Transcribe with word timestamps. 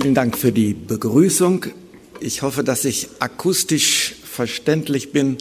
Vielen 0.00 0.14
Dank 0.14 0.38
für 0.38 0.52
die 0.52 0.74
Begrüßung. 0.74 1.66
Ich 2.20 2.42
hoffe, 2.42 2.62
dass 2.62 2.84
ich 2.84 3.08
akustisch 3.18 4.14
verständlich 4.22 5.10
bin, 5.10 5.38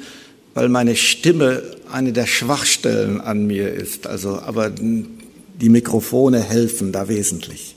weil 0.55 0.67
meine 0.67 0.95
Stimme 0.95 1.61
eine 1.91 2.11
der 2.11 2.25
Schwachstellen 2.25 3.21
an 3.21 3.45
mir 3.45 3.71
ist. 3.71 4.07
Also, 4.07 4.39
aber 4.39 4.71
die 4.71 5.69
Mikrofone 5.69 6.41
helfen 6.41 6.91
da 6.91 7.07
wesentlich. 7.07 7.75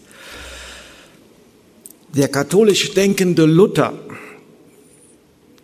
Der 2.15 2.29
katholisch 2.29 2.95
denkende 2.95 3.45
Luther, 3.45 3.93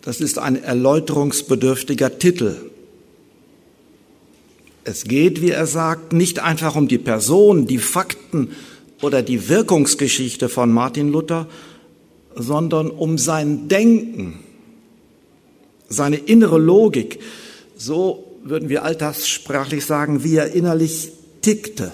das 0.03 0.21
ist 0.21 0.37
ein 0.37 0.61
erläuterungsbedürftiger 0.61 2.19
Titel. 2.19 2.57
Es 4.83 5.05
geht, 5.05 5.41
wie 5.41 5.49
er 5.49 5.65
sagt, 5.65 6.13
nicht 6.13 6.37
einfach 6.43 6.75
um 6.75 6.87
die 6.87 6.99
Person, 6.99 7.65
die 7.65 7.79
Fakten 7.79 8.49
oder 9.01 9.21
die 9.21 9.49
Wirkungsgeschichte 9.49 10.49
von 10.49 10.71
Martin 10.71 11.11
Luther, 11.11 11.47
sondern 12.35 12.89
um 12.89 13.17
sein 13.17 13.67
Denken, 13.67 14.39
seine 15.89 16.17
innere 16.17 16.57
Logik. 16.57 17.19
So 17.75 18.39
würden 18.43 18.69
wir 18.69 18.83
alltagssprachlich 18.83 19.85
sagen, 19.85 20.23
wie 20.23 20.35
er 20.35 20.51
innerlich 20.51 21.11
tickte. 21.41 21.91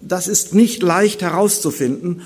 Das 0.00 0.28
ist 0.28 0.54
nicht 0.54 0.82
leicht 0.82 1.22
herauszufinden, 1.22 2.22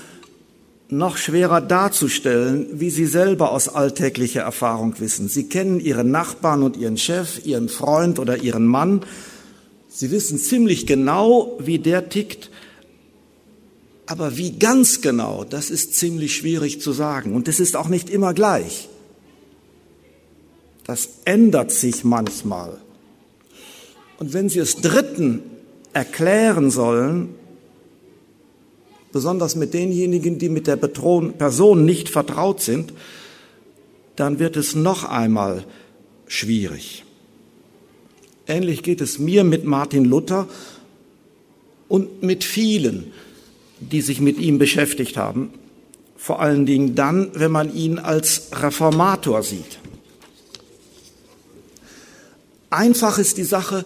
noch 0.89 1.17
schwerer 1.17 1.61
darzustellen, 1.61 2.67
wie 2.73 2.89
Sie 2.89 3.05
selber 3.05 3.51
aus 3.51 3.69
alltäglicher 3.69 4.41
Erfahrung 4.41 4.99
wissen. 4.99 5.29
Sie 5.29 5.47
kennen 5.47 5.79
Ihren 5.79 6.11
Nachbarn 6.11 6.63
und 6.63 6.75
Ihren 6.75 6.97
Chef, 6.97 7.45
Ihren 7.45 7.69
Freund 7.69 8.19
oder 8.19 8.37
Ihren 8.37 8.65
Mann. 8.65 9.01
Sie 9.93 10.09
wissen 10.09 10.37
ziemlich 10.37 10.87
genau, 10.87 11.57
wie 11.59 11.77
der 11.77 12.09
tickt. 12.09 12.49
Aber 14.05 14.37
wie 14.37 14.53
ganz 14.57 15.01
genau, 15.01 15.43
das 15.43 15.69
ist 15.69 15.95
ziemlich 15.95 16.35
schwierig 16.35 16.81
zu 16.81 16.91
sagen. 16.93 17.35
Und 17.35 17.47
es 17.47 17.59
ist 17.59 17.75
auch 17.75 17.89
nicht 17.89 18.09
immer 18.09 18.33
gleich. 18.33 18.89
Das 20.85 21.09
ändert 21.25 21.71
sich 21.71 22.03
manchmal. 22.03 22.77
Und 24.17 24.33
wenn 24.33 24.49
Sie 24.49 24.59
es 24.59 24.77
Dritten 24.77 25.43
erklären 25.93 26.71
sollen, 26.71 27.35
besonders 29.11 29.55
mit 29.55 29.73
denjenigen, 29.73 30.39
die 30.39 30.49
mit 30.49 30.67
der 30.67 30.77
Person 30.77 31.85
nicht 31.85 32.09
vertraut 32.09 32.61
sind, 32.61 32.93
dann 34.15 34.39
wird 34.39 34.55
es 34.55 34.73
noch 34.73 35.03
einmal 35.03 35.65
schwierig. 36.27 37.03
Ähnlich 38.47 38.83
geht 38.83 39.01
es 39.01 39.19
mir 39.19 39.43
mit 39.43 39.65
Martin 39.65 40.05
Luther 40.05 40.47
und 41.87 42.23
mit 42.23 42.43
vielen, 42.43 43.11
die 43.79 44.01
sich 44.01 44.21
mit 44.21 44.37
ihm 44.39 44.57
beschäftigt 44.57 45.17
haben, 45.17 45.53
vor 46.17 46.39
allen 46.39 46.65
Dingen 46.65 46.95
dann, 46.95 47.31
wenn 47.33 47.51
man 47.51 47.73
ihn 47.73 47.99
als 47.99 48.49
Reformator 48.53 49.43
sieht. 49.43 49.79
Einfach 52.69 53.17
ist 53.17 53.37
die 53.37 53.43
Sache, 53.43 53.85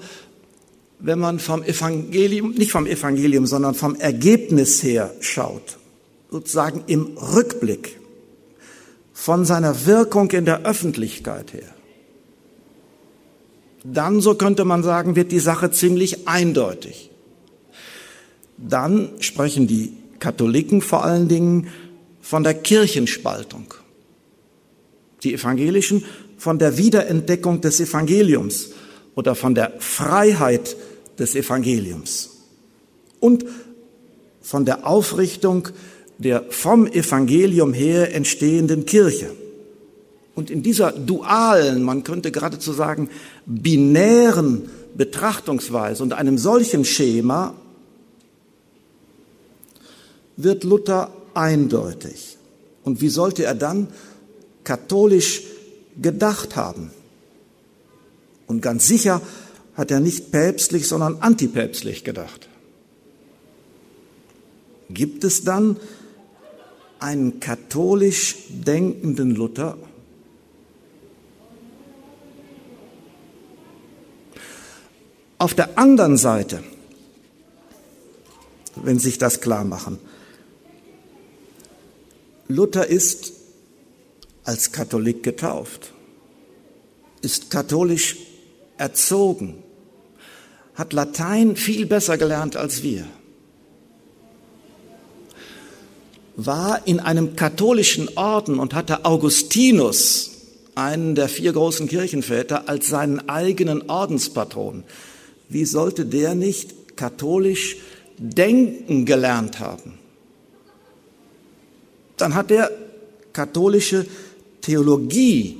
wenn 0.99 1.19
man 1.19 1.39
vom 1.39 1.63
Evangelium, 1.63 2.51
nicht 2.51 2.71
vom 2.71 2.85
Evangelium, 2.85 3.45
sondern 3.45 3.75
vom 3.75 3.95
Ergebnis 3.95 4.83
her 4.83 5.13
schaut, 5.19 5.77
sozusagen 6.29 6.83
im 6.87 7.17
Rückblick, 7.17 7.99
von 9.13 9.45
seiner 9.45 9.85
Wirkung 9.85 10.29
in 10.31 10.45
der 10.45 10.63
Öffentlichkeit 10.63 11.53
her, 11.53 11.74
dann, 13.85 14.19
so 14.21 14.35
könnte 14.35 14.65
man 14.65 14.83
sagen, 14.83 15.15
wird 15.15 15.31
die 15.31 15.39
Sache 15.39 15.71
ziemlich 15.71 16.27
eindeutig. 16.27 17.11
Dann 18.57 19.09
sprechen 19.19 19.67
die 19.67 19.93
Katholiken 20.19 20.81
vor 20.81 21.03
allen 21.03 21.27
Dingen 21.27 21.67
von 22.21 22.43
der 22.43 22.55
Kirchenspaltung, 22.55 23.73
die 25.23 25.33
Evangelischen 25.33 26.03
von 26.37 26.57
der 26.57 26.77
Wiederentdeckung 26.77 27.61
des 27.61 27.79
Evangeliums 27.79 28.71
oder 29.15 29.35
von 29.35 29.55
der 29.55 29.73
Freiheit 29.79 30.75
des 31.19 31.35
Evangeliums 31.35 32.29
und 33.19 33.45
von 34.41 34.65
der 34.65 34.87
Aufrichtung 34.87 35.69
der 36.17 36.45
vom 36.49 36.87
Evangelium 36.87 37.73
her 37.73 38.13
entstehenden 38.15 38.85
Kirche. 38.85 39.31
Und 40.35 40.51
in 40.51 40.61
dieser 40.61 40.91
dualen, 40.91 41.81
man 41.81 42.03
könnte 42.03 42.31
geradezu 42.31 42.73
sagen, 42.73 43.09
binären 43.45 44.69
Betrachtungsweise 44.95 46.03
und 46.03 46.13
einem 46.13 46.37
solchen 46.37 46.85
Schema 46.85 47.55
wird 50.37 50.65
Luther 50.65 51.11
eindeutig. 51.33 52.37
Und 52.83 53.01
wie 53.01 53.09
sollte 53.09 53.45
er 53.45 53.55
dann 53.55 53.87
katholisch 54.63 55.43
gedacht 56.01 56.55
haben? 56.55 56.91
Und 58.47 58.61
ganz 58.61 58.87
sicher 58.87 59.21
hat 59.75 59.91
er 59.91 60.01
nicht 60.01 60.31
päpstlich, 60.31 60.87
sondern 60.87 61.17
antipäpstlich 61.21 62.03
gedacht. 62.03 62.49
Gibt 64.89 65.23
es 65.23 65.43
dann 65.43 65.77
einen 66.99 67.39
katholisch 67.39 68.35
denkenden 68.49 69.35
Luther? 69.35 69.77
Auf 75.37 75.53
der 75.53 75.77
anderen 75.77 76.17
Seite, 76.17 76.63
wenn 78.75 78.99
sich 78.99 79.17
das 79.17 79.41
klar 79.41 79.65
machen, 79.65 79.99
Luther 82.47 82.87
ist 82.87 83.33
als 84.43 84.71
Katholik 84.71 85.23
getauft, 85.23 85.91
ist 87.21 87.49
katholisch 87.49 88.17
erzogen, 88.77 89.63
hat 90.75 90.93
Latein 90.93 91.55
viel 91.55 91.85
besser 91.85 92.17
gelernt 92.17 92.55
als 92.55 92.83
wir, 92.83 93.05
war 96.37 96.85
in 96.85 96.99
einem 96.99 97.35
katholischen 97.35 98.09
Orden 98.17 98.59
und 98.59 98.73
hatte 98.73 99.05
Augustinus, 99.05 100.31
einen 100.75 101.15
der 101.15 101.29
vier 101.29 101.53
großen 101.53 101.87
Kirchenväter, 101.87 102.67
als 102.67 102.87
seinen 102.87 103.29
eigenen 103.29 103.89
Ordenspatron. 103.89 104.83
Wie 105.49 105.65
sollte 105.65 106.05
der 106.05 106.35
nicht 106.35 106.97
katholisch 106.97 107.77
denken 108.17 109.05
gelernt 109.05 109.59
haben? 109.59 109.99
Dann 112.17 112.35
hat 112.35 112.51
er 112.51 112.71
katholische 113.33 114.05
Theologie 114.61 115.57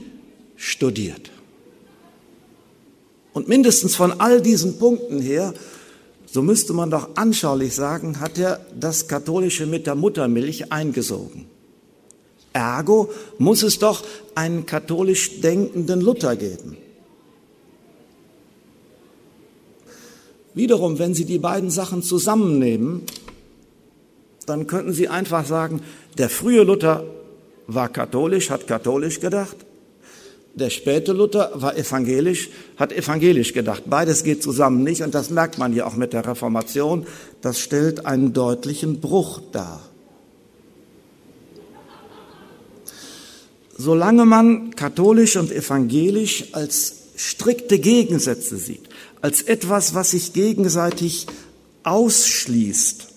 studiert. 0.55 1.31
Und 3.33 3.49
mindestens 3.49 3.95
von 3.95 4.19
all 4.19 4.41
diesen 4.41 4.79
Punkten 4.79 5.19
her, 5.19 5.53
so 6.25 6.41
müsste 6.41 6.73
man 6.73 6.89
doch 6.89 7.09
anschaulich 7.15 7.75
sagen, 7.75 8.19
hat 8.21 8.37
er 8.37 8.65
das 8.79 9.07
Katholische 9.07 9.65
mit 9.65 9.87
der 9.87 9.95
Muttermilch 9.95 10.71
eingesogen. 10.71 11.45
Ergo 12.53 13.09
muss 13.37 13.63
es 13.63 13.79
doch 13.79 14.03
einen 14.33 14.65
katholisch 14.65 15.41
denkenden 15.41 15.99
Luther 15.99 16.37
geben. 16.37 16.77
Wiederum, 20.55 20.97
wenn 20.97 21.13
Sie 21.13 21.25
die 21.25 21.37
beiden 21.37 21.69
Sachen 21.69 22.01
zusammennehmen, 22.01 23.03
dann 24.47 24.65
könnten 24.65 24.93
Sie 24.93 25.07
einfach 25.07 25.45
sagen, 25.45 25.81
der 26.17 26.29
frühe 26.29 26.63
Luther 26.63 27.03
war 27.67 27.89
katholisch, 27.89 28.49
hat 28.49 28.65
katholisch 28.65 29.19
gedacht 29.19 29.57
der 30.55 30.69
späte 30.69 31.11
Luther 31.11 31.51
war 31.55 31.77
evangelisch, 31.77 32.49
hat 32.77 32.93
evangelisch 32.93 33.53
gedacht. 33.53 33.83
Beides 33.87 34.23
geht 34.23 34.41
zusammen 34.41 34.83
nicht 34.83 35.01
und 35.01 35.13
das 35.13 35.29
merkt 35.29 35.57
man 35.57 35.73
ja 35.73 35.85
auch 35.85 35.95
mit 35.95 36.13
der 36.13 36.25
Reformation. 36.25 37.05
Das 37.41 37.59
stellt 37.59 38.05
einen 38.05 38.31
deutlichen 38.31 39.01
Bruch 39.01 39.41
dar. 39.51 39.81
Solange 43.77 44.25
man 44.25 44.73
katholisch 44.75 45.35
und 45.35 45.51
evangelisch 45.51 46.53
als 46.53 46.95
strikte 47.17 47.77
Gegensätze 47.77 48.55
sieht, 48.55 48.87
als 49.25 49.41
etwas, 49.41 49.95
was 49.95 50.11
sich 50.11 50.33
gegenseitig 50.33 51.25
ausschließt, 51.81 53.07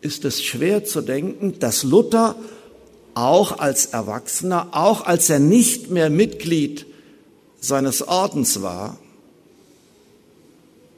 ist 0.00 0.24
es 0.24 0.42
schwer 0.42 0.82
zu 0.82 1.02
denken, 1.02 1.58
dass 1.58 1.82
Luther 1.82 2.36
auch 3.12 3.58
als 3.58 3.84
Erwachsener, 3.84 4.68
auch 4.72 5.04
als 5.04 5.28
er 5.28 5.40
nicht 5.40 5.90
mehr 5.90 6.08
Mitglied 6.08 6.86
seines 7.60 8.08
Ordens 8.08 8.62
war, 8.62 8.98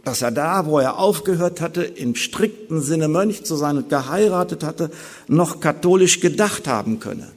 dass 0.04 0.22
er 0.22 0.30
da, 0.30 0.66
wo 0.66 0.78
er 0.78 1.00
aufgehört 1.00 1.60
hatte, 1.60 1.82
im 1.82 2.14
strikten 2.14 2.80
Sinne 2.80 3.08
Mönch 3.08 3.42
zu 3.42 3.56
sein 3.56 3.76
und 3.76 3.88
geheiratet 3.88 4.62
hatte, 4.62 4.92
noch 5.26 5.58
katholisch 5.58 6.20
gedacht 6.20 6.68
haben 6.68 7.00
könne. 7.00 7.32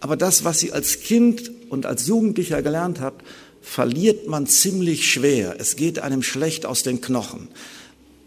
Aber 0.00 0.16
das, 0.16 0.44
was 0.44 0.60
sie 0.60 0.72
als 0.72 1.00
Kind 1.00 1.59
und 1.70 1.86
als 1.86 2.06
Jugendlicher 2.06 2.60
gelernt 2.60 3.00
hat, 3.00 3.14
verliert 3.62 4.26
man 4.26 4.46
ziemlich 4.46 5.10
schwer. 5.10 5.56
Es 5.58 5.76
geht 5.76 5.98
einem 5.98 6.22
schlecht 6.22 6.66
aus 6.66 6.82
den 6.82 7.00
Knochen. 7.00 7.48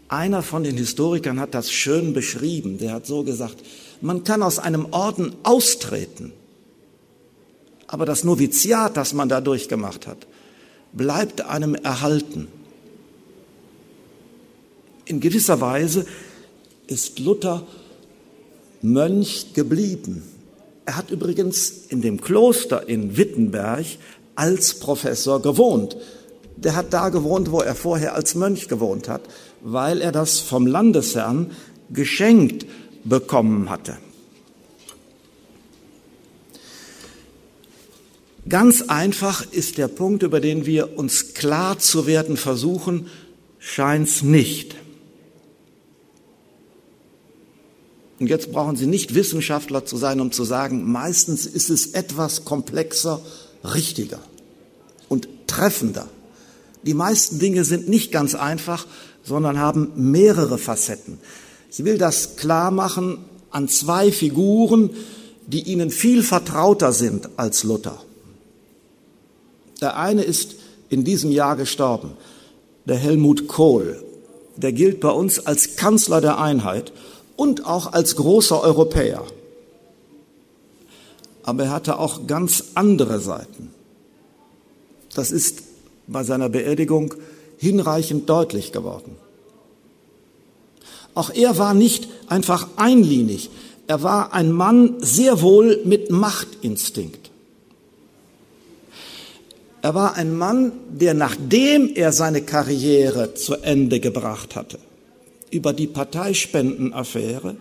Einer 0.08 0.42
von 0.42 0.64
den 0.64 0.76
Historikern 0.76 1.40
hat 1.40 1.54
das 1.54 1.70
schön 1.70 2.12
beschrieben. 2.12 2.78
Der 2.78 2.92
hat 2.92 3.06
so 3.06 3.22
gesagt, 3.22 3.58
man 4.00 4.24
kann 4.24 4.42
aus 4.42 4.58
einem 4.58 4.86
Orden 4.92 5.34
austreten, 5.42 6.32
aber 7.86 8.06
das 8.06 8.24
Noviziat, 8.24 8.96
das 8.96 9.12
man 9.12 9.28
da 9.28 9.40
durchgemacht 9.40 10.06
hat, 10.06 10.26
bleibt 10.92 11.42
einem 11.42 11.74
erhalten. 11.74 12.48
In 15.04 15.20
gewisser 15.20 15.60
Weise 15.60 16.06
ist 16.86 17.18
Luther 17.18 17.66
Mönch 18.82 19.52
geblieben. 19.54 20.22
Er 20.86 20.96
hat 20.96 21.10
übrigens 21.10 21.70
in 21.88 22.02
dem 22.02 22.20
Kloster 22.20 22.88
in 22.88 23.16
Wittenberg 23.16 23.86
als 24.34 24.74
Professor 24.74 25.40
gewohnt. 25.40 25.96
Der 26.56 26.76
hat 26.76 26.92
da 26.92 27.08
gewohnt, 27.08 27.50
wo 27.50 27.60
er 27.60 27.74
vorher 27.74 28.14
als 28.14 28.34
Mönch 28.34 28.68
gewohnt 28.68 29.08
hat, 29.08 29.22
weil 29.62 30.00
er 30.00 30.12
das 30.12 30.40
vom 30.40 30.66
Landesherrn 30.66 31.52
geschenkt 31.90 32.66
bekommen 33.04 33.70
hatte. 33.70 33.96
Ganz 38.46 38.82
einfach 38.82 39.50
ist 39.52 39.78
der 39.78 39.88
Punkt, 39.88 40.22
über 40.22 40.38
den 40.38 40.66
wir 40.66 40.98
uns 40.98 41.32
klar 41.32 41.78
zu 41.78 42.06
werden 42.06 42.36
versuchen, 42.36 43.08
scheint's 43.58 44.22
nicht. 44.22 44.76
Und 48.24 48.30
jetzt 48.30 48.52
brauchen 48.52 48.74
Sie 48.74 48.86
nicht 48.86 49.14
Wissenschaftler 49.14 49.84
zu 49.84 49.98
sein, 49.98 50.18
um 50.18 50.32
zu 50.32 50.44
sagen, 50.44 50.90
meistens 50.90 51.44
ist 51.44 51.68
es 51.68 51.88
etwas 51.88 52.46
komplexer, 52.46 53.20
richtiger 53.62 54.18
und 55.10 55.28
treffender. 55.46 56.08
Die 56.84 56.94
meisten 56.94 57.38
Dinge 57.38 57.64
sind 57.64 57.86
nicht 57.86 58.12
ganz 58.12 58.34
einfach, 58.34 58.86
sondern 59.24 59.58
haben 59.58 59.92
mehrere 60.10 60.56
Facetten. 60.56 61.18
Ich 61.70 61.84
will 61.84 61.98
das 61.98 62.36
klar 62.36 62.70
machen 62.70 63.18
an 63.50 63.68
zwei 63.68 64.10
Figuren, 64.10 64.88
die 65.46 65.60
Ihnen 65.60 65.90
viel 65.90 66.22
vertrauter 66.22 66.92
sind 66.92 67.28
als 67.36 67.62
Luther. 67.62 68.02
Der 69.82 69.98
eine 69.98 70.22
ist 70.22 70.54
in 70.88 71.04
diesem 71.04 71.30
Jahr 71.30 71.56
gestorben, 71.56 72.12
der 72.86 72.96
Helmut 72.96 73.48
Kohl. 73.48 74.02
Der 74.56 74.72
gilt 74.72 75.00
bei 75.00 75.10
uns 75.10 75.44
als 75.44 75.76
Kanzler 75.76 76.22
der 76.22 76.40
Einheit 76.40 76.90
und 77.36 77.66
auch 77.66 77.92
als 77.92 78.16
großer 78.16 78.60
Europäer. 78.62 79.22
Aber 81.42 81.64
er 81.64 81.70
hatte 81.70 81.98
auch 81.98 82.26
ganz 82.26 82.64
andere 82.74 83.20
Seiten. 83.20 83.70
Das 85.14 85.30
ist 85.30 85.62
bei 86.06 86.24
seiner 86.24 86.48
Beerdigung 86.48 87.14
hinreichend 87.58 88.28
deutlich 88.28 88.72
geworden. 88.72 89.16
Auch 91.14 91.30
er 91.30 91.58
war 91.58 91.74
nicht 91.74 92.08
einfach 92.26 92.68
einlinig. 92.76 93.50
Er 93.86 94.02
war 94.02 94.32
ein 94.32 94.50
Mann 94.50 94.94
sehr 94.98 95.40
wohl 95.42 95.80
mit 95.84 96.10
Machtinstinkt. 96.10 97.30
Er 99.82 99.94
war 99.94 100.14
ein 100.14 100.34
Mann, 100.34 100.72
der 100.88 101.12
nachdem 101.12 101.90
er 101.94 102.12
seine 102.12 102.40
Karriere 102.40 103.34
zu 103.34 103.56
Ende 103.56 104.00
gebracht 104.00 104.56
hatte, 104.56 104.78
über 105.54 105.72
die 105.72 105.86
Parteispendenaffäre 105.86 107.56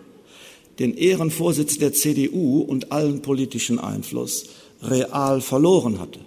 den 0.79 0.95
Ehrenvorsitz 0.97 1.77
der 1.77 1.93
CDU 1.93 2.61
und 2.61 2.91
allen 2.91 3.21
politischen 3.21 3.79
Einfluss 3.79 4.45
real 4.81 5.39
verloren 5.39 5.99
hatte. 5.99 6.19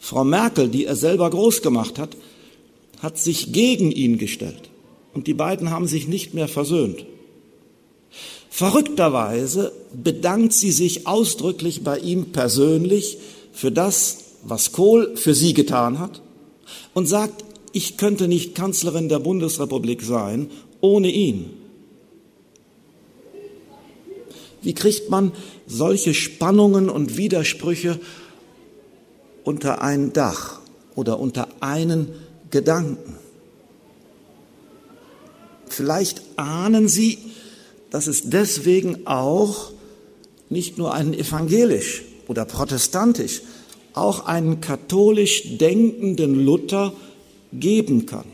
Frau 0.00 0.24
Merkel, 0.24 0.68
die 0.68 0.86
er 0.86 0.96
selber 0.96 1.30
groß 1.30 1.62
gemacht 1.62 1.98
hat, 1.98 2.16
hat 3.00 3.18
sich 3.18 3.52
gegen 3.52 3.92
ihn 3.92 4.18
gestellt 4.18 4.70
und 5.12 5.26
die 5.26 5.34
beiden 5.34 5.70
haben 5.70 5.86
sich 5.86 6.08
nicht 6.08 6.34
mehr 6.34 6.48
versöhnt. 6.48 7.04
Verrückterweise 8.50 9.72
bedankt 9.92 10.52
sie 10.52 10.70
sich 10.70 11.06
ausdrücklich 11.06 11.82
bei 11.82 11.98
ihm 11.98 12.26
persönlich 12.26 13.18
für 13.52 13.72
das, 13.72 14.18
was 14.42 14.72
Kohl 14.72 15.16
für 15.16 15.34
sie 15.34 15.54
getan 15.54 15.98
hat 15.98 16.22
und 16.92 17.06
sagt, 17.06 17.44
ich 17.74 17.96
könnte 17.96 18.28
nicht 18.28 18.54
Kanzlerin 18.54 19.08
der 19.08 19.18
Bundesrepublik 19.18 20.00
sein 20.00 20.48
ohne 20.80 21.10
ihn. 21.10 21.50
Wie 24.62 24.74
kriegt 24.74 25.10
man 25.10 25.32
solche 25.66 26.14
Spannungen 26.14 26.88
und 26.88 27.16
Widersprüche 27.16 27.98
unter 29.42 29.82
ein 29.82 30.12
Dach 30.12 30.60
oder 30.94 31.18
unter 31.18 31.48
einen 31.60 32.08
Gedanken? 32.50 33.18
Vielleicht 35.66 36.22
ahnen 36.36 36.88
Sie, 36.88 37.18
dass 37.90 38.06
es 38.06 38.30
deswegen 38.30 39.06
auch 39.06 39.72
nicht 40.48 40.78
nur 40.78 40.94
einen 40.94 41.12
evangelisch 41.12 42.02
oder 42.28 42.44
protestantisch, 42.44 43.42
auch 43.94 44.26
einen 44.26 44.60
katholisch 44.60 45.58
denkenden 45.58 46.44
Luther 46.44 46.92
geben 47.60 48.06
kann. 48.06 48.24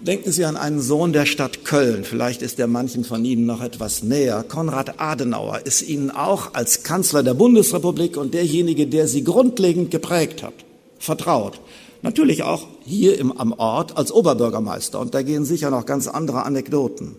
Denken 0.00 0.30
Sie 0.30 0.44
an 0.44 0.56
einen 0.56 0.80
Sohn 0.80 1.12
der 1.12 1.26
Stadt 1.26 1.64
Köln, 1.64 2.04
vielleicht 2.04 2.40
ist 2.40 2.60
er 2.60 2.68
manchen 2.68 3.02
von 3.02 3.24
Ihnen 3.24 3.44
noch 3.44 3.60
etwas 3.60 4.04
näher. 4.04 4.44
Konrad 4.46 5.00
Adenauer 5.00 5.62
ist 5.64 5.82
Ihnen 5.82 6.12
auch 6.12 6.54
als 6.54 6.84
Kanzler 6.84 7.24
der 7.24 7.34
Bundesrepublik 7.34 8.16
und 8.16 8.32
derjenige, 8.32 8.86
der 8.86 9.08
Sie 9.08 9.24
grundlegend 9.24 9.90
geprägt 9.90 10.44
hat, 10.44 10.54
vertraut. 10.98 11.60
Natürlich 12.02 12.44
auch 12.44 12.68
hier 12.84 13.18
im, 13.18 13.32
am 13.32 13.52
Ort 13.52 13.96
als 13.96 14.12
Oberbürgermeister 14.12 15.00
und 15.00 15.12
da 15.12 15.22
gehen 15.22 15.44
sicher 15.44 15.70
noch 15.70 15.86
ganz 15.86 16.06
andere 16.06 16.44
Anekdoten. 16.44 17.16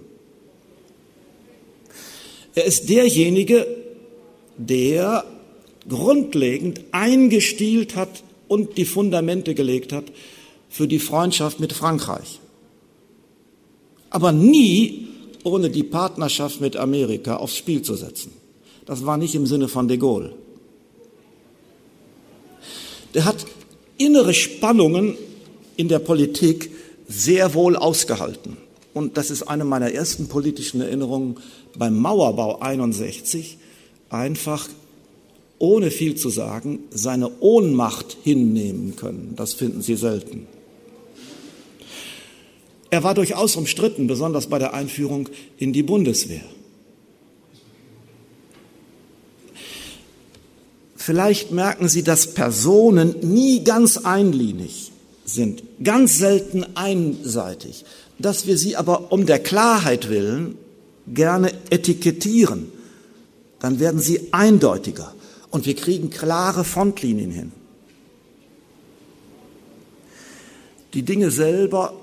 Er 2.56 2.66
ist 2.66 2.88
derjenige, 2.88 3.68
der 4.58 5.26
grundlegend 5.90 6.82
eingestielt 6.92 7.96
hat 7.96 8.24
und 8.48 8.78
die 8.78 8.86
Fundamente 8.86 9.56
gelegt 9.56 9.94
hat 9.94 10.06
für 10.70 10.88
die 10.88 11.00
Freundschaft 11.00 11.60
mit 11.60 11.74
Frankreich. 11.74 12.40
Aber 14.10 14.32
nie 14.32 15.08
ohne 15.44 15.70
die 15.70 15.84
Partnerschaft 15.84 16.62
mit 16.62 16.76
Amerika 16.76 17.38
aufs 17.38 17.56
Spiel 17.56 17.82
zu 17.82 17.96
setzen. 17.96 18.32
Das 18.86 19.06
war 19.06 19.18
nicht 19.18 19.36
im 19.36 19.46
Sinne 19.46 19.68
von 19.68 19.88
de 19.88 19.98
Gaulle. 19.98 20.34
Der 23.14 23.26
hat 23.26 23.46
innere 23.98 24.34
Spannungen 24.34 25.16
in 25.76 25.88
der 25.88 26.00
Politik 26.00 26.72
sehr 27.08 27.54
wohl 27.54 27.76
ausgehalten. 27.76 28.58
Und 28.94 29.18
das 29.18 29.30
ist 29.30 29.44
eine 29.44 29.64
meiner 29.64 29.92
ersten 29.92 30.28
politischen 30.28 30.82
Erinnerungen 30.82 31.38
beim 31.78 31.98
Mauerbau 31.98 32.60
61, 32.60 33.58
einfach 34.10 34.68
ohne 35.60 35.92
viel 35.92 36.16
zu 36.16 36.30
sagen, 36.30 36.80
seine 36.92 37.40
Ohnmacht 37.40 38.18
hinnehmen 38.24 38.96
können. 38.96 39.34
Das 39.36 39.54
finden 39.54 39.82
Sie 39.82 39.96
selten. 39.96 40.48
Er 42.90 43.04
war 43.04 43.14
durchaus 43.14 43.56
umstritten, 43.56 44.08
besonders 44.08 44.48
bei 44.48 44.60
der 44.60 44.74
Einführung 44.74 45.30
in 45.58 45.74
die 45.74 45.84
Bundeswehr. 45.84 46.44
Vielleicht 50.96 51.52
merken 51.52 51.90
Sie, 51.90 52.04
dass 52.04 52.34
Personen 52.34 53.16
nie 53.22 53.64
ganz 53.64 53.98
einlinig 53.98 54.92
sind, 55.26 55.64
ganz 55.84 56.18
selten 56.18 56.66
einseitig, 56.76 57.86
dass 58.20 58.48
wir 58.48 58.58
sie 58.58 58.76
aber 58.76 59.12
um 59.12 59.26
der 59.26 59.40
Klarheit 59.40 60.10
willen 60.10 60.58
gerne 61.08 61.52
etikettieren. 61.70 62.72
Dann 63.60 63.80
werden 63.80 64.00
sie 64.00 64.34
eindeutiger 64.34 65.14
und 65.58 65.66
wir 65.66 65.76
kriegen 65.76 66.12
klare 66.12 66.64
Frontlinien 66.64 67.32
hin. 67.32 67.52
Die 70.94 71.02
Dinge 71.02 71.32
selber 71.32 71.94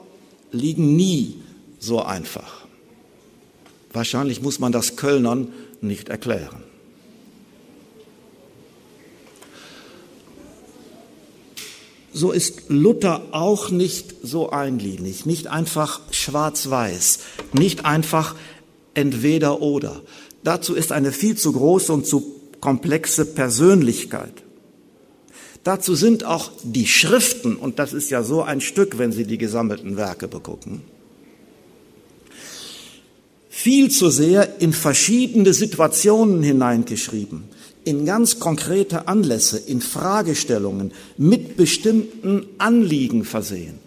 liegen 0.50 0.96
nie 0.96 1.40
so 1.78 2.02
einfach. 2.02 2.66
Wahrscheinlich 3.92 4.42
muss 4.42 4.58
man 4.58 4.73
das 4.73 4.96
Kölnern 4.96 5.52
nicht 5.80 6.08
erklären. 6.08 6.64
so 12.16 12.30
ist 12.30 12.62
Luther 12.68 13.23
auch 13.32 13.70
nicht 13.70 14.14
so 14.23 14.50
einlinig, 14.50 15.26
nicht 15.26 15.49
einfach 15.49 16.00
schwarz-weiß, 16.12 17.18
nicht 17.52 17.84
einfach 17.84 18.37
entweder 18.94 19.61
oder. 19.61 20.00
Dazu 20.44 20.75
ist 20.75 20.92
eine 20.92 21.11
viel 21.11 21.37
zu 21.37 21.52
große 21.52 21.92
und 21.92 22.06
zu 22.06 22.34
komplexe 22.64 23.26
Persönlichkeit. 23.26 24.33
Dazu 25.64 25.94
sind 25.94 26.25
auch 26.25 26.50
die 26.62 26.87
Schriften, 26.87 27.56
und 27.56 27.78
das 27.78 27.92
ist 27.92 28.09
ja 28.09 28.23
so 28.23 28.40
ein 28.40 28.62
Stück, 28.62 28.97
wenn 28.97 29.12
Sie 29.12 29.26
die 29.26 29.37
gesammelten 29.37 29.99
Werke 29.99 30.28
begucken, 30.28 30.80
viel 33.50 33.90
zu 33.90 34.09
sehr 34.09 34.62
in 34.62 34.73
verschiedene 34.73 35.52
Situationen 35.52 36.42
hineingeschrieben, 36.42 37.44
in 37.85 38.06
ganz 38.06 38.40
konkrete 38.40 39.09
Anlässe, 39.09 39.59
in 39.59 39.83
Fragestellungen, 39.83 40.92
mit 41.18 41.59
bestimmten 41.59 42.47
Anliegen 42.56 43.26
versehen. 43.26 43.78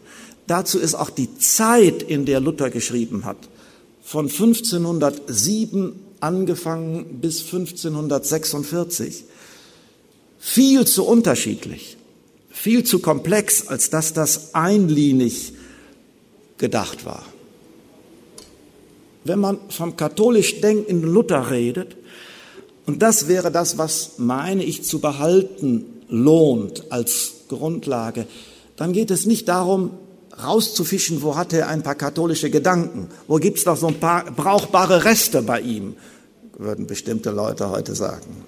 Dazu 0.45 0.77
ist 0.77 0.93
auch 0.93 1.09
die 1.09 1.35
Zeit, 1.39 2.03
in 2.03 2.27
der 2.27 2.41
Luther 2.41 2.69
geschrieben 2.69 3.25
hat, 3.25 3.37
von 4.03 4.27
1507 4.27 6.06
angefangen 6.19 7.19
bis 7.21 7.41
1546, 7.41 9.23
viel 10.39 10.85
zu 10.85 11.05
unterschiedlich, 11.05 11.97
viel 12.49 12.83
zu 12.83 12.99
komplex, 12.99 13.67
als 13.67 13.89
dass 13.89 14.13
das 14.13 14.53
einlinig 14.53 15.53
gedacht 16.57 17.05
war. 17.05 17.23
Wenn 19.23 19.39
man 19.39 19.59
vom 19.69 19.97
katholisch 19.97 20.61
denkenden 20.61 21.11
Luther 21.11 21.51
redet, 21.51 21.97
und 22.85 23.01
das 23.01 23.27
wäre 23.27 23.51
das, 23.51 23.77
was, 23.77 24.13
meine 24.17 24.63
ich, 24.63 24.83
zu 24.83 24.99
behalten 24.99 25.85
lohnt 26.07 26.91
als 26.91 27.33
Grundlage, 27.49 28.27
dann 28.77 28.93
geht 28.93 29.11
es 29.11 29.25
nicht 29.25 29.49
darum, 29.49 29.91
rauszufischen, 30.43 31.21
wo 31.21 31.35
hat 31.35 31.53
er 31.53 31.67
ein 31.67 31.83
paar 31.83 31.95
katholische 31.95 32.49
Gedanken, 32.49 33.09
wo 33.27 33.35
gibt 33.35 33.57
es 33.57 33.65
noch 33.65 33.77
so 33.77 33.87
ein 33.87 33.99
paar 33.99 34.29
brauchbare 34.31 35.05
Reste 35.05 35.41
bei 35.41 35.61
ihm, 35.61 35.95
würden 36.57 36.87
bestimmte 36.87 37.31
Leute 37.31 37.69
heute 37.69 37.95
sagen, 37.95 38.45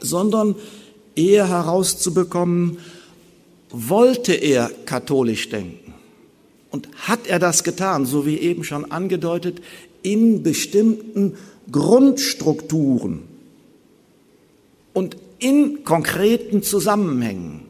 sondern 0.00 0.54
eher 1.14 1.48
herauszubekommen, 1.48 2.78
wollte 3.70 4.32
er 4.34 4.70
katholisch 4.86 5.48
denken? 5.48 5.94
Und 6.70 6.88
hat 6.96 7.26
er 7.26 7.38
das 7.38 7.64
getan, 7.64 8.06
so 8.06 8.26
wie 8.26 8.38
eben 8.38 8.62
schon 8.64 8.90
angedeutet, 8.90 9.60
in 10.02 10.42
bestimmten 10.42 11.36
Grundstrukturen 11.70 13.22
und 14.92 15.16
in 15.38 15.84
konkreten 15.84 16.62
Zusammenhängen? 16.62 17.62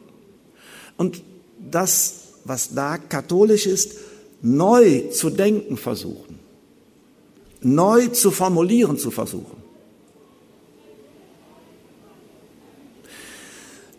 Und 0.97 1.23
das 1.71 2.18
was 2.49 2.75
da 2.75 2.99
katholisch 2.99 3.67
ist, 3.67 3.97
neu 4.43 5.09
zu 5.11 5.31
denken 5.31 5.77
versuchen, 5.77 6.39
neu 7.61 8.09
zu 8.09 8.31
formulieren 8.31 8.99
zu 8.99 9.11
versuchen. 9.11 9.59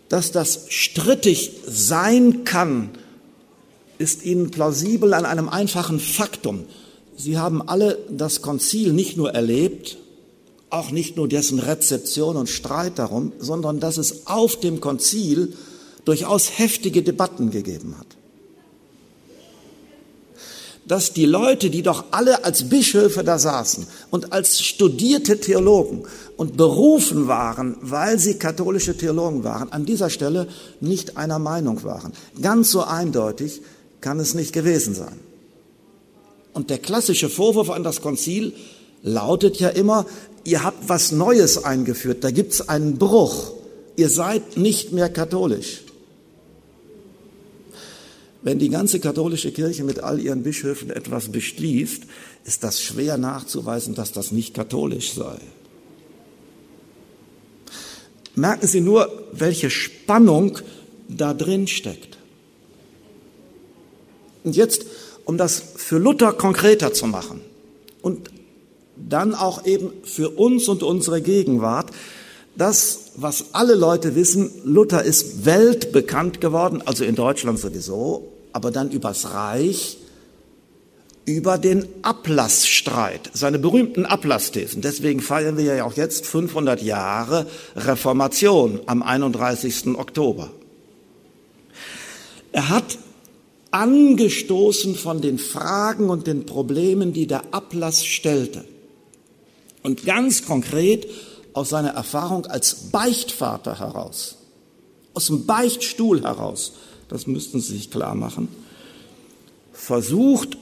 Dass 0.08 0.32
das 0.32 0.66
strittig 0.70 1.52
sein 1.68 2.44
kann, 2.44 2.90
ist 4.00 4.26
Ihnen 4.26 4.50
plausibel 4.50 5.14
an 5.14 5.26
einem 5.26 5.50
einfachen 5.50 6.00
Faktum. 6.00 6.66
Sie 7.16 7.38
haben 7.38 7.62
alle 7.62 8.00
das 8.10 8.42
Konzil 8.42 8.94
nicht 8.94 9.18
nur 9.18 9.32
erlebt, 9.32 9.98
auch 10.72 10.90
nicht 10.90 11.18
nur 11.18 11.28
dessen 11.28 11.60
Rezeption 11.60 12.38
und 12.38 12.50
Streit 12.50 12.98
darum, 12.98 13.34
sondern 13.40 13.80
dass 13.80 13.98
es 13.98 14.26
auf 14.26 14.60
dem 14.60 14.82
Konzil 14.82 15.54
durchaus 16.06 16.58
heftige 16.58 17.04
Debatten 17.04 17.52
gegeben 17.52 17.96
hat 18.00 18.19
dass 20.90 21.14
die 21.14 21.28
Leute, 21.28 21.70
die 21.70 21.84
doch 21.84 22.06
alle 22.10 22.44
als 22.44 22.68
Bischöfe 22.68 23.24
da 23.24 23.38
saßen 23.38 23.86
und 24.10 24.34
als 24.34 24.60
studierte 24.60 25.40
Theologen 25.40 26.02
und 26.36 26.58
berufen 26.58 27.28
waren, 27.28 27.78
weil 27.82 28.18
sie 28.18 28.40
katholische 28.40 28.98
Theologen 28.98 29.44
waren, 29.44 29.72
an 29.72 29.86
dieser 29.86 30.10
Stelle 30.10 30.48
nicht 30.82 31.16
einer 31.16 31.38
Meinung 31.38 31.84
waren. 31.84 32.12
Ganz 32.42 32.72
so 32.72 32.82
eindeutig 32.82 33.62
kann 34.02 34.20
es 34.20 34.34
nicht 34.34 34.52
gewesen 34.52 34.96
sein. 34.96 35.20
Und 36.54 36.72
der 36.72 36.80
klassische 36.80 37.30
Vorwurf 37.30 37.70
an 37.70 37.84
das 37.84 38.02
Konzil 38.02 38.54
lautet 39.04 39.60
ja 39.60 39.70
immer, 39.70 40.08
ihr 40.44 40.64
habt 40.64 40.90
was 40.90 41.12
Neues 41.12 41.64
eingeführt, 41.64 42.24
da 42.24 42.32
gibt's 42.32 42.68
einen 42.68 42.98
Bruch, 42.98 43.52
ihr 43.96 44.10
seid 44.10 44.58
nicht 44.58 44.92
mehr 44.92 45.10
katholisch. 45.10 45.84
Wenn 48.42 48.60
die 48.60 48.70
ganze 48.70 49.00
katholische 49.00 49.52
Kirche 49.52 49.84
mit 49.84 50.00
all 50.00 50.20
ihren 50.20 50.44
Bischöfen 50.44 50.90
etwas 50.90 51.30
beschließt, 51.30 52.04
ist 52.46 52.64
das 52.64 52.82
schwer 52.82 53.18
nachzuweisen, 53.18 53.96
dass 53.96 54.12
das 54.12 54.32
nicht 54.32 54.54
katholisch 54.54 55.14
sei. 55.14 55.38
Merken 58.36 58.68
Sie 58.68 58.80
nur, 58.80 59.28
welche 59.34 59.70
Spannung 59.70 60.60
da 61.10 61.34
drin 61.34 61.68
steckt. 61.68 62.18
Und 64.46 64.56
jetzt, 64.56 64.86
um 65.26 65.38
das 65.38 65.62
für 65.76 65.98
Luther 65.98 66.32
konkreter 66.32 66.94
zu 66.94 67.08
machen 67.08 67.42
und 68.02 68.32
dann 68.96 69.36
auch 69.36 69.66
eben 69.66 69.92
für 70.04 70.30
uns 70.30 70.68
und 70.70 70.84
unsere 70.84 71.22
Gegenwart, 71.22 71.92
das, 72.60 73.12
was 73.16 73.54
alle 73.54 73.76
Leute 73.76 74.16
wissen, 74.16 74.52
Luther 74.64 75.04
ist 75.04 75.46
weltbekannt 75.46 76.42
geworden, 76.42 76.84
also 76.86 77.04
in 77.04 77.16
Deutschland 77.16 77.58
sowieso, 77.58 78.28
aber 78.52 78.72
dann 78.72 78.92
übers 78.92 79.34
Reich, 79.34 79.98
über 81.26 81.58
den 81.58 81.88
Ablassstreit, 82.02 83.30
seine 83.34 83.60
berühmten 83.60 84.06
Ablassthesen. 84.06 84.82
Deswegen 84.82 85.22
feiern 85.22 85.58
wir 85.58 85.64
ja 85.76 85.84
auch 85.84 85.94
jetzt 85.94 86.26
500 86.26 86.82
Jahre 86.82 87.46
Reformation 87.76 88.80
am 88.88 89.04
31. 89.04 89.96
Oktober. 89.96 90.50
Er 92.52 92.70
hat 92.70 92.98
angestoßen 93.72 94.96
von 94.96 95.22
den 95.22 95.38
Fragen 95.38 96.10
und 96.10 96.26
den 96.26 96.46
Problemen, 96.48 97.14
die 97.14 97.28
der 97.28 97.44
Ablass 97.52 98.04
stellte. 98.04 98.66
Und 99.84 100.06
ganz 100.06 100.46
konkret 100.46 101.08
aus 101.60 101.70
seiner 101.70 101.90
Erfahrung 101.90 102.46
als 102.46 102.90
Beichtvater 102.90 103.80
heraus, 103.80 104.38
aus 105.14 105.26
dem 105.26 105.46
Beichtstuhl 105.46 106.24
heraus, 106.24 106.72
das 107.10 107.28
müssten 107.28 107.60
Sie 107.60 107.74
sich 107.74 107.92
klar 107.92 108.16
machen, 108.16 108.48
versucht 109.74 110.58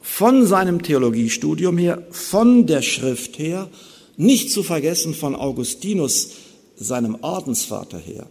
von 0.00 0.46
seinem 0.46 0.82
Theologiestudium 0.82 1.78
her, 1.78 2.06
von 2.12 2.68
der 2.68 2.82
Schrift 2.82 3.40
her, 3.40 3.68
nicht 4.16 4.52
zu 4.52 4.62
vergessen 4.62 5.14
von 5.14 5.34
Augustinus, 5.34 6.30
seinem 6.76 7.18
Ordensvater 7.22 7.98
her, 7.98 8.26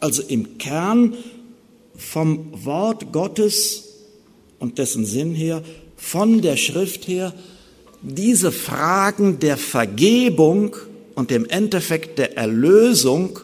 also 0.00 0.22
im 0.22 0.56
Kern 0.56 1.18
vom 1.98 2.64
Wort 2.64 3.12
Gottes 3.12 3.84
und 4.58 4.78
dessen 4.78 5.04
Sinn 5.04 5.34
her, 5.34 5.62
von 5.96 6.40
der 6.40 6.56
Schrift 6.56 7.06
her, 7.06 7.34
diese 8.00 8.52
Fragen 8.52 9.38
der 9.38 9.58
Vergebung 9.58 10.74
und 11.16 11.30
dem 11.30 11.46
Endeffekt 11.46 12.18
der 12.18 12.36
Erlösung 12.36 13.40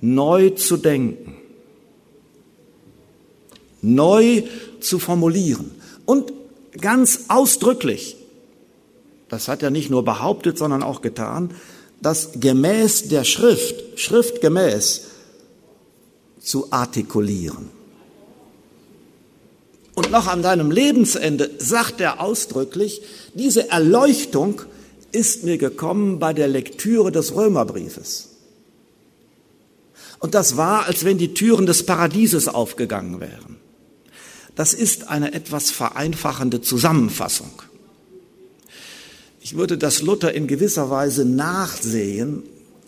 neu 0.00 0.50
zu 0.50 0.76
denken, 0.78 1.36
neu 3.82 4.42
zu 4.80 4.98
formulieren 4.98 5.70
und 6.06 6.32
ganz 6.80 7.26
ausdrücklich, 7.28 8.16
das 9.28 9.48
hat 9.48 9.62
er 9.62 9.70
nicht 9.70 9.90
nur 9.90 10.04
behauptet, 10.04 10.58
sondern 10.58 10.82
auch 10.82 11.02
getan, 11.02 11.54
das 12.00 12.32
gemäß 12.40 13.08
der 13.08 13.24
Schrift, 13.24 13.98
schriftgemäß 13.98 15.04
zu 16.40 16.72
artikulieren. 16.72 17.70
Und 19.94 20.10
noch 20.10 20.26
an 20.26 20.42
deinem 20.42 20.70
Lebensende 20.70 21.50
sagt 21.58 22.00
er 22.00 22.20
ausdrücklich, 22.20 23.02
diese 23.34 23.70
Erleuchtung 23.70 24.62
ist 25.16 25.42
mir 25.44 25.56
gekommen 25.56 26.18
bei 26.18 26.34
der 26.34 26.46
Lektüre 26.46 27.10
des 27.10 27.34
Römerbriefes. 27.34 28.28
Und 30.18 30.34
das 30.34 30.56
war, 30.56 30.84
als 30.84 31.04
wenn 31.04 31.18
die 31.18 31.34
Türen 31.34 31.66
des 31.66 31.84
Paradieses 31.84 32.48
aufgegangen 32.48 33.20
wären. 33.20 33.56
Das 34.54 34.74
ist 34.74 35.08
eine 35.08 35.32
etwas 35.34 35.70
vereinfachende 35.70 36.60
Zusammenfassung. 36.60 37.50
Ich 39.40 39.56
würde 39.56 39.78
das 39.78 40.02
Luther 40.02 40.32
in 40.32 40.46
gewisser 40.46 40.90
Weise 40.90 41.24
nachsehen. 41.24 42.42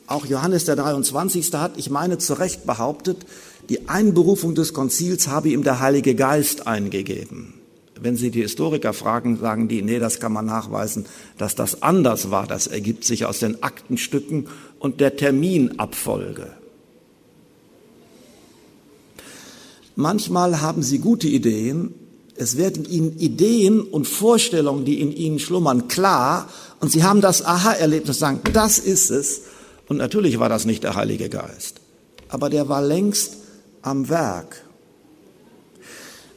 Auch 0.06 0.26
Johannes 0.26 0.64
der 0.64 0.76
23. 0.76 1.52
hat, 1.54 1.76
ich 1.76 1.90
meine, 1.90 2.18
zu 2.18 2.34
Recht 2.34 2.66
behauptet, 2.66 3.18
die 3.68 3.88
Einberufung 3.88 4.54
des 4.54 4.72
Konzils 4.72 5.28
habe 5.28 5.50
ihm 5.50 5.62
der 5.62 5.80
Heilige 5.80 6.14
Geist 6.14 6.66
eingegeben. 6.66 7.57
Wenn 8.00 8.16
Sie 8.16 8.30
die 8.30 8.42
Historiker 8.42 8.92
fragen, 8.92 9.38
sagen 9.38 9.68
die, 9.68 9.82
nee, 9.82 9.98
das 9.98 10.20
kann 10.20 10.32
man 10.32 10.46
nachweisen, 10.46 11.06
dass 11.36 11.54
das 11.54 11.82
anders 11.82 12.30
war. 12.30 12.46
Das 12.46 12.66
ergibt 12.66 13.04
sich 13.04 13.24
aus 13.24 13.38
den 13.38 13.62
Aktenstücken 13.62 14.48
und 14.78 15.00
der 15.00 15.16
Terminabfolge. 15.16 16.52
Manchmal 19.96 20.60
haben 20.60 20.82
Sie 20.82 20.98
gute 20.98 21.26
Ideen, 21.26 21.92
es 22.36 22.56
werden 22.56 22.84
Ihnen 22.84 23.18
Ideen 23.18 23.80
und 23.80 24.06
Vorstellungen, 24.06 24.84
die 24.84 25.00
in 25.00 25.10
Ihnen 25.10 25.40
schlummern, 25.40 25.88
klar 25.88 26.48
und 26.78 26.92
Sie 26.92 27.02
haben 27.02 27.20
das 27.20 27.44
Aha-Erlebnis, 27.44 28.20
sagen, 28.20 28.40
das 28.52 28.78
ist 28.78 29.10
es. 29.10 29.42
Und 29.88 29.96
natürlich 29.96 30.38
war 30.38 30.48
das 30.48 30.64
nicht 30.64 30.84
der 30.84 30.94
Heilige 30.94 31.28
Geist, 31.28 31.80
aber 32.28 32.48
der 32.48 32.68
war 32.68 32.80
längst 32.80 33.38
am 33.82 34.08
Werk. 34.08 34.62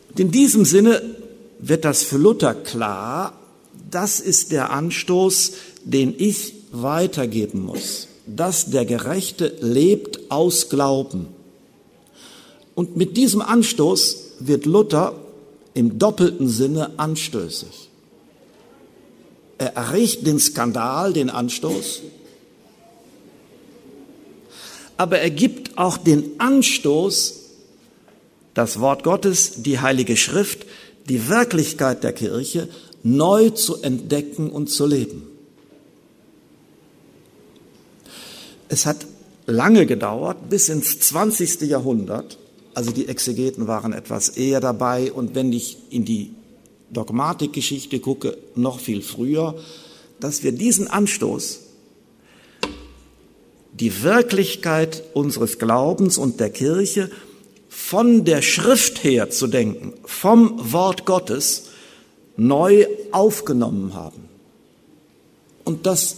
Und 0.10 0.20
in 0.20 0.32
diesem 0.32 0.66
Sinne 0.66 1.00
wird 1.62 1.86
das 1.86 2.04
für 2.04 2.18
Luther 2.18 2.54
klar, 2.54 3.34
das 3.90 4.20
ist 4.20 4.52
der 4.52 4.72
Anstoß, 4.72 5.54
den 5.84 6.14
ich 6.18 6.54
weitergeben 6.72 7.64
muss, 7.64 8.08
dass 8.26 8.70
der 8.70 8.86
Gerechte 8.86 9.56
lebt 9.62 10.32
aus 10.32 10.70
Glauben. 10.70 11.28
Und 12.74 12.98
mit 12.98 13.18
diesem 13.18 13.42
Anstoß 13.42 14.18
wird 14.40 14.66
Luther 14.66 15.14
im 15.74 16.00
doppelten 16.00 16.50
Sinne 16.50 16.92
anstößig. 16.98 17.90
Er 19.58 19.76
erricht 19.76 20.26
den 20.26 20.40
Skandal, 20.40 21.14
den 21.14 21.30
Anstoß, 21.30 22.02
aber 24.98 25.20
er 25.20 25.30
gibt 25.30 25.78
auch 25.78 25.98
den 25.98 26.40
Anstoß, 26.40 27.40
das 28.54 28.80
Wort 28.80 29.04
Gottes, 29.04 29.64
die 29.64 29.80
Heilige 29.80 30.18
Schrift, 30.18 30.66
die 31.10 31.28
Wirklichkeit 31.30 32.04
der 32.04 32.14
Kirche 32.14 32.70
neu 33.04 33.50
zu 33.50 33.82
entdecken 33.82 34.50
und 34.50 34.68
zu 34.68 34.86
leben. 34.86 35.28
Es 38.70 38.86
hat 38.86 39.06
lange 39.46 39.86
gedauert, 39.86 40.50
bis 40.50 40.70
ins 40.70 41.00
20. 41.00 41.62
Jahrhundert, 41.62 42.38
also 42.74 42.92
die 42.92 43.08
Exegeten 43.08 43.68
waren 43.68 43.92
etwas 43.92 44.30
eher 44.30 44.62
dabei 44.62 45.12
und 45.12 45.36
wenn 45.36 45.52
ich 45.52 45.78
in 45.90 46.06
die 46.06 46.32
Dogmatikgeschichte 46.92 48.00
gucke, 48.00 48.38
noch 48.56 48.80
viel 48.80 49.02
früher, 49.02 49.56
dass 50.20 50.44
wir 50.44 50.52
diesen 50.52 50.88
Anstoß, 50.88 51.60
die 53.74 54.04
Wirklichkeit 54.04 55.04
unseres 55.14 55.58
Glaubens 55.58 56.18
und 56.18 56.40
der 56.40 56.50
Kirche 56.50 57.10
von 57.68 58.26
der 58.26 58.42
Schrift 58.42 59.04
her 59.04 59.30
zu 59.30 59.48
denken, 59.48 59.94
vom 60.22 60.72
Wort 60.72 61.08
Gottes 61.08 61.64
neu 62.38 62.86
aufgenommen 63.12 63.96
haben. 63.96 64.30
Und 65.64 65.88
dass 65.88 66.18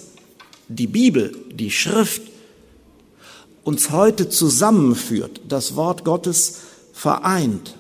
die 0.68 0.88
Bibel, 0.88 1.32
die 1.54 1.72
Schrift 1.72 2.22
uns 3.64 3.92
heute 3.92 4.28
zusammenführt, 4.28 5.40
das 5.48 5.78
Wort 5.78 6.04
Gottes 6.04 6.60
vereint. 6.92 7.78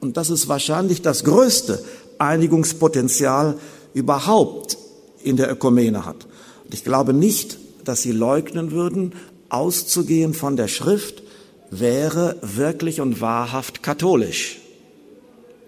Und 0.00 0.16
das 0.16 0.30
ist 0.30 0.48
wahrscheinlich 0.48 1.02
das 1.02 1.24
größte 1.24 1.84
Einigungspotenzial 2.16 3.58
überhaupt 3.92 4.78
in 5.22 5.36
der 5.36 5.52
Ökumene 5.52 6.06
hat. 6.06 6.26
Und 6.64 6.72
ich 6.72 6.84
glaube 6.84 7.12
nicht, 7.12 7.58
dass 7.84 8.00
sie 8.00 8.12
leugnen 8.12 8.70
würden, 8.70 9.12
auszugehen 9.50 10.32
von 10.32 10.56
der 10.56 10.68
Schrift 10.68 11.22
wäre 11.70 12.38
wirklich 12.40 13.02
und 13.02 13.20
wahrhaft 13.20 13.82
katholisch. 13.82 14.60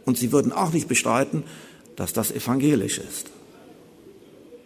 Und 0.09 0.17
sie 0.17 0.33
würden 0.33 0.53
auch 0.53 0.73
nicht 0.73 0.89
bestreiten, 0.89 1.45
dass 1.95 2.15
das 2.15 2.33
evangelisch 2.33 2.97
ist. 2.97 3.27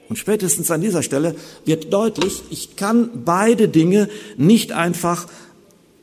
Und 0.08 0.14
spätestens 0.14 0.70
an 0.70 0.80
dieser 0.80 1.02
Stelle 1.02 1.34
wird 1.64 1.92
deutlich, 1.92 2.44
ich 2.50 2.76
kann 2.76 3.24
beide 3.24 3.66
Dinge 3.66 4.08
nicht 4.36 4.70
einfach 4.70 5.26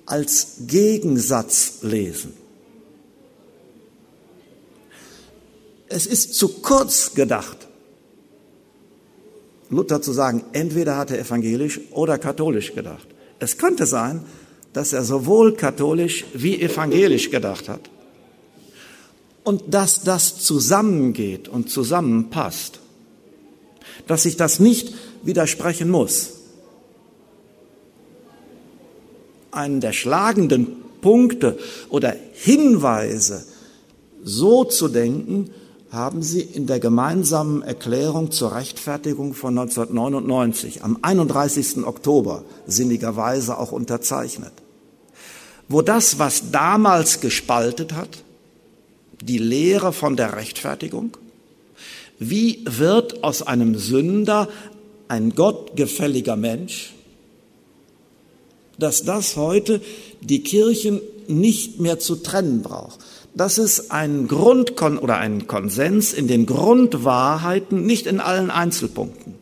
als 0.05 0.57
Gegensatz 0.67 1.83
lesen. 1.83 2.33
Es 5.87 6.05
ist 6.05 6.33
zu 6.33 6.49
kurz 6.61 7.13
gedacht, 7.13 7.69
Luther 9.69 10.01
zu 10.01 10.11
sagen, 10.11 10.43
entweder 10.51 10.97
hat 10.97 11.11
er 11.11 11.19
evangelisch 11.19 11.79
oder 11.91 12.17
katholisch 12.17 12.75
gedacht. 12.75 13.07
Es 13.39 13.57
könnte 13.57 13.85
sein, 13.85 14.25
dass 14.73 14.91
er 14.91 15.05
sowohl 15.05 15.53
katholisch 15.53 16.25
wie 16.33 16.61
evangelisch 16.61 17.31
gedacht 17.31 17.69
hat. 17.69 17.89
Und 19.49 19.73
dass 19.73 20.03
das 20.03 20.37
zusammengeht 20.37 21.47
und 21.47 21.71
zusammenpasst. 21.71 22.81
Dass 24.05 24.21
sich 24.21 24.37
das 24.37 24.59
nicht 24.59 24.93
widersprechen 25.23 25.89
muss. 25.89 26.33
Einen 29.49 29.81
der 29.81 29.93
schlagenden 29.93 30.67
Punkte 31.01 31.57
oder 31.89 32.15
Hinweise, 32.33 33.43
so 34.23 34.65
zu 34.65 34.87
denken, 34.87 35.49
haben 35.89 36.21
Sie 36.21 36.41
in 36.41 36.67
der 36.67 36.79
gemeinsamen 36.79 37.63
Erklärung 37.63 38.29
zur 38.29 38.53
Rechtfertigung 38.53 39.33
von 39.33 39.57
1999 39.57 40.83
am 40.83 40.99
31. 41.01 41.87
Oktober 41.87 42.43
sinnigerweise 42.67 43.57
auch 43.57 43.71
unterzeichnet, 43.71 44.53
wo 45.67 45.81
das, 45.81 46.19
was 46.19 46.51
damals 46.51 47.19
gespaltet 47.19 47.93
hat, 47.93 48.23
die 49.21 49.37
Lehre 49.37 49.93
von 49.93 50.15
der 50.15 50.35
Rechtfertigung, 50.35 51.17
wie 52.19 52.63
wird 52.65 53.23
aus 53.23 53.41
einem 53.41 53.77
Sünder 53.77 54.49
ein 55.07 55.35
gottgefälliger 55.35 56.35
Mensch, 56.35 56.93
dass 58.77 59.03
das 59.03 59.35
heute 59.35 59.81
die 60.21 60.43
Kirchen 60.43 61.01
nicht 61.27 61.79
mehr 61.79 61.99
zu 61.99 62.15
trennen 62.15 62.61
braucht 62.61 62.99
dass 63.39 63.57
es 63.57 63.91
einen 63.91 64.27
Grund 64.27 64.81
oder 64.81 65.17
einen 65.17 65.47
Konsens 65.47 66.13
in 66.13 66.27
den 66.27 66.45
Grundwahrheiten, 66.45 67.85
nicht 67.85 68.07
in 68.07 68.19
allen 68.19 68.51
Einzelpunkten, 68.51 69.35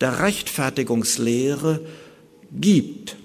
der 0.00 0.20
Rechtfertigungslehre 0.20 1.80
gibt. 2.52 3.16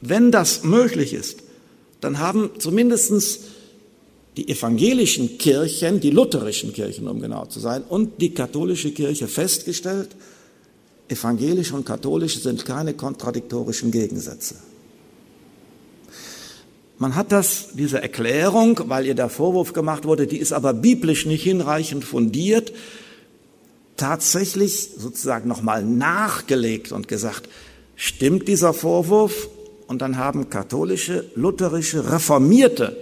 Wenn 0.00 0.32
das 0.32 0.64
möglich 0.64 1.14
ist, 1.14 1.44
dann 2.00 2.18
haben 2.18 2.50
zumindest 2.58 3.40
die 4.36 4.48
evangelischen 4.48 5.36
Kirchen, 5.38 6.00
die 6.00 6.10
lutherischen 6.10 6.72
Kirchen, 6.72 7.06
um 7.06 7.20
genau 7.20 7.46
zu 7.46 7.60
sein, 7.60 7.82
und 7.82 8.20
die 8.20 8.32
katholische 8.32 8.92
Kirche 8.92 9.28
festgestellt, 9.28 10.16
evangelisch 11.08 11.72
und 11.72 11.84
katholisch 11.84 12.40
sind 12.40 12.64
keine 12.64 12.94
kontradiktorischen 12.94 13.90
Gegensätze. 13.90 14.56
Man 16.98 17.14
hat 17.14 17.32
das, 17.32 17.70
diese 17.74 18.00
Erklärung, 18.00 18.80
weil 18.86 19.06
ihr 19.06 19.14
der 19.14 19.28
Vorwurf 19.28 19.72
gemacht 19.72 20.04
wurde, 20.04 20.26
die 20.26 20.38
ist 20.38 20.52
aber 20.52 20.72
biblisch 20.72 21.26
nicht 21.26 21.42
hinreichend 21.42 22.04
fundiert, 22.04 22.72
tatsächlich 23.96 24.90
sozusagen 24.96 25.48
nochmal 25.48 25.84
nachgelegt 25.84 26.92
und 26.92 27.08
gesagt, 27.08 27.48
stimmt 27.96 28.48
dieser 28.48 28.72
Vorwurf? 28.72 29.48
Und 29.88 30.00
dann 30.00 30.16
haben 30.16 30.48
katholische, 30.48 31.26
lutherische, 31.34 32.10
reformierte 32.10 32.96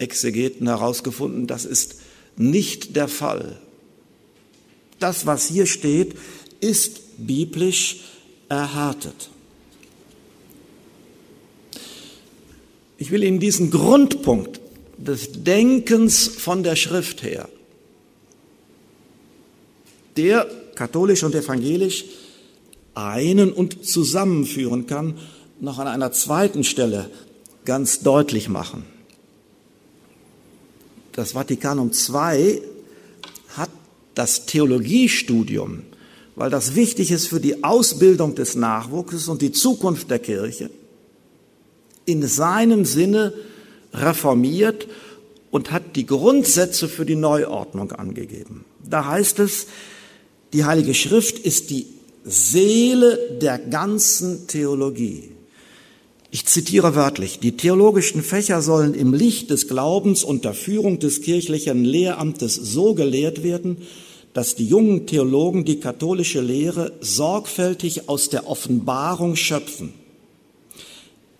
Exegeten 0.00 0.66
herausgefunden, 0.66 1.46
das 1.46 1.64
ist 1.64 1.96
nicht 2.36 2.96
der 2.96 3.08
Fall. 3.08 3.60
Das, 4.98 5.26
was 5.26 5.46
hier 5.46 5.66
steht, 5.66 6.16
ist 6.60 7.26
biblisch 7.26 8.00
erhärtet. 8.48 9.30
Ich 12.98 13.10
will 13.10 13.22
Ihnen 13.24 13.40
diesen 13.40 13.70
Grundpunkt 13.70 14.60
des 14.98 15.30
Denkens 15.32 16.28
von 16.28 16.62
der 16.62 16.76
Schrift 16.76 17.22
her, 17.22 17.48
der 20.16 20.46
katholisch 20.74 21.24
und 21.24 21.34
evangelisch 21.34 22.04
einen 22.94 23.52
und 23.52 23.86
zusammenführen 23.86 24.86
kann, 24.86 25.18
noch 25.60 25.78
an 25.78 25.86
einer 25.86 26.12
zweiten 26.12 26.64
Stelle 26.64 27.10
ganz 27.64 28.00
deutlich 28.00 28.48
machen. 28.48 28.84
Das 31.12 31.32
Vatikanum 31.32 31.90
II 31.90 32.62
hat 33.56 33.70
das 34.14 34.46
Theologiestudium, 34.46 35.82
weil 36.36 36.50
das 36.50 36.74
wichtig 36.74 37.10
ist 37.10 37.28
für 37.28 37.40
die 37.40 37.64
Ausbildung 37.64 38.34
des 38.34 38.54
Nachwuchses 38.54 39.28
und 39.28 39.42
die 39.42 39.52
Zukunft 39.52 40.10
der 40.10 40.18
Kirche, 40.18 40.70
in 42.04 42.26
seinem 42.26 42.84
Sinne 42.84 43.32
reformiert 43.92 44.86
und 45.50 45.72
hat 45.72 45.96
die 45.96 46.06
Grundsätze 46.06 46.88
für 46.88 47.04
die 47.04 47.16
Neuordnung 47.16 47.92
angegeben. 47.92 48.64
Da 48.84 49.06
heißt 49.06 49.38
es, 49.40 49.66
die 50.52 50.64
Heilige 50.64 50.94
Schrift 50.94 51.38
ist 51.38 51.70
die 51.70 51.86
Seele 52.24 53.38
der 53.40 53.58
ganzen 53.58 54.46
Theologie. 54.46 55.32
Ich 56.30 56.46
zitiere 56.46 56.94
wörtlich, 56.94 57.40
die 57.40 57.56
theologischen 57.56 58.22
Fächer 58.22 58.62
sollen 58.62 58.94
im 58.94 59.12
Licht 59.12 59.50
des 59.50 59.66
Glaubens 59.66 60.22
unter 60.22 60.54
Führung 60.54 60.98
des 60.98 61.22
kirchlichen 61.22 61.84
Lehramtes 61.84 62.54
so 62.54 62.94
gelehrt 62.94 63.42
werden, 63.42 63.78
dass 64.32 64.54
die 64.54 64.66
jungen 64.66 65.06
Theologen 65.06 65.64
die 65.64 65.80
katholische 65.80 66.40
Lehre 66.40 66.92
sorgfältig 67.00 68.08
aus 68.08 68.28
der 68.28 68.48
Offenbarung 68.48 69.34
schöpfen 69.34 69.92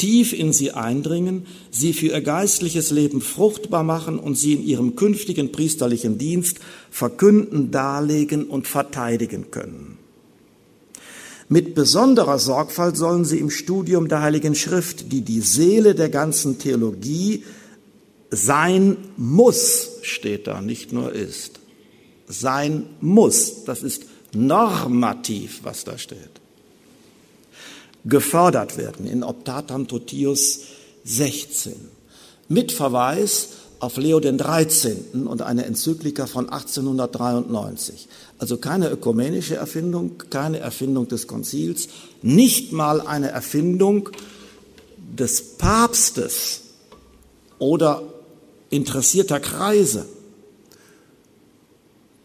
tief 0.00 0.32
in 0.32 0.54
sie 0.54 0.72
eindringen, 0.72 1.46
sie 1.70 1.92
für 1.92 2.06
ihr 2.06 2.22
geistliches 2.22 2.90
Leben 2.90 3.20
fruchtbar 3.20 3.84
machen 3.84 4.18
und 4.18 4.34
sie 4.34 4.54
in 4.54 4.64
ihrem 4.64 4.96
künftigen 4.96 5.52
priesterlichen 5.52 6.16
Dienst 6.16 6.58
verkünden, 6.90 7.70
darlegen 7.70 8.44
und 8.46 8.66
verteidigen 8.66 9.50
können. 9.50 9.99
Mit 11.52 11.74
besonderer 11.74 12.38
Sorgfalt 12.38 12.96
sollen 12.96 13.24
sie 13.24 13.40
im 13.40 13.50
Studium 13.50 14.08
der 14.08 14.22
Heiligen 14.22 14.54
Schrift, 14.54 15.10
die 15.10 15.22
die 15.22 15.40
Seele 15.40 15.96
der 15.96 16.08
ganzen 16.08 16.58
Theologie 16.58 17.44
sein 18.30 18.96
muss 19.16 19.88
steht 20.02 20.46
da, 20.46 20.60
nicht 20.60 20.92
nur 20.92 21.12
ist. 21.12 21.58
Sein 22.28 22.86
muss, 23.00 23.64
das 23.64 23.82
ist 23.82 24.04
normativ, 24.32 25.62
was 25.64 25.82
da 25.82 25.98
steht. 25.98 26.40
Gefördert 28.04 28.78
werden 28.78 29.08
in 29.08 29.24
Optatam 29.24 29.88
Totius 29.88 30.60
16. 31.02 31.74
Mit 32.46 32.70
Verweis 32.70 33.48
auf 33.80 33.96
Leo 33.96 34.20
den 34.20 34.38
13. 34.38 35.26
und 35.26 35.42
eine 35.42 35.64
Enzyklika 35.64 36.26
von 36.26 36.48
1893. 36.48 38.08
Also 38.40 38.56
keine 38.56 38.88
ökumenische 38.88 39.56
Erfindung, 39.56 40.12
keine 40.30 40.60
Erfindung 40.60 41.06
des 41.06 41.26
Konzils, 41.26 41.88
nicht 42.22 42.72
mal 42.72 43.02
eine 43.02 43.28
Erfindung 43.28 44.08
des 44.96 45.58
Papstes 45.58 46.62
oder 47.58 48.02
interessierter 48.70 49.40
Kreise. 49.40 50.06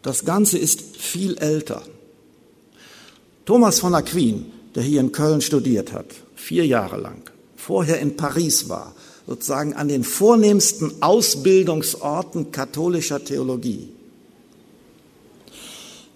Das 0.03 0.23
Ganze 0.23 0.57
ist 0.57 0.95
viel 0.95 1.37
älter. 1.37 1.83
Thomas 3.43 3.81
von 3.81 3.93
Aquin, 3.93 4.45
der 4.73 4.83
hier 4.83 5.01
in 5.01 5.11
Köln 5.11 5.41
studiert 5.41 5.91
hat, 5.91 6.05
vier 6.33 6.65
Jahre 6.65 6.95
lang, 6.95 7.23
vorher 7.57 7.99
in 7.99 8.15
Paris 8.15 8.69
war, 8.69 8.95
sozusagen 9.27 9.73
an 9.73 9.89
den 9.89 10.05
vornehmsten 10.05 10.93
Ausbildungsorten 11.01 12.53
katholischer 12.53 13.21
Theologie, 13.21 13.89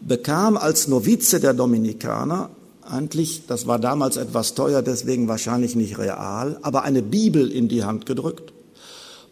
bekam 0.01 0.57
als 0.57 0.87
Novize 0.87 1.39
der 1.39 1.53
Dominikaner 1.53 2.49
eigentlich, 2.83 3.43
das 3.47 3.67
war 3.67 3.79
damals 3.79 4.17
etwas 4.17 4.55
teuer, 4.55 4.81
deswegen 4.81 5.27
wahrscheinlich 5.27 5.75
nicht 5.75 5.97
real, 5.97 6.57
aber 6.61 6.83
eine 6.83 7.01
Bibel 7.01 7.51
in 7.51 7.67
die 7.67 7.83
Hand 7.83 8.05
gedrückt 8.05 8.51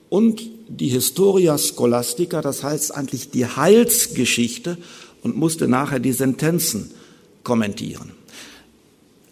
und 0.09 0.41
die 0.67 0.89
Historia 0.89 1.57
Scholastica, 1.57 2.41
das 2.41 2.63
heißt 2.63 2.93
eigentlich 2.93 3.31
die 3.31 3.45
Heilsgeschichte 3.45 4.77
und 5.23 5.37
musste 5.37 5.67
nachher 5.67 5.99
die 5.99 6.13
Sentenzen 6.13 6.91
kommentieren. 7.43 8.11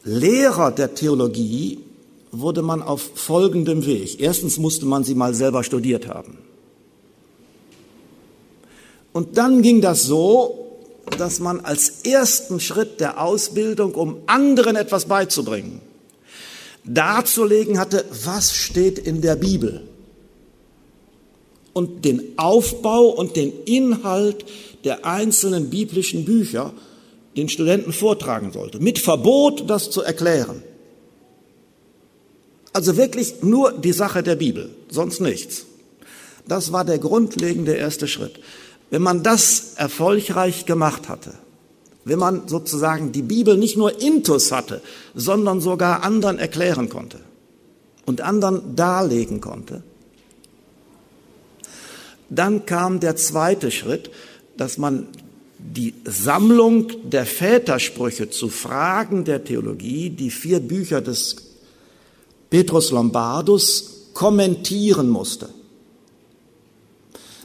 Lehrer 0.03 0.71
der 0.71 0.95
Theologie 0.95 1.79
wurde 2.31 2.61
man 2.61 2.81
auf 2.81 3.01
folgendem 3.15 3.85
Weg. 3.85 4.19
Erstens 4.19 4.57
musste 4.57 4.85
man 4.85 5.03
sie 5.03 5.15
mal 5.15 5.33
selber 5.33 5.63
studiert 5.63 6.07
haben. 6.07 6.37
Und 9.13 9.37
dann 9.37 9.61
ging 9.61 9.81
das 9.81 10.03
so, 10.03 10.64
dass 11.17 11.39
man 11.39 11.61
als 11.61 12.01
ersten 12.03 12.59
Schritt 12.59 12.99
der 12.99 13.21
Ausbildung, 13.21 13.93
um 13.93 14.17
anderen 14.27 14.75
etwas 14.75 15.05
beizubringen, 15.05 15.81
darzulegen 16.83 17.79
hatte, 17.79 18.05
was 18.23 18.53
steht 18.53 18.99
in 18.99 19.21
der 19.21 19.35
Bibel 19.35 19.87
und 21.73 22.05
den 22.05 22.37
Aufbau 22.37 23.07
und 23.09 23.35
den 23.35 23.51
Inhalt 23.65 24.45
der 24.83 25.05
einzelnen 25.05 25.69
biblischen 25.69 26.25
Bücher 26.25 26.73
den 27.35 27.49
Studenten 27.49 27.91
vortragen 27.91 28.51
sollte, 28.53 28.79
mit 28.79 28.97
Verbot, 28.97 29.69
das 29.69 29.91
zu 29.91 30.01
erklären. 30.01 30.63
Also 32.71 32.97
wirklich 32.97 33.41
nur 33.41 33.73
die 33.73 33.91
Sache 33.91 34.23
der 34.23 34.35
Bibel, 34.35 34.69
sonst 34.89 35.19
nichts. 35.19 35.65
Das 36.47 36.71
war 36.71 36.85
der 36.85 36.99
grundlegende 36.99 37.73
erste 37.73 38.07
Schritt. 38.07 38.39
Wenn 38.89 39.01
man 39.01 39.23
das 39.23 39.73
erfolgreich 39.75 40.65
gemacht 40.65 41.09
hatte, 41.09 41.33
wenn 42.03 42.19
man 42.19 42.47
sozusagen 42.47 43.11
die 43.11 43.23
Bibel 43.23 43.57
nicht 43.57 43.77
nur 43.77 43.99
intus 43.99 44.51
hatte, 44.51 44.81
sondern 45.15 45.59
sogar 45.59 46.03
anderen 46.03 46.37
erklären 46.37 46.87
konnte 46.87 47.19
und 48.05 48.21
anderen 48.21 48.75
darlegen 48.75 49.41
konnte, 49.41 49.81
dann 52.29 52.65
kam 52.65 52.99
der 52.99 53.15
zweite 53.15 53.71
Schritt, 53.71 54.11
dass 54.57 54.77
man 54.77 55.07
die 55.57 55.95
Sammlung 56.05 57.09
der 57.09 57.25
Vätersprüche 57.25 58.29
zu 58.29 58.49
Fragen 58.49 59.25
der 59.25 59.43
Theologie, 59.43 60.11
die 60.11 60.29
vier 60.29 60.59
Bücher 60.59 61.01
des 61.01 61.35
Petrus 62.49 62.91
Lombardus 62.91 64.11
kommentieren 64.13 65.09
musste. 65.09 65.49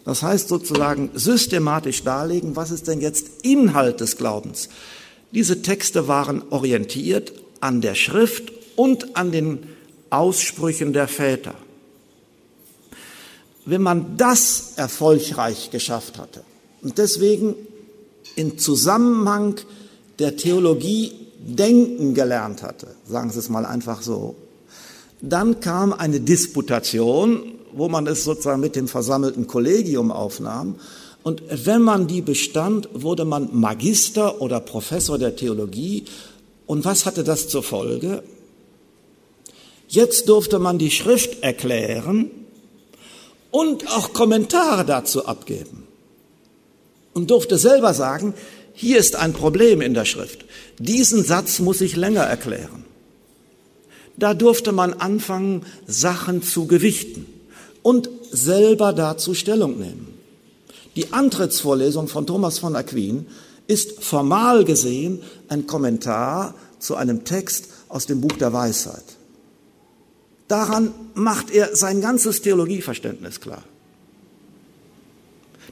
Das 0.05 0.23
heißt 0.23 0.49
sozusagen 0.49 1.11
systematisch 1.15 2.03
darlegen, 2.03 2.57
was 2.57 2.71
ist 2.71 2.89
denn 2.89 3.01
jetzt 3.01 3.27
Inhalt 3.43 4.01
des 4.01 4.17
Glaubens. 4.17 4.69
Diese 5.33 5.63
Texte 5.63 6.09
waren 6.09 6.43
orientiert 6.51 7.33
an 7.61 7.81
der 7.81 7.95
Schrift 7.95 8.53
und 8.77 9.17
an 9.17 9.31
den 9.31 9.61
Aussprüchen 10.09 10.93
der 10.93 11.07
Väter. 11.07 11.55
Wenn 13.67 13.83
man 13.83 14.17
das 14.17 14.73
erfolgreich 14.77 15.71
geschafft 15.71 16.19
hatte 16.19 16.43
und 16.83 16.99
deswegen 16.99 17.55
in 18.37 18.59
Zusammenhang 18.59 19.57
der 20.19 20.37
Theologie 20.37 21.13
denken 21.39 22.15
gelernt 22.15 22.63
hatte, 22.63 22.89
sagen 23.07 23.31
Sie 23.31 23.39
es 23.39 23.49
mal 23.49 23.67
einfach 23.67 24.03
so, 24.03 24.35
dann 25.21 25.61
kam 25.61 25.93
eine 25.93 26.21
Disputation, 26.21 27.60
wo 27.73 27.89
man 27.89 28.07
es 28.07 28.25
sozusagen 28.25 28.61
mit 28.61 28.77
dem 28.77 28.89
versammelten 28.89 29.47
Kollegium 29.47 30.11
aufnahm. 30.11 30.77
Und 31.23 31.43
wenn 31.51 31.83
man 31.83 32.07
die 32.07 32.23
bestand, 32.23 32.89
wurde 32.93 33.25
man 33.25 33.49
Magister 33.53 34.41
oder 34.41 34.61
Professor 34.61 35.19
der 35.19 35.37
Theologie. 35.37 36.05
Und 36.67 36.85
was 36.85 37.05
hatte 37.05 37.25
das 37.25 37.49
zur 37.49 37.63
Folge? 37.63 38.23
Jetzt 39.89 40.29
durfte 40.29 40.59
man 40.59 40.79
die 40.79 40.91
Schrift 40.91 41.43
erklären 41.43 42.31
und 43.51 43.89
auch 43.89 44.13
Kommentare 44.13 44.85
dazu 44.85 45.27
abgeben. 45.27 45.87
Und 47.13 47.31
durfte 47.31 47.59
selber 47.59 47.93
sagen, 47.93 48.35
hier 48.73 48.99
ist 48.99 49.17
ein 49.17 49.33
Problem 49.33 49.81
in 49.81 49.95
der 49.95 50.05
Schrift. 50.05 50.45
Diesen 50.79 51.25
Satz 51.25 51.59
muss 51.59 51.81
ich 51.81 51.97
länger 51.97 52.23
erklären. 52.23 52.85
Da 54.17 54.33
durfte 54.33 54.73
man 54.73 54.95
anfangen, 54.95 55.67
Sachen 55.87 56.43
zu 56.43 56.67
gewichten 56.67 57.39
und 57.83 58.09
selber 58.31 58.93
dazu 58.93 59.35
Stellung 59.35 59.79
nehmen. 59.79 60.19
Die 60.97 61.12
Antrittsvorlesung 61.12 62.09
von 62.09 62.27
Thomas 62.27 62.59
von 62.59 62.77
Aquin 62.77 63.27
ist 63.66 64.03
formal 64.03 64.64
gesehen 64.64 65.23
ein 65.49 65.66
Kommentar 65.66 66.55
zu 66.79 66.97
einem 66.97 67.25
Text 67.25 67.69
aus 67.88 68.07
dem 68.07 68.21
Buch 68.21 68.33
der 68.33 68.53
Weisheit. 68.53 69.05
Daran 70.49 70.93
macht 71.14 71.53
er 71.53 71.77
sein 71.77 72.01
ganzes 72.01 72.43
Theologieverständnis 72.43 73.40
klar. 73.40 73.62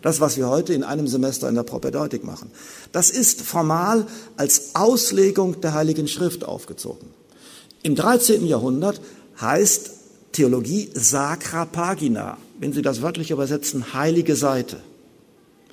Das, 0.03 0.21
was 0.21 0.37
wir 0.37 0.49
heute 0.49 0.75
in 0.75 0.85
einem 0.85 1.09
Semester 1.09 1.49
in 1.49 1.57
der 1.57 1.65
Propedeutik 1.65 2.23
machen. 2.23 2.53
Das 2.93 3.11
ist 3.11 3.43
formal 3.43 4.07
als 4.37 4.77
Auslegung 4.77 5.61
der 5.61 5.75
Heiligen 5.75 6.07
Schrift 6.07 6.45
aufgezogen. 6.45 7.09
Im 7.83 7.97
13. 7.97 8.47
Jahrhundert 8.47 9.01
heißt 9.41 9.91
Theologie 10.33 10.91
Sacra 10.95 11.65
Pagina, 11.65 12.39
wenn 12.59 12.73
Sie 12.73 12.83
das 12.83 13.03
wörtlich 13.03 13.31
übersetzen, 13.31 13.95
heilige 13.95 14.37
Seite 14.37 14.81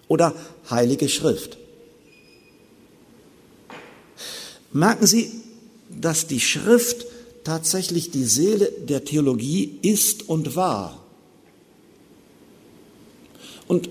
oder 0.08 0.34
heilige 0.70 1.10
Schrift. 1.10 1.58
Merken 4.72 5.08
Sie, 5.08 5.32
dass 5.89 6.28
die 6.28 6.41
Schrift 6.41 7.06
tatsächlich 7.44 8.12
die 8.12 8.26
Seele 8.26 8.72
der 8.72 9.06
Theologie 9.06 9.80
ist 9.82 10.28
und 10.28 10.56
war. 10.56 11.02
Und 13.68 13.89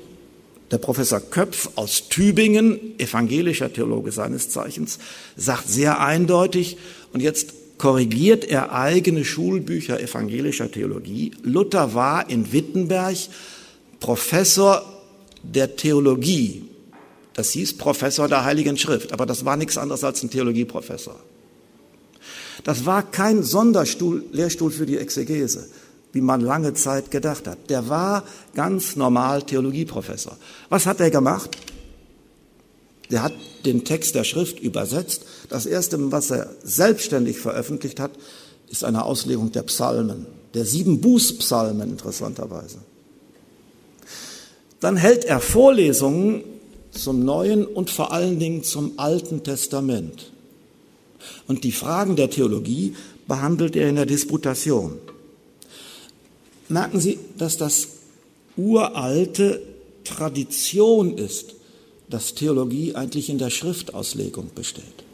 der 0.70 0.78
Professor 0.78 1.20
Köpf 1.20 1.70
aus 1.76 2.08
Tübingen, 2.08 2.98
evangelischer 2.98 3.72
Theologe 3.72 4.12
seines 4.12 4.50
Zeichens, 4.50 4.98
sagt 5.36 5.68
sehr 5.68 6.00
eindeutig, 6.00 6.76
und 7.12 7.20
jetzt 7.20 7.54
korrigiert 7.78 8.44
er 8.44 8.72
eigene 8.72 9.24
Schulbücher 9.24 10.00
evangelischer 10.00 10.70
Theologie. 10.70 11.32
Luther 11.42 11.94
war 11.94 12.30
in 12.30 12.52
Wittenberg 12.52 13.16
Professor 14.00 14.82
der 15.42 15.76
Theologie. 15.76 16.64
Das 17.34 17.50
hieß 17.50 17.76
Professor 17.76 18.28
der 18.28 18.44
Heiligen 18.44 18.78
Schrift, 18.78 19.12
aber 19.12 19.26
das 19.26 19.44
war 19.44 19.56
nichts 19.56 19.76
anderes 19.76 20.04
als 20.04 20.22
ein 20.22 20.30
Theologieprofessor. 20.30 21.16
Das 22.62 22.86
war 22.86 23.02
kein 23.02 23.42
Sonderstuhl, 23.42 24.24
Lehrstuhl 24.30 24.70
für 24.70 24.86
die 24.86 24.96
Exegese, 24.96 25.68
wie 26.12 26.20
man 26.20 26.40
lange 26.40 26.74
Zeit 26.74 27.10
gedacht 27.10 27.48
hat. 27.48 27.68
Der 27.68 27.88
war 27.88 28.24
ganz 28.54 28.96
normal 28.96 29.42
Theologieprofessor. 29.42 30.36
Was 30.68 30.86
hat 30.86 31.00
er 31.00 31.10
gemacht? 31.10 31.50
Der 33.14 33.22
hat 33.22 33.34
den 33.64 33.84
Text 33.84 34.16
der 34.16 34.24
Schrift 34.24 34.58
übersetzt. 34.58 35.22
Das 35.48 35.66
erste, 35.66 36.10
was 36.10 36.32
er 36.32 36.50
selbstständig 36.64 37.38
veröffentlicht 37.38 38.00
hat, 38.00 38.10
ist 38.68 38.82
eine 38.82 39.04
Auslegung 39.04 39.52
der 39.52 39.62
Psalmen, 39.62 40.26
der 40.52 40.64
sieben 40.64 41.00
Bußpsalmen 41.00 41.90
interessanterweise. 41.90 42.78
Dann 44.80 44.96
hält 44.96 45.24
er 45.26 45.38
Vorlesungen 45.38 46.42
zum 46.90 47.24
Neuen 47.24 47.64
und 47.64 47.88
vor 47.88 48.12
allen 48.12 48.40
Dingen 48.40 48.64
zum 48.64 48.94
Alten 48.96 49.44
Testament. 49.44 50.32
Und 51.46 51.62
die 51.62 51.70
Fragen 51.70 52.16
der 52.16 52.30
Theologie 52.30 52.96
behandelt 53.28 53.76
er 53.76 53.90
in 53.90 53.94
der 53.94 54.06
Disputation. 54.06 54.98
Merken 56.68 56.98
Sie, 56.98 57.20
dass 57.38 57.58
das 57.58 57.86
uralte 58.56 59.62
Tradition 60.02 61.16
ist, 61.16 61.54
dass 62.08 62.34
Theologie 62.34 62.94
eigentlich 62.94 63.30
in 63.30 63.38
der 63.38 63.50
Schriftauslegung 63.50 64.50
besteht. 64.54 65.04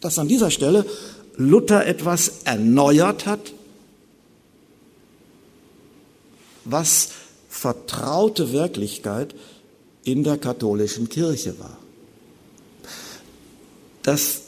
Dass 0.00 0.18
an 0.18 0.28
dieser 0.28 0.50
Stelle 0.50 0.84
Luther 1.36 1.86
etwas 1.86 2.42
erneuert 2.44 3.26
hat, 3.26 3.52
was 6.64 7.10
vertraute 7.48 8.52
Wirklichkeit 8.52 9.34
in 10.04 10.24
der 10.24 10.38
katholischen 10.38 11.08
Kirche 11.08 11.58
war. 11.58 11.78
Dass 14.02 14.42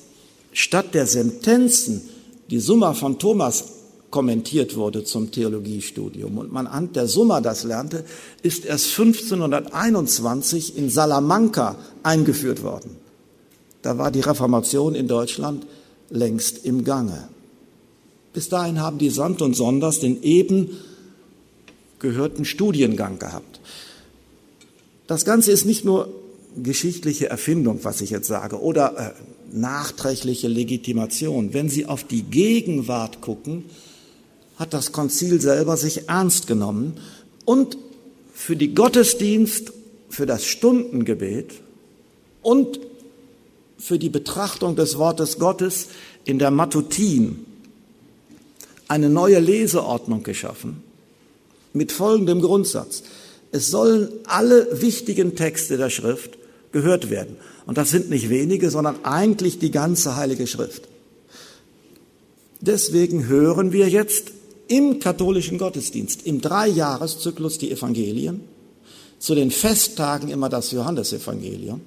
statt 0.53 0.95
der 0.95 1.07
Sentenzen 1.07 2.09
die 2.51 2.61
Summa 2.61 2.95
von 2.95 3.19
Thomas 3.19 3.80
kommentiert 4.11 4.77
wurde 4.77 5.05
zum 5.05 5.31
Theologiestudium 5.31 6.39
und 6.39 6.53
man 6.53 6.67
an 6.67 6.93
der 6.93 7.07
Summa 7.07 7.41
das 7.41 7.65
lernte, 7.65 8.05
ist 8.43 8.65
erst 8.65 8.99
1521 8.99 10.77
in 10.77 10.91
Salamanca 10.91 11.77
eingeführt 12.03 12.63
worden. 12.63 12.97
Da 13.83 13.99
war 13.99 14.11
die 14.11 14.21
Reformation 14.21 14.95
in 14.95 15.09
Deutschland 15.09 15.67
längst 16.11 16.65
im 16.65 16.85
Gange. 16.85 17.29
Bis 18.33 18.49
dahin 18.49 18.81
haben 18.81 18.99
die 18.99 19.11
Sant 19.11 19.43
und 19.43 19.55
Sonders 19.55 20.01
den 20.01 20.23
eben 20.23 20.77
gehörten 21.99 22.45
Studiengang 22.45 23.19
gehabt. 23.19 23.61
Das 25.07 25.25
Ganze 25.25 25.51
ist 25.51 25.65
nicht 25.65 25.85
nur 25.85 26.09
geschichtliche 26.57 27.29
Erfindung, 27.29 27.81
was 27.83 28.01
ich 28.01 28.11
jetzt 28.11 28.29
sage, 28.29 28.61
oder 28.61 29.15
äh, 29.17 29.57
nachträgliche 29.57 30.49
Legitimation. 30.49 31.53
Wenn 31.53 31.69
Sie 31.69 31.87
auf 31.87 32.05
die 32.05 32.23
Gegenwart 32.23 33.21
gucken, 33.21 33.65
hat 34.61 34.75
das 34.75 34.93
Konzil 34.93 35.41
selber 35.41 35.79
sich 35.79 36.09
ernst 36.11 36.47
genommen 36.47 36.99
und 37.47 37.79
für 38.35 38.57
die 38.57 38.75
Gottesdienst, 38.75 39.73
für 40.11 40.27
das 40.27 40.45
Stundengebet 40.45 41.55
und 42.43 42.79
für 43.79 43.99
die 43.99 44.11
Betrachtung 44.11 44.77
des 44.77 44.99
Wortes 44.99 45.39
Gottes 45.39 45.89
in 46.27 46.39
der 46.39 46.51
Matutin 46.51 47.47
eine 48.87 49.09
neue 49.09 49.39
Leseordnung 49.39 50.23
geschaffen 50.23 50.83
mit 51.73 51.91
folgendem 51.91 52.43
Grundsatz. 52.43 53.03
Es 53.53 53.71
sollen 53.71 54.11
alle 54.27 54.83
wichtigen 54.83 55.37
Texte 55.37 55.79
der 55.79 55.89
Schrift 55.89 56.37
gehört 56.73 57.09
werden. 57.09 57.37
Und 57.65 57.79
das 57.79 57.91
sind 57.91 58.11
nicht 58.11 58.29
wenige, 58.29 58.71
sondern 58.71 59.05
eigentlich 59.05 59.59
die 59.59 59.71
ganze 59.71 60.17
Heilige 60.17 60.47
Schrift. 60.47 60.87
Deswegen 62.61 63.27
hören 63.27 63.73
wir 63.73 63.89
jetzt 63.89 64.33
im 64.71 65.01
katholischen 65.01 65.59
Gottesdienst 65.59 66.25
im 66.27 66.41
Dreijahreszyklus 66.41 67.59
die 67.59 67.73
Evangelien, 67.73 68.43
zu 69.19 69.35
den 69.35 69.51
Festtagen 69.51 70.31
immer 70.31 70.49
das 70.49 70.71
Johannesevangelium 70.71 71.81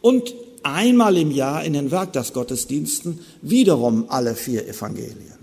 und 0.00 0.34
einmal 0.62 1.16
im 1.18 1.32
Jahr 1.32 1.64
in 1.64 1.72
den 1.72 1.90
Werktagsgottesdiensten 1.90 3.18
wiederum 3.42 4.06
alle 4.08 4.36
vier 4.36 4.66
Evangelien. 4.68 5.34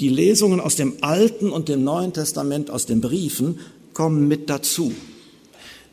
Die 0.00 0.08
Lesungen 0.08 0.60
aus 0.60 0.76
dem 0.76 0.94
Alten 1.00 1.50
und 1.50 1.68
dem 1.68 1.82
Neuen 1.82 2.12
Testament 2.12 2.70
aus 2.70 2.86
den 2.86 3.00
Briefen 3.00 3.58
kommen 3.92 4.28
mit 4.28 4.48
dazu. 4.48 4.92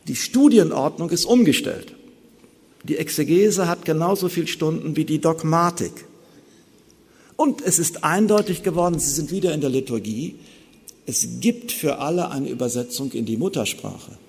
Die 0.07 0.15
Studienordnung 0.15 1.09
ist 1.09 1.25
umgestellt. 1.25 1.95
Die 2.83 2.97
Exegese 2.97 3.67
hat 3.67 3.85
genauso 3.85 4.29
viele 4.29 4.47
Stunden 4.47 4.95
wie 4.95 5.05
die 5.05 5.19
Dogmatik. 5.19 6.05
Und 7.41 7.63
es 7.63 7.79
ist 7.79 8.03
eindeutig 8.03 8.61
geworden, 8.61 8.99
Sie 8.99 9.09
sind 9.09 9.31
wieder 9.31 9.51
in 9.51 9.61
der 9.61 9.71
Liturgie, 9.71 10.35
es 11.07 11.27
gibt 11.39 11.71
für 11.71 11.97
alle 11.97 12.29
eine 12.29 12.47
Übersetzung 12.47 13.11
in 13.13 13.25
die 13.25 13.35
Muttersprache. 13.35 14.19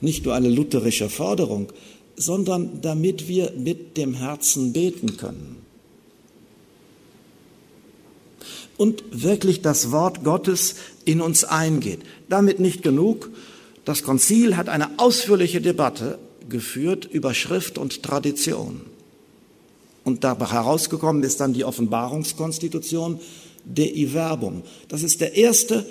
Nicht 0.00 0.24
nur 0.24 0.32
eine 0.36 0.48
lutherische 0.48 1.10
Forderung, 1.10 1.72
sondern 2.14 2.82
damit 2.82 3.26
wir 3.26 3.52
mit 3.56 3.96
dem 3.96 4.14
Herzen 4.14 4.72
beten 4.72 5.16
können. 5.16 5.56
Und 8.76 9.02
wirklich 9.10 9.60
das 9.60 9.90
Wort 9.90 10.22
Gottes 10.22 10.76
in 11.04 11.20
uns 11.20 11.42
eingeht. 11.42 12.02
Damit 12.28 12.60
nicht 12.60 12.84
genug. 12.84 13.28
Das 13.84 14.04
Konzil 14.04 14.56
hat 14.56 14.68
eine 14.68 15.00
ausführliche 15.00 15.60
Debatte 15.60 16.20
geführt 16.48 17.08
über 17.10 17.34
Schrift 17.34 17.76
und 17.76 18.04
Tradition. 18.04 18.82
Und 20.04 20.24
dabei 20.24 20.46
herausgekommen 20.46 21.22
ist 21.22 21.40
dann 21.40 21.52
die 21.52 21.64
Offenbarungskonstitution 21.64 23.20
Dei 23.64 24.08
Verbum. 24.08 24.62
Das 24.88 25.02
ist 25.02 25.20
der 25.20 25.36
erste 25.36 25.86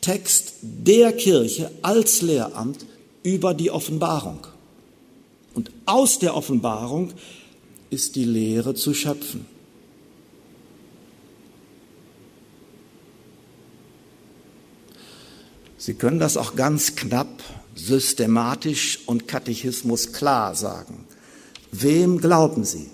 Text 0.00 0.54
der 0.62 1.12
Kirche 1.12 1.70
als 1.82 2.20
Lehramt 2.22 2.84
über 3.22 3.54
die 3.54 3.70
Offenbarung. 3.70 4.46
Und 5.54 5.70
aus 5.86 6.18
der 6.18 6.36
Offenbarung 6.36 7.12
ist 7.88 8.14
die 8.16 8.24
Lehre 8.24 8.74
zu 8.74 8.92
schöpfen. 8.92 9.46
Sie 15.78 15.94
können 15.94 16.18
das 16.18 16.36
auch 16.36 16.56
ganz 16.56 16.96
knapp, 16.96 17.42
systematisch 17.74 19.00
und 19.06 19.28
Katechismus 19.28 20.12
klar 20.12 20.54
sagen. 20.54 21.06
Wem 21.72 22.18
glauben 22.18 22.64
Sie? 22.64 22.90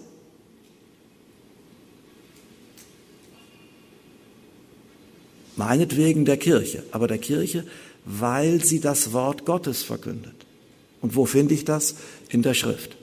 Meinetwegen 5.57 6.25
der 6.25 6.37
Kirche, 6.37 6.83
aber 6.93 7.09
der 7.09 7.19
Kirche, 7.19 7.65
weil 8.05 8.65
sie 8.65 8.81
das 8.81 9.13
Wort 9.13 9.45
Gottes 9.45 9.83
verkündet. 9.83 10.35
Und 11.01 11.17
wo 11.17 11.27
finde 11.27 11.55
ich 11.55 11.65
das? 11.65 11.97
In 12.31 12.43
der 12.43 12.55
Schrift. 12.55 12.97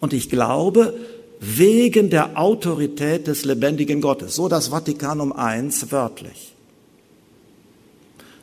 Und 0.00 0.12
ich 0.12 0.28
glaube, 0.28 0.94
wegen 1.40 2.10
der 2.10 2.38
Autorität 2.38 3.26
des 3.26 3.44
lebendigen 3.44 4.00
Gottes, 4.00 4.34
so 4.34 4.48
das 4.48 4.68
Vatikanum 4.68 5.32
I 5.36 5.70
wörtlich. 5.90 6.54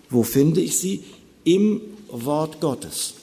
Wo 0.10 0.24
finde 0.24 0.62
ich 0.62 0.78
sie? 0.78 1.04
Im 1.44 1.82
Wort 2.10 2.60
Gottes. 2.60 3.14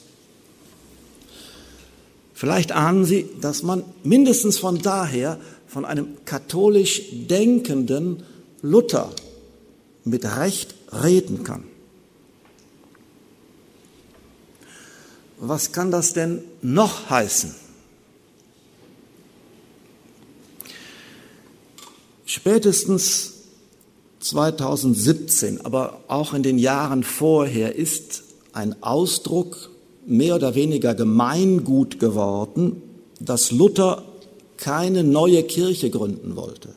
Vielleicht 2.33 2.71
ahnen 2.71 3.05
Sie, 3.05 3.27
dass 3.41 3.63
man 3.63 3.83
mindestens 4.03 4.57
von 4.57 4.81
daher 4.81 5.39
von 5.67 5.85
einem 5.85 6.07
katholisch 6.25 7.01
denkenden 7.11 8.23
Luther 8.61 9.11
mit 10.03 10.25
Recht 10.25 10.75
reden 10.91 11.43
kann. 11.43 11.63
Was 15.39 15.71
kann 15.71 15.89
das 15.89 16.13
denn 16.13 16.43
noch 16.61 17.09
heißen? 17.09 17.55
Spätestens 22.25 23.33
2017, 24.19 25.65
aber 25.65 26.01
auch 26.09 26.33
in 26.33 26.43
den 26.43 26.57
Jahren 26.59 27.03
vorher 27.03 27.75
ist 27.75 28.23
ein 28.51 28.83
Ausdruck 28.83 29.71
mehr 30.05 30.35
oder 30.35 30.55
weniger 30.55 30.93
Gemeingut 30.93 31.99
geworden, 31.99 32.81
dass 33.19 33.51
Luther 33.51 34.03
keine 34.57 35.03
neue 35.03 35.43
Kirche 35.43 35.89
gründen 35.89 36.35
wollte, 36.35 36.75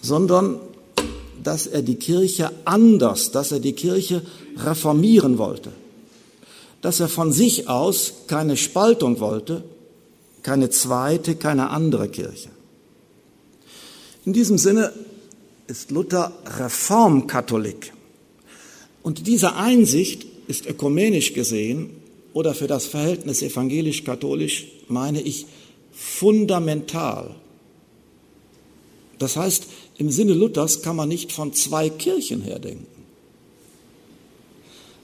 sondern 0.00 0.60
dass 1.42 1.66
er 1.66 1.82
die 1.82 1.96
Kirche 1.96 2.50
anders, 2.64 3.30
dass 3.30 3.52
er 3.52 3.60
die 3.60 3.72
Kirche 3.72 4.22
reformieren 4.56 5.38
wollte, 5.38 5.72
dass 6.80 7.00
er 7.00 7.08
von 7.08 7.32
sich 7.32 7.68
aus 7.68 8.12
keine 8.26 8.56
Spaltung 8.56 9.20
wollte, 9.20 9.64
keine 10.42 10.70
zweite, 10.70 11.36
keine 11.36 11.70
andere 11.70 12.08
Kirche. 12.08 12.50
In 14.24 14.32
diesem 14.32 14.58
Sinne 14.58 14.92
ist 15.66 15.90
Luther 15.90 16.32
Reformkatholik. 16.58 17.92
Und 19.02 19.26
diese 19.26 19.56
Einsicht 19.56 20.26
ist 20.46 20.66
ökumenisch 20.66 21.32
gesehen 21.32 21.90
oder 22.32 22.54
für 22.54 22.66
das 22.66 22.86
Verhältnis 22.86 23.42
evangelisch-katholisch, 23.42 24.66
meine 24.88 25.20
ich, 25.20 25.46
fundamental. 25.92 27.34
Das 29.18 29.36
heißt, 29.36 29.66
im 30.02 30.10
Sinne 30.10 30.34
Luthers 30.34 30.82
kann 30.82 30.96
man 30.96 31.08
nicht 31.08 31.30
von 31.30 31.52
zwei 31.52 31.88
Kirchen 31.88 32.42
her 32.42 32.58
denken. 32.58 32.88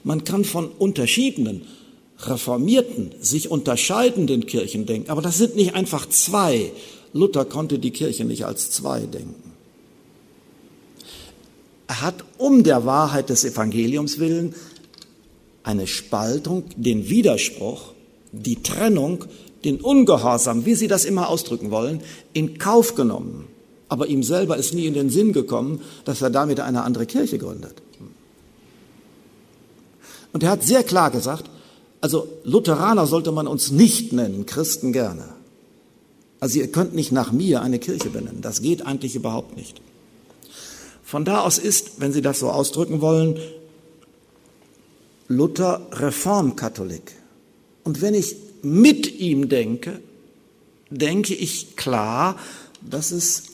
Man 0.03 0.25
kann 0.25 0.45
von 0.45 0.67
unterschiedenen, 0.67 1.63
reformierten, 2.19 3.13
sich 3.21 3.49
unterscheidenden 3.49 4.47
Kirchen 4.47 4.87
denken, 4.87 5.09
aber 5.09 5.23
das 5.23 5.39
sind 5.39 5.55
nicht 5.55 5.75
einfach 5.75 6.09
zwei. 6.09 6.73
Luther 7.13 7.45
konnte 7.45 7.79
die 7.79 7.93
Kirche 7.93 8.25
nicht 8.25 8.45
als 8.45 8.73
zwei 8.73 9.07
denken. 9.07 9.53
Er 11.87 12.03
hat 12.03 12.25
um 12.37 12.65
der 12.65 12.85
Wahrheit 12.85 13.29
des 13.29 13.45
Evangeliums 13.45 14.19
willen 14.19 14.57
eine 15.63 15.87
Spaltung, 15.87 16.65
den 16.75 17.09
Widerspruch, 17.09 17.93
die 18.33 18.63
Trennung, 18.65 19.27
den 19.65 19.81
Ungehorsam, 19.81 20.67
wie 20.67 20.75
Sie 20.75 20.89
das 20.89 21.05
immer 21.05 21.29
ausdrücken 21.29 21.71
wollen, 21.71 22.01
in 22.33 22.59
Kauf 22.59 22.97
genommen 22.97 23.48
Aber 23.89 24.07
ihm 24.07 24.23
selber 24.23 24.57
ist 24.57 24.75
nie 24.75 24.87
in 24.87 24.95
den 24.95 25.11
Sinn 25.11 25.33
gekommen, 25.33 25.81
dass 26.05 26.21
er 26.21 26.31
damit 26.31 26.61
eine 26.61 26.83
andere 26.83 27.07
Kirche 27.07 27.39
gründet. 27.39 27.83
Und 30.33 30.43
er 30.43 30.51
hat 30.51 30.63
sehr 30.63 30.83
klar 30.83 31.11
gesagt, 31.11 31.51
also 32.01 32.29
Lutheraner 32.45 33.07
sollte 33.07 33.33
man 33.33 33.47
uns 33.47 33.71
nicht 33.71 34.13
nennen, 34.13 34.47
Christen 34.47 34.93
gerne. 34.93 35.25
Also 36.41 36.61
ihr 36.61 36.71
könnt 36.71 36.95
nicht 36.95 37.13
nach 37.13 37.33
mir 37.33 37.63
eine 37.63 37.79
Kirche 37.79 38.11
benennen. 38.11 38.43
Das 38.43 38.63
geht 38.63 38.87
eigentlich 38.87 39.17
überhaupt 39.17 39.57
nicht. 39.57 39.81
Von 41.03 41.25
da 41.25 41.41
aus 41.41 41.59
ist, 41.59 42.01
wenn 42.01 42.13
Sie 42.13 42.23
das 42.23 42.39
so 42.39 42.51
ausdrücken 42.51 43.01
wollen, 43.01 43.41
Luther 45.27 45.87
Reformkatholik. 45.93 47.15
Und 47.83 48.03
wenn 48.03 48.15
ich 48.15 48.37
mit 48.63 49.19
ihm 49.19 49.49
denke, 49.49 50.01
denke 50.91 51.35
ich 51.35 51.77
klar, 51.77 52.37
dass 52.83 53.11
es 53.11 53.45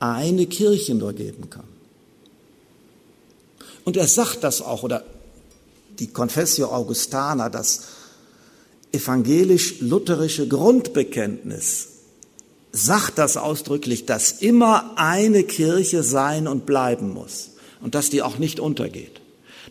eine 0.00 0.46
Kirche 0.46 0.94
nur 0.94 1.12
geben 1.12 1.50
kann. 1.50 1.64
Und 3.84 3.96
er 3.96 4.06
sagt 4.06 4.44
das 4.44 4.60
auch, 4.60 4.82
oder 4.82 5.04
die 5.98 6.08
Confessio 6.08 6.68
Augustana, 6.68 7.48
das 7.48 7.84
evangelisch-lutherische 8.92 10.46
Grundbekenntnis, 10.48 11.88
sagt 12.70 13.18
das 13.18 13.36
ausdrücklich, 13.36 14.06
dass 14.06 14.32
immer 14.32 14.92
eine 14.96 15.42
Kirche 15.42 16.02
sein 16.02 16.46
und 16.46 16.66
bleiben 16.66 17.12
muss 17.12 17.50
und 17.80 17.94
dass 17.94 18.10
die 18.10 18.22
auch 18.22 18.38
nicht 18.38 18.60
untergeht. 18.60 19.20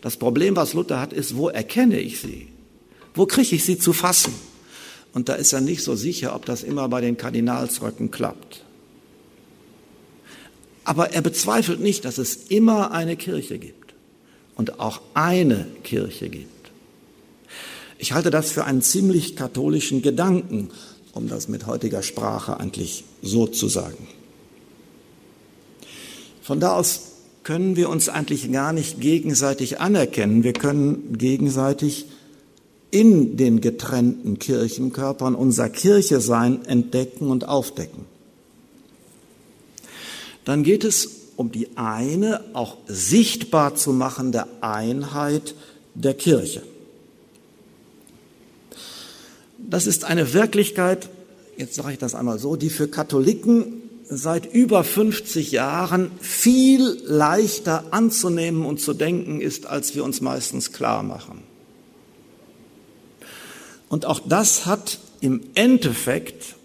Das 0.00 0.16
Problem, 0.16 0.56
was 0.56 0.74
Luther 0.74 1.00
hat, 1.00 1.12
ist, 1.12 1.36
wo 1.36 1.48
erkenne 1.48 2.00
ich 2.00 2.20
sie? 2.20 2.48
Wo 3.14 3.26
kriege 3.26 3.56
ich 3.56 3.64
sie 3.64 3.78
zu 3.78 3.92
fassen? 3.92 4.34
Und 5.12 5.28
da 5.28 5.34
ist 5.34 5.52
er 5.52 5.60
nicht 5.60 5.82
so 5.82 5.96
sicher, 5.96 6.34
ob 6.34 6.44
das 6.44 6.62
immer 6.62 6.88
bei 6.88 7.00
den 7.00 7.16
Kardinalsröcken 7.16 8.10
klappt. 8.10 8.64
Aber 10.88 11.12
er 11.12 11.20
bezweifelt 11.20 11.80
nicht, 11.80 12.06
dass 12.06 12.16
es 12.16 12.46
immer 12.48 12.92
eine 12.92 13.14
Kirche 13.14 13.58
gibt 13.58 13.92
und 14.56 14.80
auch 14.80 15.02
eine 15.12 15.66
Kirche 15.84 16.30
gibt. 16.30 16.70
Ich 17.98 18.14
halte 18.14 18.30
das 18.30 18.52
für 18.52 18.64
einen 18.64 18.80
ziemlich 18.80 19.36
katholischen 19.36 20.00
Gedanken, 20.00 20.70
um 21.12 21.28
das 21.28 21.46
mit 21.46 21.66
heutiger 21.66 22.02
Sprache 22.02 22.58
eigentlich 22.58 23.04
so 23.20 23.46
zu 23.46 23.68
sagen. 23.68 24.08
Von 26.40 26.58
da 26.58 26.72
aus 26.72 27.02
können 27.42 27.76
wir 27.76 27.90
uns 27.90 28.08
eigentlich 28.08 28.50
gar 28.50 28.72
nicht 28.72 28.98
gegenseitig 28.98 29.80
anerkennen. 29.80 30.42
Wir 30.42 30.54
können 30.54 31.18
gegenseitig 31.18 32.06
in 32.90 33.36
den 33.36 33.60
getrennten 33.60 34.38
Kirchenkörpern 34.38 35.34
unser 35.34 35.68
Kirche 35.68 36.22
sein 36.22 36.64
entdecken 36.64 37.28
und 37.28 37.46
aufdecken. 37.46 38.06
Dann 40.48 40.62
geht 40.62 40.82
es 40.82 41.10
um 41.36 41.52
die 41.52 41.76
eine, 41.76 42.42
auch 42.54 42.78
sichtbar 42.86 43.74
zu 43.74 43.92
machende 43.92 44.46
Einheit 44.62 45.54
der 45.94 46.14
Kirche. 46.14 46.62
Das 49.58 49.86
ist 49.86 50.04
eine 50.04 50.32
Wirklichkeit, 50.32 51.10
jetzt 51.58 51.74
sage 51.74 51.92
ich 51.92 51.98
das 51.98 52.14
einmal 52.14 52.38
so, 52.38 52.56
die 52.56 52.70
für 52.70 52.88
Katholiken 52.88 53.82
seit 54.08 54.50
über 54.50 54.84
50 54.84 55.50
Jahren 55.52 56.12
viel 56.18 56.96
leichter 57.04 57.84
anzunehmen 57.90 58.64
und 58.64 58.80
zu 58.80 58.94
denken 58.94 59.42
ist, 59.42 59.66
als 59.66 59.94
wir 59.94 60.02
uns 60.02 60.22
meistens 60.22 60.72
klar 60.72 61.02
machen. 61.02 61.42
Und 63.90 64.06
auch 64.06 64.20
das 64.26 64.64
hat 64.64 64.98
im 65.20 65.42
Endeffekt 65.52 66.56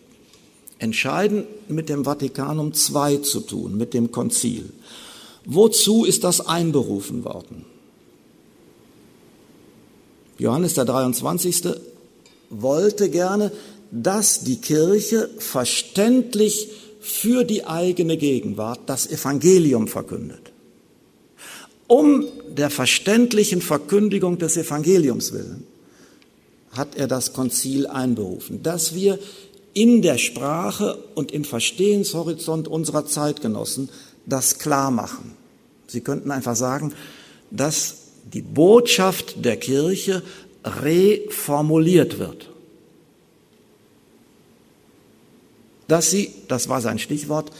entscheidend 0.84 1.69
mit 1.69 1.88
dem 1.88 2.04
Vatikanum 2.04 2.74
II 2.74 3.22
zu 3.22 3.39
tun, 3.39 3.78
mit 3.78 3.93
dem 3.93 4.12
Konzil. 4.12 4.69
Wozu 5.46 6.04
ist 6.04 6.26
das 6.26 6.46
einberufen 6.46 7.24
worden? 7.24 7.63
Johannes 10.38 10.74
der 10.74 10.84
23. 10.84 11.76
wollte 12.50 13.10
gerne, 13.10 13.54
dass 13.91 14.41
die 14.41 14.58
Kirche 14.58 15.30
verständlich 15.38 16.67
für 17.00 17.46
die 17.46 17.65
eigene 17.65 18.17
Gegenwart 18.17 18.82
das 18.86 19.08
Evangelium 19.08 19.88
verkündet. 19.88 20.52
Um 21.88 22.26
der 22.50 22.69
verständlichen 22.69 23.62
Verkündigung 23.62 24.38
des 24.38 24.58
Evangeliums 24.58 25.32
willen 25.32 25.65
hat 26.72 26.96
er 26.96 27.08
das 27.08 27.32
Konzil 27.32 27.88
einberufen, 27.88 28.63
dass 28.63 28.96
wir 28.96 29.19
in 29.74 30.02
der 30.02 30.18
Sprache 30.18 30.98
und 31.16 31.32
im 31.32 31.44
Verstehenshorizont 31.44 32.68
unserer 32.68 33.06
Zeitgenossen 33.06 33.90
das 34.26 34.60
klar 34.60 34.92
machen. 34.92 35.34
Sie 35.88 36.02
könnten 36.02 36.32
einfach 36.32 36.56
sagen, 36.56 36.94
dass 37.52 37.96
die 38.34 38.42
Botschaft 38.42 39.44
der 39.44 39.58
Kirche 39.58 40.24
reformuliert 40.64 42.20
wird. 42.20 42.50
Dass 45.88 46.10
sie, 46.10 46.34
das 46.48 46.70
war 46.70 46.82
sein 46.82 47.00
Stichwort, 47.00 47.52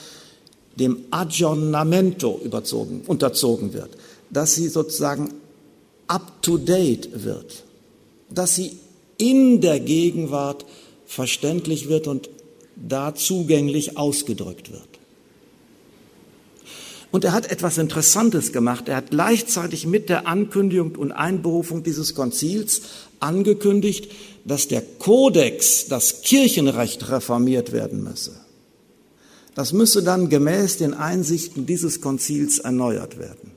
dem 0.76 1.04
Aggiornamento 1.10 2.40
überzogen, 2.42 3.02
unterzogen 3.06 3.72
wird, 3.72 3.90
dass 4.30 4.54
sie 4.54 4.68
sozusagen 4.68 5.34
up 6.08 6.42
to 6.42 6.58
date 6.58 7.24
wird, 7.24 7.62
dass 8.30 8.56
sie 8.56 8.78
in 9.18 9.60
der 9.60 9.78
Gegenwart 9.80 10.64
verständlich 11.06 11.88
wird 11.88 12.06
und 12.06 12.30
da 12.76 13.14
zugänglich 13.14 13.96
ausgedrückt 13.96 14.72
wird. 14.72 14.88
Und 17.14 17.24
er 17.24 17.32
hat 17.32 17.48
etwas 17.52 17.78
Interessantes 17.78 18.52
gemacht. 18.52 18.88
Er 18.88 18.96
hat 18.96 19.10
gleichzeitig 19.10 19.86
mit 19.86 20.08
der 20.08 20.26
Ankündigung 20.26 20.96
und 20.96 21.12
Einberufung 21.12 21.84
dieses 21.84 22.16
Konzils 22.16 22.82
angekündigt, 23.20 24.10
dass 24.44 24.66
der 24.66 24.82
Kodex, 24.82 25.86
das 25.86 26.22
Kirchenrecht 26.22 27.08
reformiert 27.10 27.70
werden 27.70 28.02
müsse. 28.02 28.32
Das 29.54 29.72
müsse 29.72 30.02
dann 30.02 30.28
gemäß 30.28 30.78
den 30.78 30.92
Einsichten 30.92 31.66
dieses 31.66 32.00
Konzils 32.00 32.58
erneuert 32.58 33.16
werden. 33.16 33.53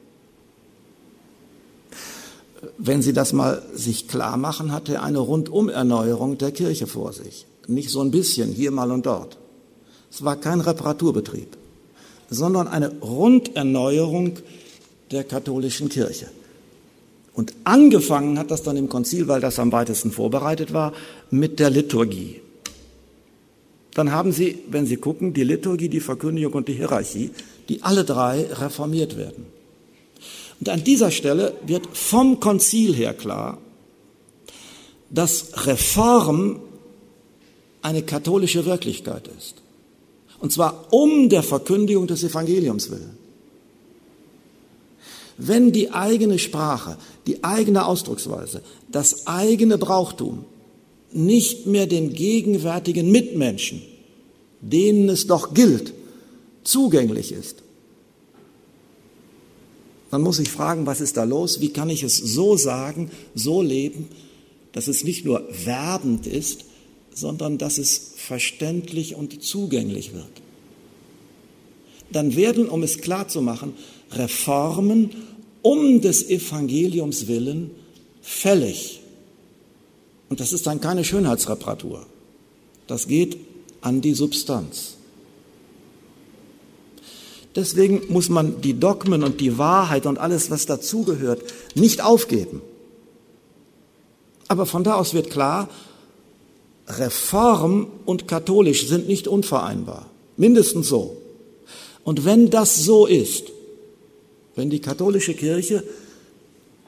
Wenn 2.77 3.01
Sie 3.01 3.13
das 3.13 3.33
mal 3.33 3.63
sich 3.73 4.07
klar 4.07 4.37
machen, 4.37 4.71
hat 4.71 4.87
er 4.89 5.03
eine 5.03 5.19
Rundumerneuerung 5.19 6.37
der 6.37 6.51
Kirche 6.51 6.85
vor 6.85 7.11
sich. 7.11 7.45
Nicht 7.67 7.89
so 7.89 8.01
ein 8.01 8.11
bisschen, 8.11 8.51
hier 8.51 8.71
mal 8.71 8.91
und 8.91 9.05
dort. 9.05 9.37
Es 10.11 10.23
war 10.23 10.35
kein 10.35 10.61
Reparaturbetrieb, 10.61 11.57
sondern 12.29 12.67
eine 12.67 12.89
Runderneuerung 12.99 14.37
der 15.11 15.23
katholischen 15.23 15.89
Kirche. 15.89 16.27
Und 17.33 17.53
angefangen 17.63 18.39
hat 18.39 18.51
das 18.51 18.63
dann 18.63 18.77
im 18.77 18.89
Konzil, 18.89 19.27
weil 19.27 19.41
das 19.41 19.59
am 19.59 19.71
weitesten 19.71 20.11
vorbereitet 20.11 20.73
war, 20.73 20.93
mit 21.29 21.59
der 21.59 21.69
Liturgie. 21.69 22.41
Dann 23.93 24.11
haben 24.11 24.31
Sie, 24.31 24.59
wenn 24.69 24.85
Sie 24.85 24.97
gucken, 24.97 25.33
die 25.33 25.43
Liturgie, 25.43 25.89
die 25.89 25.99
Verkündigung 25.99 26.53
und 26.53 26.67
die 26.67 26.73
Hierarchie, 26.73 27.31
die 27.69 27.83
alle 27.83 28.03
drei 28.05 28.45
reformiert 28.53 29.17
werden. 29.17 29.56
Und 30.59 30.69
an 30.69 30.83
dieser 30.83 31.11
Stelle 31.11 31.55
wird 31.65 31.87
vom 31.93 32.39
Konzil 32.39 32.93
her 32.95 33.13
klar, 33.13 33.59
dass 35.09 35.65
Reform 35.65 36.59
eine 37.81 38.01
katholische 38.01 38.65
Wirklichkeit 38.65 39.29
ist. 39.37 39.55
Und 40.39 40.51
zwar 40.51 40.87
um 40.91 41.29
der 41.29 41.43
Verkündigung 41.43 42.07
des 42.07 42.23
Evangeliums 42.23 42.91
willen. 42.91 43.17
Wenn 45.37 45.71
die 45.71 45.91
eigene 45.91 46.39
Sprache, 46.39 46.97
die 47.27 47.43
eigene 47.43 47.85
Ausdrucksweise, 47.85 48.61
das 48.91 49.27
eigene 49.27 49.77
Brauchtum 49.77 50.45
nicht 51.11 51.67
mehr 51.67 51.87
den 51.87 52.13
gegenwärtigen 52.13 53.11
Mitmenschen, 53.11 53.81
denen 54.61 55.09
es 55.09 55.27
doch 55.27 55.53
gilt, 55.53 55.93
zugänglich 56.63 57.31
ist, 57.31 57.63
dann 60.11 60.21
muss 60.21 60.39
ich 60.39 60.49
fragen, 60.49 60.85
was 60.85 61.01
ist 61.01 61.17
da 61.17 61.23
los? 61.23 61.59
Wie 61.59 61.69
kann 61.69 61.89
ich 61.89 62.03
es 62.03 62.17
so 62.17 62.55
sagen, 62.57 63.11
so 63.35 63.61
leben, 63.61 64.07
dass 64.71 64.87
es 64.87 65.03
nicht 65.03 65.25
nur 65.25 65.47
werbend 65.65 66.27
ist, 66.27 66.65
sondern 67.13 67.57
dass 67.57 67.77
es 67.77 68.13
verständlich 68.15 69.15
und 69.15 69.43
zugänglich 69.43 70.13
wird? 70.13 70.25
Dann 72.11 72.35
werden, 72.35 72.69
um 72.69 72.83
es 72.83 72.99
klar 72.99 73.27
zu 73.27 73.41
machen, 73.41 73.73
Reformen 74.11 75.11
um 75.61 75.99
des 75.99 76.29
Evangeliums 76.29 77.27
willen 77.27 77.71
fällig. 78.21 79.01
Und 80.29 80.39
das 80.39 80.53
ist 80.53 80.67
dann 80.67 80.81
keine 80.81 81.03
Schönheitsreparatur. 81.03 82.05
Das 82.85 83.07
geht 83.07 83.37
an 83.81 84.01
die 84.01 84.13
Substanz. 84.13 84.96
Deswegen 87.57 88.03
muss 88.09 88.29
man 88.29 88.61
die 88.61 88.79
Dogmen 88.79 89.23
und 89.23 89.41
die 89.41 89.57
Wahrheit 89.57 90.05
und 90.05 90.19
alles, 90.19 90.51
was 90.51 90.67
dazugehört, 90.67 91.41
nicht 91.73 92.03
aufgeben. 92.03 92.61
Aber 94.47 94.67
von 94.67 94.83
da 94.83 94.93
aus 94.93 95.15
wird 95.15 95.31
klar, 95.31 95.67
Reform 96.87 97.87
und 98.05 98.27
katholisch 98.27 98.87
sind 98.87 99.07
nicht 99.07 99.27
unvereinbar. 99.27 100.05
Mindestens 100.37 100.87
so. 100.87 101.17
Und 102.03 102.25
wenn 102.25 102.51
das 102.51 102.77
so 102.77 103.07
ist, 103.07 103.45
wenn 104.55 104.69
die 104.69 104.79
katholische 104.79 105.33
Kirche 105.33 105.83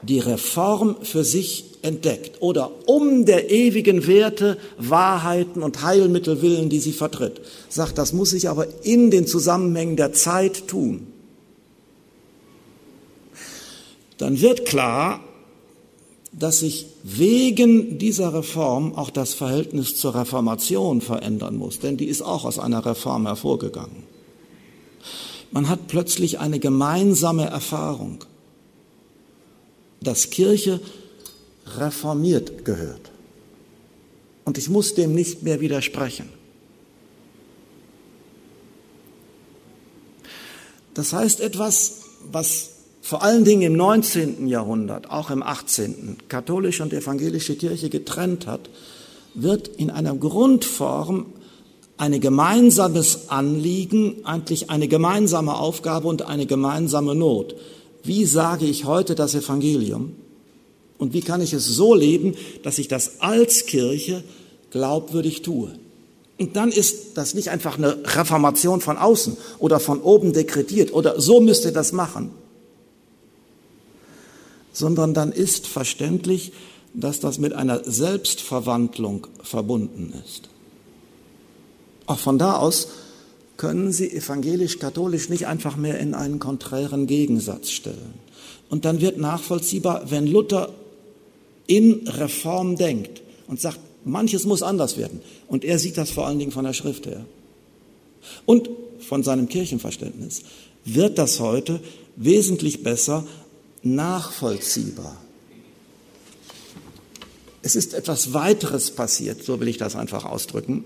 die 0.02 0.18
Reform 0.18 0.96
für 1.02 1.24
sich 1.24 1.64
entdeckt 1.82 2.42
oder 2.42 2.70
um 2.86 3.24
der 3.24 3.50
ewigen 3.50 4.06
Werte, 4.06 4.58
Wahrheiten 4.78 5.62
und 5.62 5.82
Heilmittel 5.82 6.42
willen, 6.42 6.68
die 6.68 6.80
sie 6.80 6.92
vertritt, 6.92 7.40
sagt, 7.68 7.98
das 7.98 8.12
muss 8.12 8.32
ich 8.32 8.48
aber 8.48 8.66
in 8.82 9.10
den 9.10 9.26
Zusammenhängen 9.26 9.96
der 9.96 10.12
Zeit 10.12 10.68
tun, 10.68 11.06
dann 14.18 14.40
wird 14.40 14.66
klar, 14.66 15.20
dass 16.32 16.60
sich 16.60 16.86
wegen 17.02 17.98
dieser 17.98 18.34
Reform 18.34 18.94
auch 18.94 19.10
das 19.10 19.34
Verhältnis 19.34 19.96
zur 19.96 20.14
Reformation 20.14 21.00
verändern 21.00 21.56
muss, 21.56 21.80
denn 21.80 21.96
die 21.96 22.04
ist 22.04 22.22
auch 22.22 22.44
aus 22.44 22.58
einer 22.58 22.84
Reform 22.84 23.26
hervorgegangen. 23.26 24.04
Man 25.50 25.68
hat 25.68 25.88
plötzlich 25.88 26.38
eine 26.38 26.60
gemeinsame 26.60 27.46
Erfahrung, 27.46 28.24
dass 30.00 30.30
Kirche 30.30 30.80
reformiert 31.76 32.64
gehört. 32.64 33.10
Und 34.44 34.58
ich 34.58 34.68
muss 34.68 34.94
dem 34.94 35.14
nicht 35.14 35.42
mehr 35.42 35.60
widersprechen. 35.60 36.28
Das 40.94 41.12
heißt 41.12 41.40
etwas, 41.40 42.02
was 42.30 42.70
vor 43.00 43.22
allen 43.22 43.44
Dingen 43.44 43.62
im 43.62 43.76
19. 43.76 44.48
Jahrhundert, 44.48 45.10
auch 45.10 45.30
im 45.30 45.42
18. 45.42 46.18
katholische 46.28 46.82
und 46.82 46.92
evangelische 46.92 47.56
Kirche 47.56 47.88
getrennt 47.88 48.46
hat, 48.46 48.68
wird 49.34 49.68
in 49.68 49.90
einer 49.90 50.14
Grundform 50.14 51.26
ein 51.96 52.20
gemeinsames 52.20 53.28
Anliegen, 53.28 54.24
eigentlich 54.24 54.70
eine 54.70 54.88
gemeinsame 54.88 55.54
Aufgabe 55.54 56.08
und 56.08 56.22
eine 56.22 56.46
gemeinsame 56.46 57.14
Not. 57.14 57.54
Wie 58.02 58.24
sage 58.24 58.66
ich 58.66 58.84
heute 58.84 59.14
das 59.14 59.34
Evangelium? 59.34 60.14
Und 60.98 61.14
wie 61.14 61.22
kann 61.22 61.40
ich 61.40 61.52
es 61.52 61.66
so 61.66 61.94
leben, 61.94 62.34
dass 62.62 62.78
ich 62.78 62.88
das 62.88 63.20
als 63.20 63.66
Kirche 63.66 64.22
glaubwürdig 64.70 65.42
tue? 65.42 65.72
Und 66.38 66.56
dann 66.56 66.72
ist 66.72 67.16
das 67.18 67.34
nicht 67.34 67.50
einfach 67.50 67.76
eine 67.76 67.98
Reformation 68.16 68.80
von 68.80 68.96
außen 68.96 69.36
oder 69.58 69.78
von 69.78 70.00
oben 70.00 70.32
dekretiert 70.32 70.92
oder 70.92 71.20
so 71.20 71.40
müsst 71.40 71.66
ihr 71.66 71.72
das 71.72 71.92
machen, 71.92 72.30
sondern 74.72 75.12
dann 75.12 75.32
ist 75.32 75.66
verständlich, 75.66 76.52
dass 76.94 77.20
das 77.20 77.38
mit 77.38 77.52
einer 77.52 77.84
Selbstverwandlung 77.84 79.26
verbunden 79.42 80.14
ist. 80.24 80.48
Auch 82.06 82.18
von 82.18 82.38
da 82.38 82.56
aus 82.56 82.88
können 83.60 83.92
Sie 83.92 84.10
evangelisch-katholisch 84.10 85.28
nicht 85.28 85.46
einfach 85.46 85.76
mehr 85.76 85.98
in 85.98 86.14
einen 86.14 86.38
konträren 86.38 87.06
Gegensatz 87.06 87.68
stellen. 87.68 88.14
Und 88.70 88.86
dann 88.86 89.02
wird 89.02 89.18
nachvollziehbar, 89.18 90.10
wenn 90.10 90.26
Luther 90.26 90.72
in 91.66 92.08
Reform 92.08 92.76
denkt 92.76 93.20
und 93.48 93.60
sagt, 93.60 93.78
manches 94.06 94.46
muss 94.46 94.62
anders 94.62 94.96
werden. 94.96 95.20
Und 95.46 95.66
er 95.66 95.78
sieht 95.78 95.98
das 95.98 96.08
vor 96.08 96.26
allen 96.26 96.38
Dingen 96.38 96.52
von 96.52 96.64
der 96.64 96.72
Schrift 96.72 97.04
her. 97.04 97.26
Und 98.46 98.70
von 98.98 99.22
seinem 99.22 99.46
Kirchenverständnis 99.46 100.40
wird 100.86 101.18
das 101.18 101.38
heute 101.38 101.80
wesentlich 102.16 102.82
besser 102.82 103.26
nachvollziehbar. 103.82 105.18
Es 107.60 107.76
ist 107.76 107.92
etwas 107.92 108.32
weiteres 108.32 108.90
passiert, 108.90 109.44
so 109.44 109.60
will 109.60 109.68
ich 109.68 109.76
das 109.76 109.96
einfach 109.96 110.24
ausdrücken, 110.24 110.82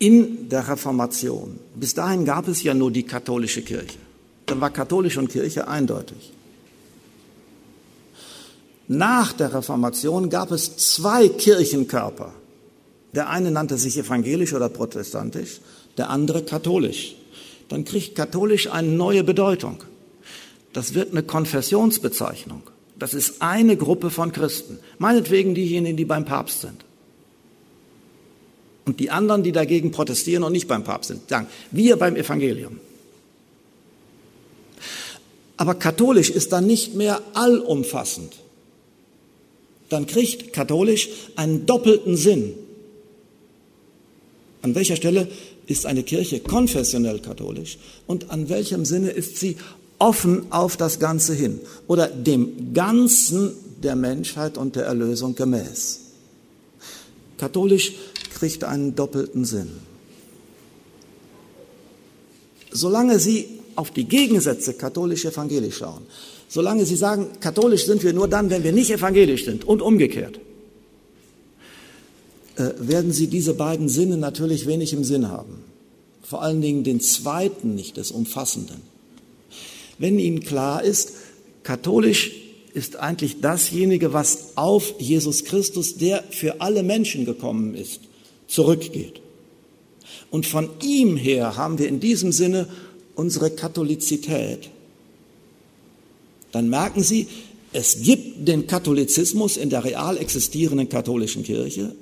in 0.00 0.48
der 0.48 0.66
Reformation. 0.66 1.60
Bis 1.76 1.94
dahin 1.94 2.24
gab 2.24 2.48
es 2.48 2.62
ja 2.62 2.74
nur 2.74 2.90
die 2.90 3.04
katholische 3.04 3.62
Kirche. 3.62 3.98
Dann 4.46 4.60
war 4.60 4.70
katholisch 4.70 5.18
und 5.18 5.28
Kirche 5.28 5.68
eindeutig. 5.68 6.32
Nach 8.88 9.32
der 9.34 9.54
Reformation 9.54 10.30
gab 10.30 10.50
es 10.50 10.76
zwei 10.78 11.28
Kirchenkörper. 11.28 12.32
Der 13.12 13.28
eine 13.28 13.50
nannte 13.50 13.76
sich 13.76 13.98
evangelisch 13.98 14.54
oder 14.54 14.68
protestantisch, 14.68 15.60
der 15.98 16.10
andere 16.10 16.42
katholisch. 16.42 17.14
Dann 17.68 17.84
kriegt 17.84 18.16
katholisch 18.16 18.70
eine 18.70 18.88
neue 18.88 19.22
Bedeutung. 19.22 19.84
Das 20.72 20.94
wird 20.94 21.12
eine 21.12 21.22
Konfessionsbezeichnung. 21.22 22.62
Das 22.98 23.12
ist 23.12 23.42
eine 23.42 23.76
Gruppe 23.76 24.10
von 24.10 24.32
Christen. 24.32 24.78
Meinetwegen 24.98 25.54
diejenigen, 25.54 25.96
die 25.96 26.04
beim 26.04 26.24
Papst 26.24 26.62
sind. 26.62 26.84
Und 28.86 29.00
die 29.00 29.10
anderen, 29.10 29.42
die 29.42 29.52
dagegen 29.52 29.90
protestieren 29.90 30.42
und 30.42 30.52
nicht 30.52 30.68
beim 30.68 30.84
Papst 30.84 31.08
sind, 31.08 31.28
sagen, 31.28 31.46
wir 31.70 31.96
beim 31.96 32.16
Evangelium. 32.16 32.80
Aber 35.56 35.74
katholisch 35.74 36.30
ist 36.30 36.52
dann 36.52 36.66
nicht 36.66 36.94
mehr 36.94 37.20
allumfassend. 37.34 38.32
Dann 39.90 40.06
kriegt 40.06 40.52
katholisch 40.52 41.10
einen 41.36 41.66
doppelten 41.66 42.16
Sinn. 42.16 42.54
An 44.62 44.74
welcher 44.74 44.96
Stelle 44.96 45.28
ist 45.66 45.86
eine 45.86 46.02
Kirche 46.02 46.40
konfessionell 46.40 47.20
katholisch 47.20 47.78
und 48.06 48.30
an 48.30 48.48
welchem 48.48 48.84
Sinne 48.84 49.10
ist 49.10 49.36
sie 49.36 49.56
offen 49.98 50.50
auf 50.50 50.76
das 50.76 50.98
Ganze 50.98 51.34
hin 51.34 51.60
oder 51.86 52.08
dem 52.08 52.72
Ganzen 52.74 53.52
der 53.82 53.96
Menschheit 53.96 54.58
und 54.58 54.76
der 54.76 54.84
Erlösung 54.84 55.34
gemäß. 55.34 56.00
Katholisch 57.36 57.92
kriegt 58.30 58.64
einen 58.64 58.94
doppelten 58.94 59.44
Sinn. 59.44 59.70
Solange 62.70 63.18
Sie 63.18 63.46
auf 63.76 63.90
die 63.90 64.04
Gegensätze 64.04 64.74
katholisch-evangelisch 64.74 65.78
schauen, 65.78 66.02
solange 66.48 66.86
Sie 66.86 66.96
sagen, 66.96 67.28
katholisch 67.40 67.86
sind 67.86 68.02
wir 68.02 68.12
nur 68.12 68.28
dann, 68.28 68.50
wenn 68.50 68.62
wir 68.62 68.72
nicht 68.72 68.90
evangelisch 68.90 69.44
sind 69.44 69.64
und 69.64 69.82
umgekehrt, 69.82 70.38
äh, 72.56 72.70
werden 72.78 73.12
Sie 73.12 73.26
diese 73.26 73.54
beiden 73.54 73.88
Sinne 73.88 74.16
natürlich 74.16 74.66
wenig 74.66 74.92
im 74.92 75.04
Sinn 75.04 75.28
haben. 75.28 75.64
Vor 76.22 76.42
allen 76.42 76.60
Dingen 76.60 76.84
den 76.84 77.00
zweiten 77.00 77.74
nicht, 77.74 77.96
des 77.96 78.12
Umfassenden 78.12 78.90
wenn 80.00 80.18
Ihnen 80.18 80.40
klar 80.40 80.82
ist, 80.82 81.12
katholisch 81.62 82.32
ist 82.72 82.96
eigentlich 82.96 83.40
dasjenige, 83.42 84.14
was 84.14 84.56
auf 84.56 84.94
Jesus 84.98 85.44
Christus, 85.44 85.96
der 85.96 86.24
für 86.30 86.62
alle 86.62 86.82
Menschen 86.82 87.26
gekommen 87.26 87.74
ist, 87.74 88.00
zurückgeht. 88.50 89.22
Und 90.30 90.46
von 90.46 90.68
ihm 90.82 91.16
her 91.16 91.56
haben 91.56 91.78
wir 91.78 91.88
in 91.88 92.00
diesem 92.00 92.32
Sinne 92.32 92.68
unsere 93.14 93.50
Katholizität. 93.50 94.68
Dann 96.52 96.68
merken 96.68 97.02
Sie, 97.02 97.28
es 97.72 98.02
gibt 98.02 98.48
den 98.48 98.66
Katholizismus 98.66 99.56
in 99.56 99.70
der 99.70 99.84
real 99.84 100.16
existierenden 100.16 100.88
katholischen 100.88 101.44
Kirche 101.44 101.94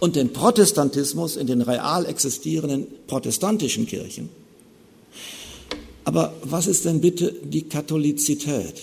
und 0.00 0.14
den 0.14 0.32
Protestantismus 0.32 1.36
in 1.36 1.48
den 1.48 1.62
real 1.62 2.06
existierenden 2.06 2.86
protestantischen 3.08 3.86
Kirchen. 3.86 4.28
Aber 6.04 6.34
was 6.42 6.68
ist 6.68 6.84
denn 6.84 7.00
bitte 7.00 7.34
die 7.42 7.62
Katholizität? 7.62 8.82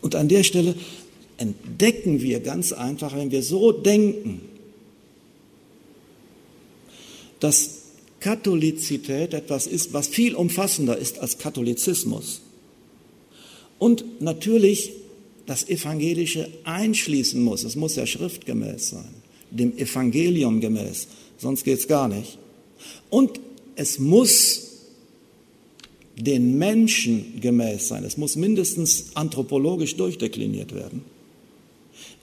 Und 0.00 0.14
an 0.14 0.28
der 0.28 0.42
Stelle 0.42 0.74
entdecken 1.42 2.22
wir 2.22 2.38
ganz 2.38 2.72
einfach, 2.72 3.16
wenn 3.16 3.32
wir 3.32 3.42
so 3.42 3.72
denken, 3.72 4.40
dass 7.40 7.80
Katholizität 8.20 9.34
etwas 9.34 9.66
ist, 9.66 9.92
was 9.92 10.06
viel 10.06 10.36
umfassender 10.36 10.96
ist 10.96 11.18
als 11.18 11.38
Katholizismus. 11.38 12.42
Und 13.80 14.22
natürlich 14.22 14.92
das 15.46 15.68
Evangelische 15.68 16.48
einschließen 16.62 17.42
muss. 17.42 17.64
Es 17.64 17.74
muss 17.74 17.96
ja 17.96 18.06
schriftgemäß 18.06 18.90
sein, 18.90 19.14
dem 19.50 19.76
Evangelium 19.76 20.60
gemäß, 20.60 21.08
sonst 21.38 21.64
geht 21.64 21.80
es 21.80 21.88
gar 21.88 22.06
nicht. 22.06 22.38
Und 23.10 23.40
es 23.74 23.98
muss 23.98 24.68
den 26.16 26.58
Menschen 26.58 27.40
gemäß 27.40 27.88
sein. 27.88 28.04
Es 28.04 28.16
muss 28.16 28.36
mindestens 28.36 29.06
anthropologisch 29.14 29.96
durchdekliniert 29.96 30.72
werden. 30.72 31.11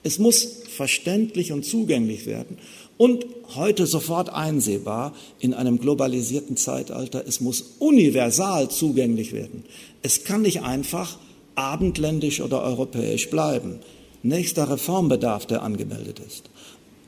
Es 0.02 0.18
muss 0.18 0.44
verständlich 0.76 1.52
und 1.52 1.64
zugänglich 1.64 2.26
werden 2.26 2.58
und 2.96 3.24
heute 3.54 3.86
sofort 3.86 4.30
einsehbar 4.30 5.14
in 5.38 5.54
einem 5.54 5.78
globalisierten 5.78 6.56
Zeitalter. 6.56 7.24
Es 7.26 7.40
muss 7.40 7.76
universal 7.78 8.70
zugänglich 8.70 9.32
werden. 9.32 9.64
Es 10.02 10.24
kann 10.24 10.42
nicht 10.42 10.62
einfach 10.62 11.18
abendländisch 11.54 12.40
oder 12.40 12.62
europäisch 12.62 13.30
bleiben. 13.30 13.80
Nächster 14.22 14.68
Reformbedarf, 14.68 15.46
der 15.46 15.62
angemeldet 15.62 16.20
ist. 16.20 16.50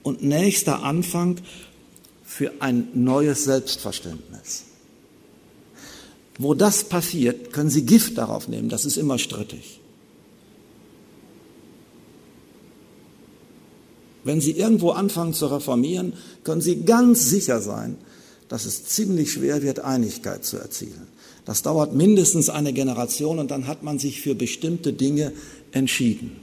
Und 0.02 0.22
nächster 0.22 0.82
Anfang 0.82 1.36
für 2.24 2.52
ein 2.60 2.88
neues 2.94 3.44
Selbstverständnis. 3.44 4.64
Wo 6.38 6.54
das 6.54 6.84
passiert, 6.84 7.52
können 7.52 7.68
Sie 7.68 7.84
Gift 7.84 8.16
darauf 8.16 8.48
nehmen, 8.48 8.68
das 8.70 8.86
ist 8.86 8.96
immer 8.96 9.18
strittig. 9.18 9.81
Wenn 14.24 14.40
Sie 14.40 14.52
irgendwo 14.52 14.90
anfangen 14.90 15.34
zu 15.34 15.46
reformieren, 15.46 16.12
können 16.44 16.60
Sie 16.60 16.84
ganz 16.84 17.28
sicher 17.28 17.60
sein, 17.60 17.96
dass 18.48 18.66
es 18.66 18.84
ziemlich 18.84 19.32
schwer 19.32 19.62
wird, 19.62 19.80
Einigkeit 19.80 20.44
zu 20.44 20.58
erzielen. 20.58 21.06
Das 21.44 21.62
dauert 21.62 21.94
mindestens 21.94 22.50
eine 22.50 22.72
Generation 22.72 23.38
und 23.38 23.50
dann 23.50 23.66
hat 23.66 23.82
man 23.82 23.98
sich 23.98 24.20
für 24.20 24.34
bestimmte 24.34 24.92
Dinge 24.92 25.32
entschieden. 25.72 26.36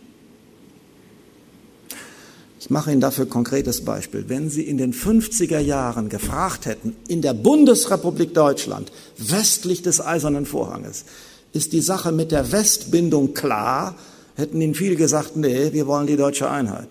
Ich 2.60 2.70
mache 2.70 2.92
Ihnen 2.92 3.00
dafür 3.00 3.26
ein 3.26 3.30
konkretes 3.30 3.86
Beispiel. 3.86 4.26
Wenn 4.28 4.50
Sie 4.50 4.64
in 4.64 4.78
den 4.78 4.94
50er 4.94 5.60
Jahren 5.60 6.10
gefragt 6.10 6.66
hätten, 6.66 6.96
in 7.08 7.22
der 7.22 7.34
Bundesrepublik 7.34 8.34
Deutschland, 8.34 8.92
westlich 9.18 9.82
des 9.82 10.02
Eisernen 10.02 10.46
Vorhanges, 10.46 11.06
ist 11.54 11.72
die 11.72 11.80
Sache 11.80 12.12
mit 12.12 12.32
der 12.32 12.52
Westbindung 12.52 13.34
klar, 13.34 13.96
hätten 14.36 14.60
Ihnen 14.60 14.76
viele 14.76 14.98
gesagt, 14.98 15.38
nee, 15.38 15.72
wir 15.72 15.88
wollen 15.88 16.08
die 16.08 16.18
deutsche 16.18 16.50
Einheit. 16.50 16.90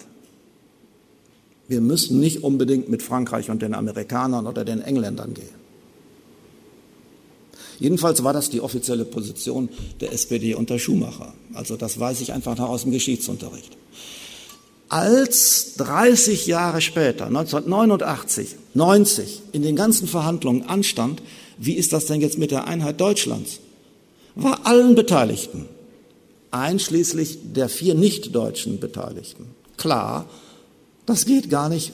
Wir 1.69 1.83
müssen 1.83 2.19
nicht 2.19 2.43
unbedingt 2.43 2.89
mit 2.89 3.03
Frankreich 3.03 3.51
und 3.51 3.63
den 3.63 3.75
Amerikanern 3.75 4.47
oder 4.47 4.65
den 4.65 4.81
Engländern 4.81 5.35
gehen. 5.35 5.69
Jedenfalls 7.79 8.25
war 8.25 8.33
das 8.33 8.51
die 8.51 8.61
offizielle 8.61 9.05
Position 9.05 9.69
der 10.01 10.13
SPD 10.13 10.55
unter 10.55 10.79
Schumacher. 10.79 11.35
Also 11.55 11.77
das 11.77 12.01
weiß 12.01 12.21
ich 12.23 12.33
einfach 12.33 12.57
noch 12.57 12.71
aus 12.71 12.83
dem 12.83 12.93
Geschichtsunterricht. 12.93 13.77
Als 14.89 15.75
30 15.77 16.47
Jahre 16.47 16.81
später, 16.81 17.27
1989, 17.27 18.57
90, 18.75 19.43
in 19.53 19.63
den 19.63 19.77
ganzen 19.77 20.09
Verhandlungen 20.09 20.63
anstand, 20.63 21.23
wie 21.59 21.75
ist 21.75 21.93
das 21.93 22.07
denn 22.07 22.23
jetzt 22.23 22.39
mit 22.39 22.51
der 22.51 22.67
Einheit 22.67 23.01
Deutschlands, 23.01 23.61
war 24.35 24.67
allen 24.67 24.95
Beteiligten, 24.95 25.67
einschließlich 26.51 27.39
der 27.55 27.69
vier 27.69 27.95
nicht-deutschen 27.95 28.81
Beteiligten, 28.81 29.47
klar, 29.77 30.27
das 31.09 31.25
geht 31.25 31.49
gar 31.49 31.71
nicht, 31.71 31.93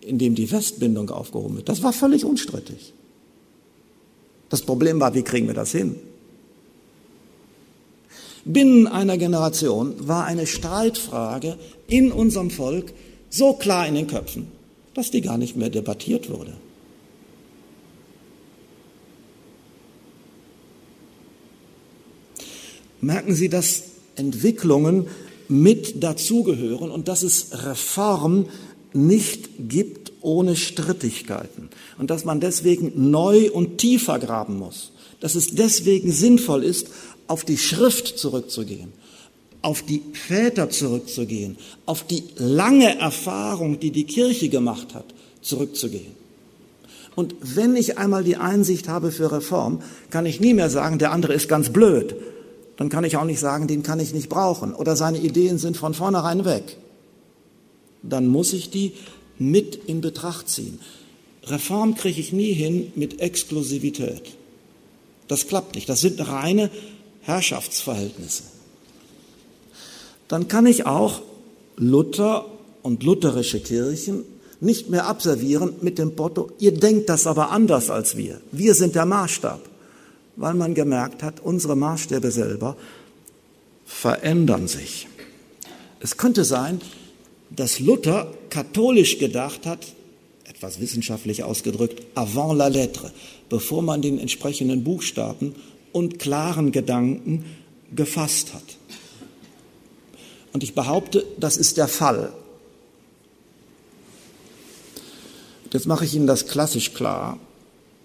indem 0.00 0.34
die 0.34 0.50
Westbindung 0.50 1.08
aufgehoben 1.10 1.54
wird. 1.54 1.68
Das 1.68 1.84
war 1.84 1.92
völlig 1.92 2.24
unstrittig. 2.24 2.92
Das 4.48 4.62
Problem 4.62 4.98
war, 4.98 5.14
wie 5.14 5.22
kriegen 5.22 5.46
wir 5.46 5.54
das 5.54 5.70
hin? 5.70 5.94
Binnen 8.44 8.88
einer 8.88 9.18
Generation 9.18 9.94
war 10.08 10.24
eine 10.24 10.48
Streitfrage 10.48 11.56
in 11.86 12.10
unserem 12.10 12.50
Volk 12.50 12.92
so 13.30 13.52
klar 13.52 13.86
in 13.86 13.94
den 13.94 14.08
Köpfen, 14.08 14.48
dass 14.94 15.12
die 15.12 15.20
gar 15.20 15.38
nicht 15.38 15.56
mehr 15.56 15.70
debattiert 15.70 16.28
wurde. 16.28 16.54
Merken 23.00 23.34
Sie, 23.36 23.48
dass 23.48 23.84
Entwicklungen 24.16 25.06
mit 25.54 26.02
dazugehören 26.02 26.90
und 26.90 27.08
dass 27.08 27.22
es 27.22 27.64
Reform 27.64 28.46
nicht 28.92 29.50
gibt 29.68 30.12
ohne 30.20 30.56
Strittigkeiten 30.56 31.68
und 31.98 32.10
dass 32.10 32.24
man 32.24 32.40
deswegen 32.40 33.10
neu 33.10 33.50
und 33.50 33.78
tiefer 33.78 34.18
graben 34.18 34.58
muss, 34.58 34.92
dass 35.20 35.34
es 35.34 35.54
deswegen 35.54 36.12
sinnvoll 36.12 36.64
ist, 36.64 36.88
auf 37.26 37.44
die 37.44 37.58
Schrift 37.58 38.18
zurückzugehen, 38.18 38.92
auf 39.62 39.82
die 39.82 40.02
Väter 40.12 40.70
zurückzugehen, 40.70 41.56
auf 41.86 42.06
die 42.06 42.24
lange 42.36 42.98
Erfahrung, 42.98 43.80
die 43.80 43.90
die 43.90 44.04
Kirche 44.04 44.48
gemacht 44.48 44.94
hat, 44.94 45.06
zurückzugehen. 45.40 46.24
Und 47.14 47.36
wenn 47.40 47.76
ich 47.76 47.96
einmal 47.96 48.24
die 48.24 48.36
Einsicht 48.36 48.88
habe 48.88 49.12
für 49.12 49.30
Reform, 49.30 49.80
kann 50.10 50.26
ich 50.26 50.40
nie 50.40 50.52
mehr 50.52 50.70
sagen, 50.70 50.98
der 50.98 51.12
andere 51.12 51.34
ist 51.34 51.48
ganz 51.48 51.70
blöd. 51.70 52.16
Dann 52.76 52.88
kann 52.88 53.04
ich 53.04 53.16
auch 53.16 53.24
nicht 53.24 53.40
sagen, 53.40 53.66
den 53.68 53.82
kann 53.82 54.00
ich 54.00 54.12
nicht 54.12 54.28
brauchen 54.28 54.74
oder 54.74 54.96
seine 54.96 55.18
Ideen 55.18 55.58
sind 55.58 55.76
von 55.76 55.94
vornherein 55.94 56.44
weg. 56.44 56.76
Dann 58.02 58.26
muss 58.26 58.52
ich 58.52 58.70
die 58.70 58.92
mit 59.38 59.76
in 59.86 60.00
Betracht 60.00 60.48
ziehen. 60.48 60.80
Reform 61.44 61.94
kriege 61.94 62.20
ich 62.20 62.32
nie 62.32 62.52
hin 62.52 62.92
mit 62.96 63.20
Exklusivität. 63.20 64.22
Das 65.28 65.46
klappt 65.46 65.74
nicht. 65.74 65.88
Das 65.88 66.00
sind 66.00 66.26
reine 66.26 66.70
Herrschaftsverhältnisse. 67.22 68.44
Dann 70.28 70.48
kann 70.48 70.66
ich 70.66 70.86
auch 70.86 71.22
Luther 71.76 72.46
und 72.82 73.02
lutherische 73.02 73.60
Kirchen 73.60 74.24
nicht 74.60 74.90
mehr 74.90 75.06
abservieren 75.06 75.74
mit 75.80 75.98
dem 75.98 76.14
Motto, 76.16 76.50
ihr 76.58 76.72
denkt 76.72 77.08
das 77.08 77.26
aber 77.26 77.50
anders 77.50 77.90
als 77.90 78.16
wir. 78.16 78.40
Wir 78.52 78.74
sind 78.74 78.94
der 78.94 79.04
Maßstab. 79.04 79.60
Weil 80.36 80.54
man 80.54 80.74
gemerkt 80.74 81.22
hat, 81.22 81.40
unsere 81.40 81.76
Maßstäbe 81.76 82.30
selber 82.30 82.76
verändern 83.84 84.68
sich. 84.68 85.08
Es 86.00 86.16
könnte 86.16 86.44
sein, 86.44 86.80
dass 87.50 87.78
Luther 87.78 88.32
katholisch 88.50 89.18
gedacht 89.18 89.66
hat, 89.66 89.86
etwas 90.44 90.80
wissenschaftlich 90.80 91.44
ausgedrückt, 91.44 92.02
avant 92.14 92.58
la 92.58 92.68
lettre, 92.68 93.12
bevor 93.48 93.82
man 93.82 94.02
den 94.02 94.18
entsprechenden 94.18 94.84
Buchstaben 94.84 95.54
und 95.92 96.18
klaren 96.18 96.72
Gedanken 96.72 97.44
gefasst 97.94 98.54
hat. 98.54 98.62
Und 100.52 100.62
ich 100.62 100.74
behaupte, 100.74 101.24
das 101.38 101.56
ist 101.56 101.76
der 101.76 101.88
Fall. 101.88 102.32
Jetzt 105.72 105.86
mache 105.86 106.04
ich 106.04 106.14
Ihnen 106.14 106.28
das 106.28 106.46
klassisch 106.46 106.94
klar. 106.94 107.38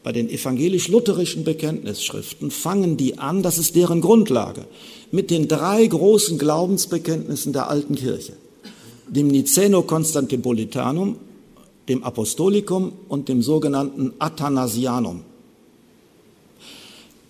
Bei 0.02 0.12
den 0.14 0.30
evangelisch-lutherischen 0.30 1.44
Bekenntnisschriften 1.44 2.52
fangen 2.52 2.96
die 2.96 3.20
an, 3.20 3.44
das 3.44 3.58
ist 3.58 3.76
deren 3.76 4.00
Grundlage, 4.00 4.66
mit 5.12 5.30
den 5.30 5.48
drei 5.48 5.86
großen 5.86 6.38
Glaubensbekenntnissen 6.38 7.52
der 7.52 7.70
alten 7.70 7.96
Kirche, 7.96 8.34
dem 9.08 9.28
Niceno-Konstantinopolitanum, 9.28 11.18
dem 11.90 12.04
Apostolikum 12.04 12.94
und 13.10 13.28
dem 13.28 13.42
sogenannten 13.42 14.14
Athanasianum. 14.20 15.24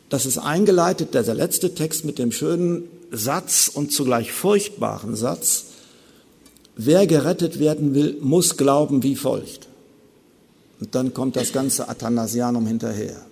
Das 0.09 0.25
ist 0.25 0.37
eingeleitet, 0.37 1.13
der 1.13 1.23
letzte 1.33 1.73
Text 1.73 2.03
mit 2.05 2.19
dem 2.19 2.31
schönen 2.31 2.83
Satz 3.11 3.71
und 3.73 3.91
zugleich 3.91 4.31
furchtbaren 4.31 5.15
Satz, 5.15 5.65
wer 6.75 7.07
gerettet 7.07 7.59
werden 7.59 7.95
will, 7.95 8.17
muss 8.21 8.57
glauben 8.57 9.01
wie 9.01 9.15
folgt. 9.15 9.68
Und 10.79 10.95
dann 10.95 11.13
kommt 11.13 11.35
das 11.35 11.51
ganze 11.51 11.89
Athanasianum 11.89 12.65
hinterher. 12.65 13.25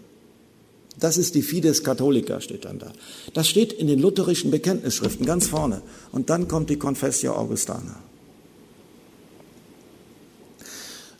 Das 0.99 1.17
ist 1.17 1.35
die 1.35 1.43
Fides 1.43 1.83
Catholica, 1.83 2.41
steht 2.41 2.65
dann 2.65 2.79
da. 2.79 2.91
Das 3.33 3.47
steht 3.47 3.71
in 3.71 3.87
den 3.87 3.99
lutherischen 3.99 4.51
Bekenntnisschriften 4.51 5.25
ganz 5.25 5.47
vorne. 5.47 5.81
Und 6.11 6.29
dann 6.29 6.47
kommt 6.47 6.69
die 6.69 6.77
Confessio 6.77 7.33
Augustana. 7.33 8.01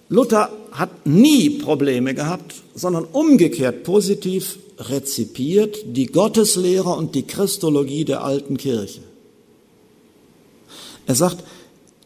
Luther 0.09 0.49
hat 0.71 1.05
nie 1.05 1.49
Probleme 1.49 2.13
gehabt, 2.13 2.55
sondern 2.75 3.03
umgekehrt 3.05 3.83
positiv 3.83 4.57
rezipiert 4.79 5.77
die 5.85 6.05
Gotteslehre 6.07 6.89
und 6.89 7.13
die 7.13 7.23
Christologie 7.23 8.05
der 8.05 8.23
alten 8.23 8.57
Kirche. 8.57 9.01
Er 11.07 11.15
sagt, 11.15 11.43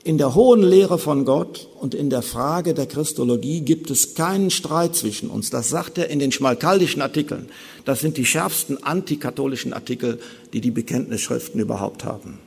in 0.03 0.17
der 0.17 0.33
hohen 0.33 0.63
Lehre 0.63 0.97
von 0.97 1.25
Gott 1.25 1.67
und 1.79 1.93
in 1.93 2.09
der 2.09 2.21
Frage 2.21 2.73
der 2.73 2.87
Christologie 2.87 3.61
gibt 3.61 3.91
es 3.91 4.15
keinen 4.15 4.49
Streit 4.49 4.95
zwischen 4.95 5.29
uns. 5.29 5.49
Das 5.49 5.69
sagt 5.69 5.97
er 5.97 6.09
in 6.09 6.19
den 6.19 6.31
schmalkaldischen 6.31 7.01
Artikeln. 7.01 7.49
Das 7.85 7.99
sind 7.99 8.17
die 8.17 8.25
schärfsten 8.25 8.83
antikatholischen 8.83 9.73
Artikel, 9.73 10.19
die 10.53 10.61
die 10.61 10.71
Bekenntnisschriften 10.71 11.59
überhaupt 11.61 12.03
haben. 12.03 12.39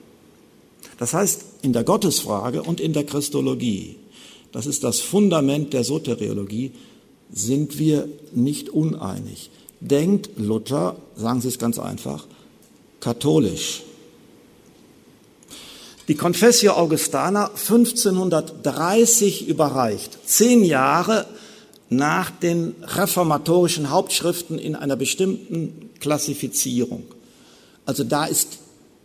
Das 0.98 1.14
heißt, 1.14 1.44
in 1.62 1.72
der 1.72 1.84
Gottesfrage 1.84 2.62
und 2.62 2.80
in 2.80 2.92
der 2.92 3.04
Christologie, 3.04 3.96
das 4.52 4.66
ist 4.66 4.84
das 4.84 5.00
Fundament 5.00 5.72
der 5.72 5.84
Soteriologie, 5.84 6.72
sind 7.30 7.78
wir 7.78 8.08
nicht 8.32 8.68
uneinig 8.68 9.50
denkt 9.84 10.30
Luther, 10.36 10.96
sagen 11.14 11.40
Sie 11.40 11.48
es 11.48 11.58
ganz 11.58 11.78
einfach, 11.78 12.26
katholisch. 13.00 13.82
Die 16.08 16.16
Confessio 16.16 16.72
Augustana 16.72 17.46
1530 17.46 19.48
überreicht, 19.48 20.18
zehn 20.26 20.64
Jahre 20.64 21.26
nach 21.88 22.30
den 22.30 22.74
reformatorischen 22.82 23.90
Hauptschriften 23.90 24.58
in 24.58 24.76
einer 24.76 24.96
bestimmten 24.96 25.90
Klassifizierung. 26.00 27.04
Also 27.86 28.04
da 28.04 28.26
ist 28.26 28.58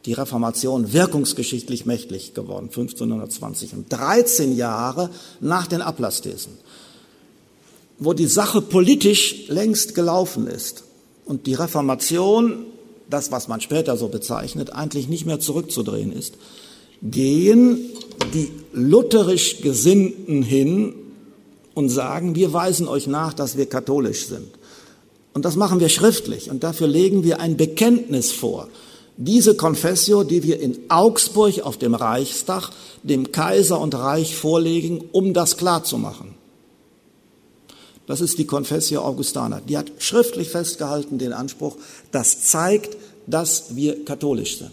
die 0.06 0.14
Reformation 0.14 0.94
wirkungsgeschichtlich 0.94 1.86
mächtig 1.86 2.34
geworden, 2.34 2.66
1520, 2.66 3.74
und 3.74 3.92
13 3.92 4.56
Jahre 4.56 5.10
nach 5.40 5.68
den 5.68 5.82
Ablassthesen 5.82 6.54
wo 8.00 8.14
die 8.14 8.26
Sache 8.26 8.62
politisch 8.62 9.48
längst 9.50 9.94
gelaufen 9.94 10.48
ist 10.48 10.84
und 11.26 11.46
die 11.46 11.54
Reformation, 11.54 12.66
das, 13.10 13.32
was 13.32 13.48
man 13.48 13.62
später 13.62 13.98
so 13.98 14.08
bezeichnet, 14.08 14.74
eigentlich 14.74 15.10
nicht 15.10 15.26
mehr 15.26 15.40
zurückzudrehen 15.40 16.14
ist, 16.14 16.36
gehen 17.02 17.80
die 18.34 18.52
lutherisch 18.74 19.62
Gesinnten 19.62 20.42
hin 20.44 20.94
und 21.74 21.90
sagen, 21.90 22.36
wir 22.36 22.54
weisen 22.54 22.88
euch 22.88 23.08
nach, 23.08 23.34
dass 23.34 23.58
wir 23.58 23.66
katholisch 23.66 24.28
sind. 24.28 24.48
Und 25.34 25.46
das 25.46 25.56
machen 25.56 25.80
wir 25.80 25.90
schriftlich 25.90 26.50
und 26.50 26.64
dafür 26.64 26.88
legen 26.88 27.24
wir 27.24 27.40
ein 27.40 27.56
Bekenntnis 27.56 28.32
vor. 28.32 28.68
Diese 29.18 29.56
Confessio, 29.56 30.24
die 30.24 30.44
wir 30.44 30.60
in 30.60 30.78
Augsburg 30.90 31.62
auf 31.62 31.78
dem 31.78 31.94
Reichstag 31.94 32.72
dem 33.04 33.32
Kaiser 33.32 33.80
und 33.80 33.96
Reich 33.96 34.36
vorlegen, 34.36 35.04
um 35.12 35.34
das 35.34 35.58
klarzumachen. 35.58 36.36
Das 38.08 38.22
ist 38.22 38.38
die 38.40 38.48
Confessio 38.48 39.02
Augustana. 39.02 39.62
Die 39.62 39.78
hat 39.78 39.92
schriftlich 40.00 40.50
festgehalten 40.50 41.20
den 41.20 41.32
Anspruch, 41.32 41.76
das 42.12 42.42
zeigt, 42.46 42.98
dass 43.28 43.76
wir 43.76 44.04
katholisch 44.04 44.58
sind. 44.58 44.72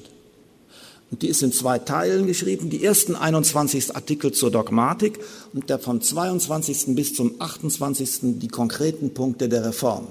Und 1.11 1.23
die 1.23 1.29
ist 1.29 1.43
in 1.43 1.53
zwei 1.53 1.79
Teilen 1.79 2.27
geschrieben. 2.27 2.69
Die 2.69 2.85
ersten 2.85 3.15
21 3.15 3.95
Artikel 3.95 4.33
zur 4.33 4.51
Dogmatik 4.51 5.21
und 5.53 5.71
der 5.71 5.79
vom 5.79 6.01
22. 6.01 6.97
bis 6.97 7.15
zum 7.15 7.35
28. 7.39 8.39
die 8.39 8.49
konkreten 8.49 9.15
Punkte 9.15 9.49
der 9.49 9.65
Reform. 9.65 10.09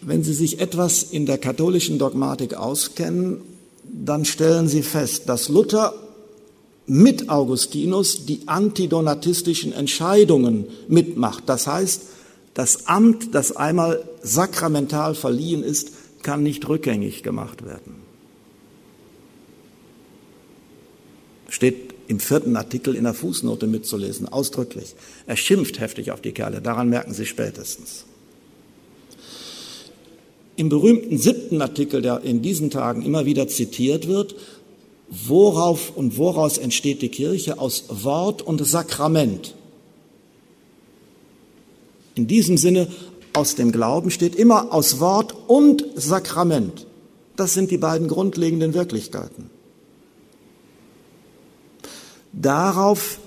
Wenn 0.00 0.22
Sie 0.22 0.34
sich 0.34 0.60
etwas 0.60 1.02
in 1.02 1.26
der 1.26 1.38
katholischen 1.38 1.98
Dogmatik 1.98 2.54
auskennen, 2.54 3.40
dann 3.84 4.24
stellen 4.24 4.68
Sie 4.68 4.82
fest, 4.82 5.28
dass 5.28 5.48
Luther 5.48 5.94
mit 6.86 7.30
Augustinus 7.30 8.26
die 8.26 8.46
antidonatistischen 8.46 9.72
Entscheidungen 9.72 10.66
mitmacht. 10.88 11.44
Das 11.46 11.66
heißt, 11.66 12.02
das 12.52 12.86
Amt, 12.86 13.34
das 13.34 13.56
einmal 13.56 14.04
sakramental 14.22 15.14
verliehen 15.14 15.62
ist, 15.62 15.92
kann 16.24 16.42
nicht 16.42 16.68
rückgängig 16.68 17.22
gemacht 17.22 17.64
werden. 17.64 18.02
Steht 21.48 21.94
im 22.08 22.18
vierten 22.18 22.56
Artikel 22.56 22.96
in 22.96 23.04
der 23.04 23.14
Fußnote 23.14 23.68
mitzulesen, 23.68 24.28
ausdrücklich. 24.28 24.96
Er 25.26 25.36
schimpft 25.36 25.78
heftig 25.78 26.10
auf 26.10 26.20
die 26.20 26.32
Kerle, 26.32 26.60
daran 26.60 26.88
merken 26.88 27.14
Sie 27.14 27.26
spätestens. 27.26 28.06
Im 30.56 30.68
berühmten 30.68 31.18
siebten 31.18 31.62
Artikel, 31.62 32.02
der 32.02 32.22
in 32.22 32.42
diesen 32.42 32.70
Tagen 32.70 33.02
immer 33.02 33.24
wieder 33.24 33.48
zitiert 33.48 34.08
wird, 34.08 34.34
worauf 35.08 35.96
und 35.96 36.16
woraus 36.16 36.58
entsteht 36.58 37.02
die 37.02 37.08
Kirche? 37.08 37.58
Aus 37.58 37.84
Wort 37.88 38.42
und 38.42 38.64
Sakrament. 38.64 39.54
In 42.14 42.26
diesem 42.28 42.56
Sinne 42.56 42.88
aus 43.34 43.56
dem 43.56 43.72
Glauben 43.72 44.10
steht 44.10 44.34
immer 44.34 44.72
aus 44.72 45.00
Wort 45.00 45.34
und 45.48 45.84
Sakrament. 45.94 46.86
Das 47.36 47.52
sind 47.52 47.70
die 47.70 47.78
beiden 47.78 48.08
grundlegenden 48.08 48.74
Wirklichkeiten. 48.74 49.50
Darauf 52.32 53.18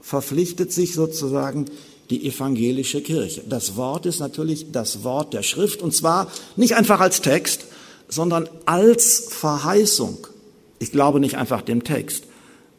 verpflichtet 0.00 0.72
sich 0.72 0.94
sozusagen 0.94 1.66
die 2.10 2.26
evangelische 2.26 3.02
Kirche. 3.02 3.42
Das 3.46 3.76
Wort 3.76 4.06
ist 4.06 4.20
natürlich 4.20 4.72
das 4.72 5.04
Wort 5.04 5.34
der 5.34 5.42
Schrift 5.42 5.82
und 5.82 5.94
zwar 5.94 6.30
nicht 6.56 6.74
einfach 6.74 7.00
als 7.00 7.20
Text, 7.20 7.66
sondern 8.08 8.48
als 8.64 9.26
Verheißung. 9.28 10.26
Ich 10.78 10.90
glaube 10.90 11.20
nicht 11.20 11.36
einfach 11.36 11.62
dem 11.62 11.84
Text, 11.84 12.24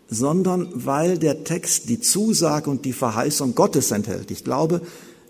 sondern 0.10 0.70
weil 0.74 1.20
der 1.20 1.44
Text 1.44 1.90
die 1.90 2.00
Zusage 2.00 2.70
und 2.70 2.86
die 2.86 2.94
Verheißung 2.94 3.54
Gottes 3.54 3.92
enthält. 3.92 4.32
Ich 4.32 4.44
glaube, 4.44 4.82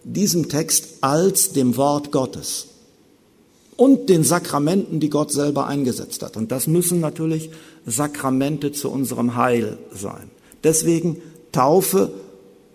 diesem 0.04 0.50
Text 0.50 1.02
als 1.02 1.52
dem 1.52 1.78
Wort 1.78 2.12
Gottes 2.12 2.68
und 3.76 4.10
den 4.10 4.24
Sakramenten, 4.24 5.00
die 5.00 5.10
Gott 5.10 5.32
selber 5.32 5.68
eingesetzt 5.68 6.22
hat. 6.22 6.36
Und 6.36 6.52
das 6.52 6.68
müssen 6.68 7.00
natürlich 7.00 7.50
Sakramente 7.86 8.72
zu 8.72 8.90
unserem 8.90 9.36
Heil 9.36 9.78
sein. 9.94 10.30
Deswegen 10.64 11.22
Taufe 11.52 12.12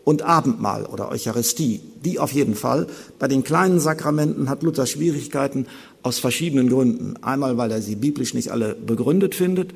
und 0.05 0.23
Abendmahl 0.23 0.87
oder 0.87 1.11
Eucharistie, 1.11 1.81
die 2.05 2.19
auf 2.19 2.33
jeden 2.33 2.55
Fall. 2.55 2.87
Bei 3.19 3.29
den 3.29 3.45
kleinen 3.45 3.81
Sakramenten 3.81 4.49
hat 4.49 4.63
Luther 4.63 4.87
Schwierigkeiten 4.87 5.67
aus 6.03 6.19
verschiedenen 6.19 6.69
Gründen. 6.69 7.17
Einmal, 7.23 7.57
weil 7.57 7.71
er 7.71 7.83
sie 7.83 7.97
biblisch 7.97 8.35
nicht 8.35 8.51
alle 8.51 8.75
begründet 8.75 9.35
findet 9.35 9.75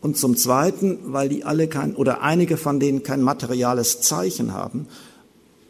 und 0.00 0.16
zum 0.16 0.36
Zweiten, 0.36 0.98
weil 1.06 1.28
die 1.28 1.44
alle 1.44 1.68
kein 1.68 1.94
oder 1.96 2.22
einige 2.22 2.56
von 2.56 2.80
denen 2.80 3.02
kein 3.02 3.22
materiales 3.22 4.00
Zeichen 4.00 4.52
haben 4.52 4.86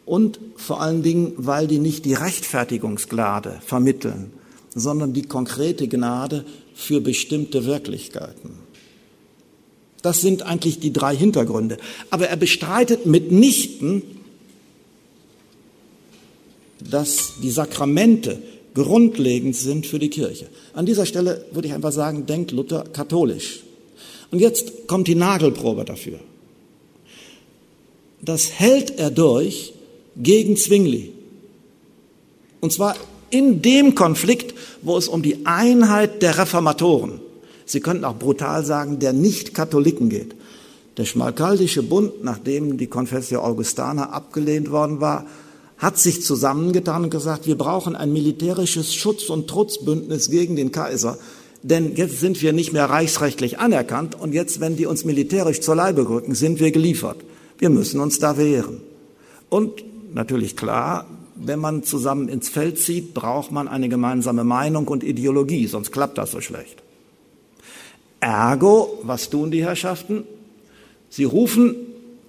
und 0.07 0.39
vor 0.55 0.81
allen 0.81 1.03
Dingen, 1.03 1.33
weil 1.35 1.67
die 1.67 1.79
nicht 1.79 2.05
die 2.05 2.13
Rechtfertigungsgnade 2.13 3.59
vermitteln, 3.63 4.31
sondern 4.73 5.13
die 5.13 5.23
konkrete 5.23 5.87
Gnade 5.87 6.45
für 6.73 7.01
bestimmte 7.01 7.65
Wirklichkeiten. 7.65 8.51
Das 10.01 10.21
sind 10.21 10.43
eigentlich 10.43 10.79
die 10.79 10.93
drei 10.93 11.15
Hintergründe. 11.15 11.77
Aber 12.09 12.29
er 12.29 12.37
bestreitet 12.37 13.05
mitnichten, 13.05 14.01
dass 16.79 17.33
die 17.43 17.51
Sakramente 17.51 18.41
grundlegend 18.73 19.55
sind 19.55 19.85
für 19.85 19.99
die 19.99 20.09
Kirche. 20.09 20.47
An 20.73 20.85
dieser 20.85 21.05
Stelle 21.05 21.45
würde 21.51 21.67
ich 21.67 21.73
einfach 21.73 21.91
sagen, 21.91 22.25
denkt 22.25 22.51
Luther 22.51 22.85
katholisch. 22.93 23.63
Und 24.31 24.39
jetzt 24.39 24.87
kommt 24.87 25.07
die 25.09 25.15
Nagelprobe 25.15 25.83
dafür. 25.83 26.19
Das 28.21 28.51
hält 28.51 28.99
er 28.99 29.11
durch, 29.11 29.73
gegen 30.21 30.57
Zwingli. 30.57 31.13
Und 32.59 32.73
zwar 32.73 32.95
in 33.29 33.61
dem 33.61 33.95
Konflikt, 33.95 34.53
wo 34.81 34.97
es 34.97 35.07
um 35.07 35.21
die 35.21 35.45
Einheit 35.45 36.21
der 36.21 36.37
Reformatoren, 36.37 37.21
Sie 37.67 37.81
könnten 37.81 38.05
auch 38.05 38.17
brutal 38.17 38.63
sagen, 38.63 38.99
der 38.99 39.11
Nicht-Katholiken 39.11 40.07
geht. 40.07 40.35
Der 40.95 41.03
Schmalkaldische 41.03 41.83
Bund, 41.83 42.23
nachdem 42.23 42.77
die 42.77 42.87
Confessio 42.87 43.41
Augustana 43.41 44.11
abgelehnt 44.11 44.71
worden 44.71 45.01
war, 45.01 45.25
hat 45.77 45.99
sich 45.99 46.23
zusammengetan 46.23 47.03
und 47.03 47.09
gesagt, 47.09 47.45
wir 47.45 47.57
brauchen 47.57 47.95
ein 47.95 48.13
militärisches 48.13 48.95
Schutz- 48.95 49.29
und 49.29 49.47
Trutzbündnis 49.47 50.31
gegen 50.31 50.55
den 50.55 50.71
Kaiser, 50.71 51.19
denn 51.61 51.95
jetzt 51.95 52.21
sind 52.21 52.41
wir 52.41 52.53
nicht 52.53 52.71
mehr 52.71 52.85
reichsrechtlich 52.85 53.59
anerkannt 53.59 54.15
und 54.19 54.33
jetzt, 54.33 54.61
wenn 54.61 54.77
die 54.77 54.85
uns 54.85 55.03
militärisch 55.03 55.59
zur 55.59 55.75
Leibe 55.75 56.07
rücken, 56.07 56.35
sind 56.35 56.59
wir 56.61 56.71
geliefert. 56.71 57.17
Wir 57.59 57.69
müssen 57.69 57.99
uns 57.99 58.17
da 58.17 58.37
wehren. 58.37 58.81
Und 59.49 59.83
natürlich 60.17 60.57
klar, 60.57 61.05
wenn 61.35 61.59
man 61.59 61.83
zusammen 61.83 62.27
ins 62.27 62.49
Feld 62.49 62.79
zieht, 62.79 63.13
braucht 63.13 63.51
man 63.51 63.67
eine 63.67 63.87
gemeinsame 63.87 64.43
Meinung 64.43 64.87
und 64.87 65.03
Ideologie, 65.03 65.67
sonst 65.67 65.91
klappt 65.91 66.17
das 66.17 66.31
so 66.31 66.41
schlecht. 66.41 66.83
Ergo, 68.19 68.99
was 69.03 69.29
tun 69.29 69.51
die 69.51 69.63
Herrschaften? 69.63 70.23
Sie 71.09 71.23
rufen 71.23 71.75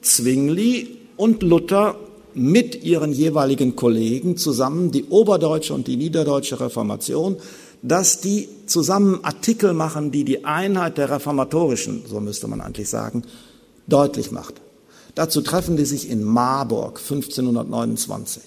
Zwingli 0.02 0.98
und 1.16 1.42
Luther 1.42 1.96
mit 2.34 2.84
ihren 2.84 3.12
jeweiligen 3.12 3.74
Kollegen 3.74 4.36
zusammen, 4.36 4.92
die 4.92 5.06
oberdeutsche 5.06 5.74
und 5.74 5.86
die 5.88 5.96
niederdeutsche 5.96 6.60
Reformation, 6.60 7.36
dass 7.82 8.20
die 8.20 8.48
zusammen 8.66 9.24
Artikel 9.24 9.72
machen, 9.72 10.10
die 10.12 10.24
die 10.24 10.44
Einheit 10.44 10.98
der 10.98 11.10
reformatorischen, 11.10 12.02
so 12.06 12.20
müsste 12.20 12.46
man 12.48 12.60
eigentlich 12.60 12.88
sagen, 12.88 13.22
deutlich 13.86 14.30
macht. 14.30 14.60
Dazu 15.18 15.40
treffen 15.40 15.76
die 15.76 15.84
sich 15.84 16.08
in 16.08 16.22
Marburg 16.22 17.00
1529. 17.00 18.40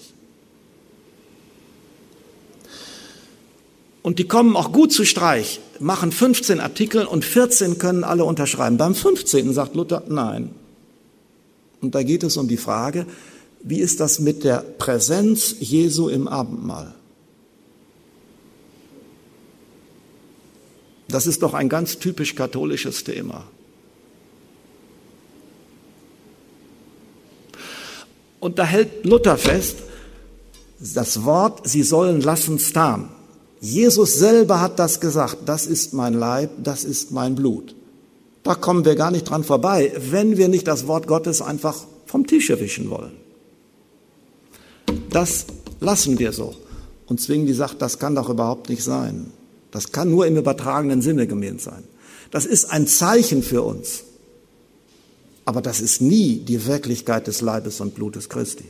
Und 4.00 4.18
die 4.18 4.26
kommen 4.26 4.56
auch 4.56 4.72
gut 4.72 4.90
zu 4.90 5.04
Streich, 5.04 5.60
machen 5.80 6.12
15 6.12 6.60
Artikel 6.60 7.04
und 7.04 7.26
14 7.26 7.76
können 7.76 8.04
alle 8.04 8.24
unterschreiben. 8.24 8.78
Beim 8.78 8.94
15. 8.94 9.52
sagt 9.52 9.74
Luther, 9.74 10.04
nein. 10.08 10.54
Und 11.82 11.94
da 11.94 12.02
geht 12.02 12.22
es 12.22 12.38
um 12.38 12.48
die 12.48 12.56
Frage, 12.56 13.04
wie 13.62 13.80
ist 13.80 14.00
das 14.00 14.18
mit 14.18 14.42
der 14.42 14.64
Präsenz 14.78 15.54
Jesu 15.60 16.08
im 16.08 16.26
Abendmahl? 16.26 16.94
Das 21.08 21.26
ist 21.26 21.42
doch 21.42 21.52
ein 21.52 21.68
ganz 21.68 21.98
typisch 21.98 22.34
katholisches 22.34 23.04
Thema. 23.04 23.44
Und 28.42 28.58
da 28.58 28.64
hält 28.64 29.04
Luther 29.04 29.38
fest, 29.38 29.76
das 30.80 31.24
Wort, 31.24 31.60
sie 31.62 31.84
sollen 31.84 32.20
lassen 32.20 32.58
stan. 32.58 33.08
Jesus 33.60 34.14
selber 34.18 34.60
hat 34.60 34.80
das 34.80 34.98
gesagt, 34.98 35.38
das 35.46 35.64
ist 35.64 35.94
mein 35.94 36.14
Leib, 36.14 36.50
das 36.60 36.82
ist 36.82 37.12
mein 37.12 37.36
Blut. 37.36 37.76
Da 38.42 38.56
kommen 38.56 38.84
wir 38.84 38.96
gar 38.96 39.12
nicht 39.12 39.30
dran 39.30 39.44
vorbei, 39.44 39.92
wenn 40.10 40.38
wir 40.38 40.48
nicht 40.48 40.66
das 40.66 40.88
Wort 40.88 41.06
Gottes 41.06 41.40
einfach 41.40 41.84
vom 42.06 42.26
Tisch 42.26 42.50
erwischen 42.50 42.90
wollen. 42.90 43.12
Das 45.10 45.46
lassen 45.78 46.18
wir 46.18 46.32
so. 46.32 46.56
Und 47.06 47.20
Zwingli 47.20 47.54
sagt, 47.54 47.80
das 47.80 48.00
kann 48.00 48.16
doch 48.16 48.28
überhaupt 48.28 48.68
nicht 48.70 48.82
sein. 48.82 49.30
Das 49.70 49.92
kann 49.92 50.10
nur 50.10 50.26
im 50.26 50.36
übertragenen 50.36 51.00
Sinne 51.00 51.28
gemeint 51.28 51.60
sein. 51.60 51.84
Das 52.32 52.44
ist 52.44 52.64
ein 52.72 52.88
Zeichen 52.88 53.44
für 53.44 53.62
uns. 53.62 54.02
Aber 55.44 55.60
das 55.60 55.80
ist 55.80 56.00
nie 56.00 56.36
die 56.38 56.66
Wirklichkeit 56.66 57.26
des 57.26 57.40
Leibes 57.40 57.80
und 57.80 57.94
Blutes 57.94 58.28
Christi. 58.28 58.64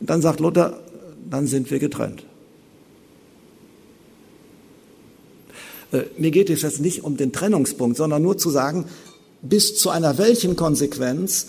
Und 0.00 0.10
dann 0.10 0.22
sagt 0.22 0.40
Luther, 0.40 0.80
dann 1.28 1.46
sind 1.46 1.70
wir 1.70 1.78
getrennt. 1.78 2.24
Äh, 5.92 6.04
mir 6.18 6.30
geht 6.30 6.50
es 6.50 6.62
jetzt 6.62 6.80
nicht 6.80 7.04
um 7.04 7.16
den 7.16 7.32
Trennungspunkt, 7.32 7.96
sondern 7.96 8.22
nur 8.22 8.38
zu 8.38 8.50
sagen, 8.50 8.86
bis 9.42 9.76
zu 9.76 9.90
einer 9.90 10.18
welchen 10.18 10.56
Konsequenz 10.56 11.48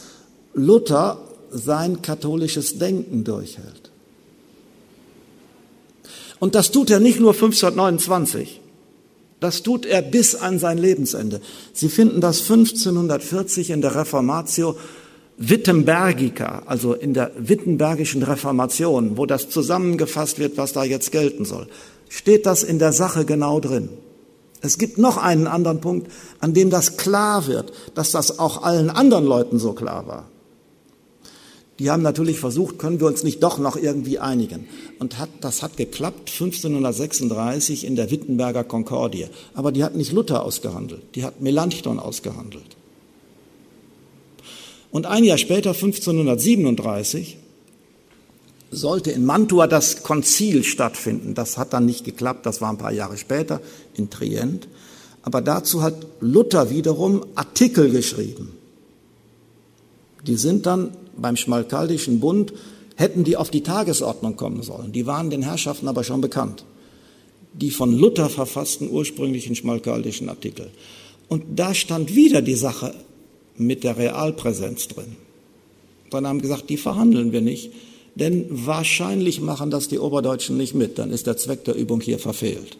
Luther 0.53 1.19
sein 1.51 2.01
katholisches 2.01 2.77
Denken 2.79 3.23
durchhält. 3.23 3.91
Und 6.39 6.55
das 6.55 6.71
tut 6.71 6.89
er 6.89 6.99
nicht 6.99 7.19
nur 7.19 7.33
1529, 7.33 8.59
das 9.43 9.61
tut 9.61 9.85
er 9.85 10.01
bis 10.01 10.35
an 10.35 10.57
sein 10.57 10.77
Lebensende. 10.77 11.41
Sie 11.73 11.89
finden 11.89 12.21
das 12.21 12.41
1540 12.41 13.69
in 13.69 13.81
der 13.81 13.95
Reformatio 13.95 14.75
Wittenbergica, 15.37 16.63
also 16.65 16.93
in 16.93 17.13
der 17.13 17.31
Wittenbergischen 17.37 18.23
Reformation, 18.23 19.17
wo 19.17 19.25
das 19.25 19.49
zusammengefasst 19.49 20.39
wird, 20.39 20.57
was 20.57 20.73
da 20.73 20.83
jetzt 20.83 21.11
gelten 21.11 21.43
soll, 21.45 21.67
steht 22.09 22.45
das 22.45 22.63
in 22.63 22.79
der 22.79 22.93
Sache 22.93 23.25
genau 23.25 23.59
drin. 23.59 23.89
Es 24.61 24.77
gibt 24.77 24.97
noch 24.97 25.17
einen 25.17 25.47
anderen 25.47 25.81
Punkt, 25.81 26.09
an 26.39 26.53
dem 26.53 26.69
das 26.69 26.95
klar 26.95 27.47
wird, 27.47 27.73
dass 27.95 28.11
das 28.11 28.39
auch 28.39 28.63
allen 28.63 28.89
anderen 28.89 29.25
Leuten 29.25 29.59
so 29.59 29.73
klar 29.73 30.07
war. 30.07 30.29
Die 31.79 31.89
haben 31.89 32.03
natürlich 32.03 32.39
versucht, 32.39 32.77
können 32.77 32.99
wir 32.99 33.07
uns 33.07 33.23
nicht 33.23 33.41
doch 33.41 33.57
noch 33.57 33.75
irgendwie 33.75 34.19
einigen. 34.19 34.67
Und 34.99 35.17
hat, 35.17 35.29
das 35.41 35.63
hat 35.63 35.75
geklappt 35.75 36.29
1536 36.29 37.85
in 37.85 37.95
der 37.95 38.11
Wittenberger 38.11 38.63
Konkordie. 38.63 39.25
Aber 39.55 39.71
die 39.71 39.83
hat 39.83 39.95
nicht 39.95 40.11
Luther 40.11 40.43
ausgehandelt, 40.43 41.01
die 41.15 41.23
hat 41.23 41.41
Melanchthon 41.41 41.99
ausgehandelt. 41.99 42.77
Und 44.91 45.07
ein 45.07 45.23
Jahr 45.23 45.39
später, 45.39 45.71
1537, 45.71 47.37
sollte 48.69 49.11
in 49.11 49.25
Mantua 49.25 49.65
das 49.65 50.03
Konzil 50.03 50.63
stattfinden. 50.63 51.33
Das 51.33 51.57
hat 51.57 51.73
dann 51.73 51.85
nicht 51.85 52.05
geklappt, 52.05 52.45
das 52.45 52.61
war 52.61 52.69
ein 52.69 52.77
paar 52.77 52.91
Jahre 52.91 53.17
später 53.17 53.61
in 53.95 54.11
Trient. 54.11 54.67
Aber 55.23 55.41
dazu 55.41 55.81
hat 55.81 55.95
Luther 56.19 56.69
wiederum 56.69 57.25
Artikel 57.33 57.89
geschrieben. 57.89 58.53
Die 60.27 60.35
sind 60.35 60.65
dann 60.65 60.91
beim 61.17 61.35
Schmalkaldischen 61.35 62.19
Bund, 62.19 62.53
hätten 62.95 63.23
die 63.23 63.37
auf 63.37 63.49
die 63.49 63.61
Tagesordnung 63.61 64.35
kommen 64.35 64.63
sollen. 64.63 64.91
Die 64.91 65.05
waren 65.05 65.29
den 65.29 65.41
Herrschaften 65.41 65.87
aber 65.87 66.03
schon 66.03 66.21
bekannt. 66.21 66.65
Die 67.53 67.71
von 67.71 67.91
Luther 67.97 68.29
verfassten 68.29 68.89
ursprünglichen 68.89 69.55
schmalkaldischen 69.55 70.29
Artikel. 70.29 70.71
Und 71.27 71.43
da 71.55 71.73
stand 71.73 72.15
wieder 72.15 72.41
die 72.41 72.55
Sache 72.55 72.93
mit 73.57 73.83
der 73.83 73.97
Realpräsenz 73.97 74.87
drin. 74.87 75.15
Dann 76.09 76.27
haben 76.27 76.41
gesagt, 76.41 76.69
die 76.69 76.77
verhandeln 76.77 77.31
wir 77.31 77.41
nicht, 77.41 77.71
denn 78.15 78.45
wahrscheinlich 78.49 79.41
machen 79.41 79.71
das 79.71 79.87
die 79.87 79.97
Oberdeutschen 79.97 80.57
nicht 80.57 80.75
mit, 80.75 80.99
dann 80.99 81.11
ist 81.11 81.25
der 81.25 81.37
Zweck 81.37 81.63
der 81.65 81.75
Übung 81.75 82.01
hier 82.01 82.19
verfehlt. 82.19 82.77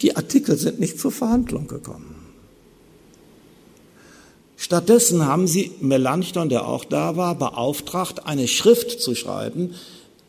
Die 0.00 0.16
Artikel 0.16 0.56
sind 0.56 0.80
nicht 0.80 0.98
zur 0.98 1.12
Verhandlung 1.12 1.66
gekommen. 1.66 2.21
Stattdessen 4.62 5.26
haben 5.26 5.48
sie 5.48 5.72
Melanchthon, 5.80 6.48
der 6.48 6.68
auch 6.68 6.84
da 6.84 7.16
war, 7.16 7.34
beauftragt, 7.34 8.26
eine 8.26 8.46
Schrift 8.46 9.00
zu 9.00 9.16
schreiben, 9.16 9.74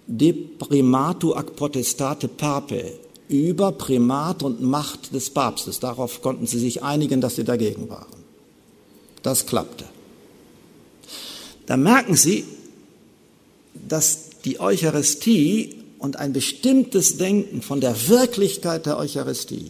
De 0.08 0.34
primatu 0.34 1.36
ac 1.36 1.56
potestate 1.56 2.28
pape, 2.28 2.94
über 3.28 3.72
Primat 3.74 4.42
und 4.42 4.60
Macht 4.60 5.14
des 5.14 5.30
Papstes. 5.30 5.80
Darauf 5.80 6.24
konnten 6.24 6.48
sie 6.48 6.58
sich 6.58 6.82
einigen, 6.82 7.22
dass 7.22 7.36
sie 7.36 7.44
dagegen 7.44 7.90
waren. 7.90 8.24
Das 9.22 9.46
klappte. 9.46 9.86
Da 11.68 11.78
merken 11.78 12.16
Sie, 12.16 12.44
dass 13.88 14.32
die 14.46 14.60
Eucharistie 14.60 15.76
und 16.00 16.18
ein 16.18 16.34
bestimmtes 16.34 17.18
Denken 17.18 17.62
von 17.62 17.82
der 17.82 18.10
Wirklichkeit 18.10 18.88
der 18.88 18.98
Eucharistie 18.98 19.70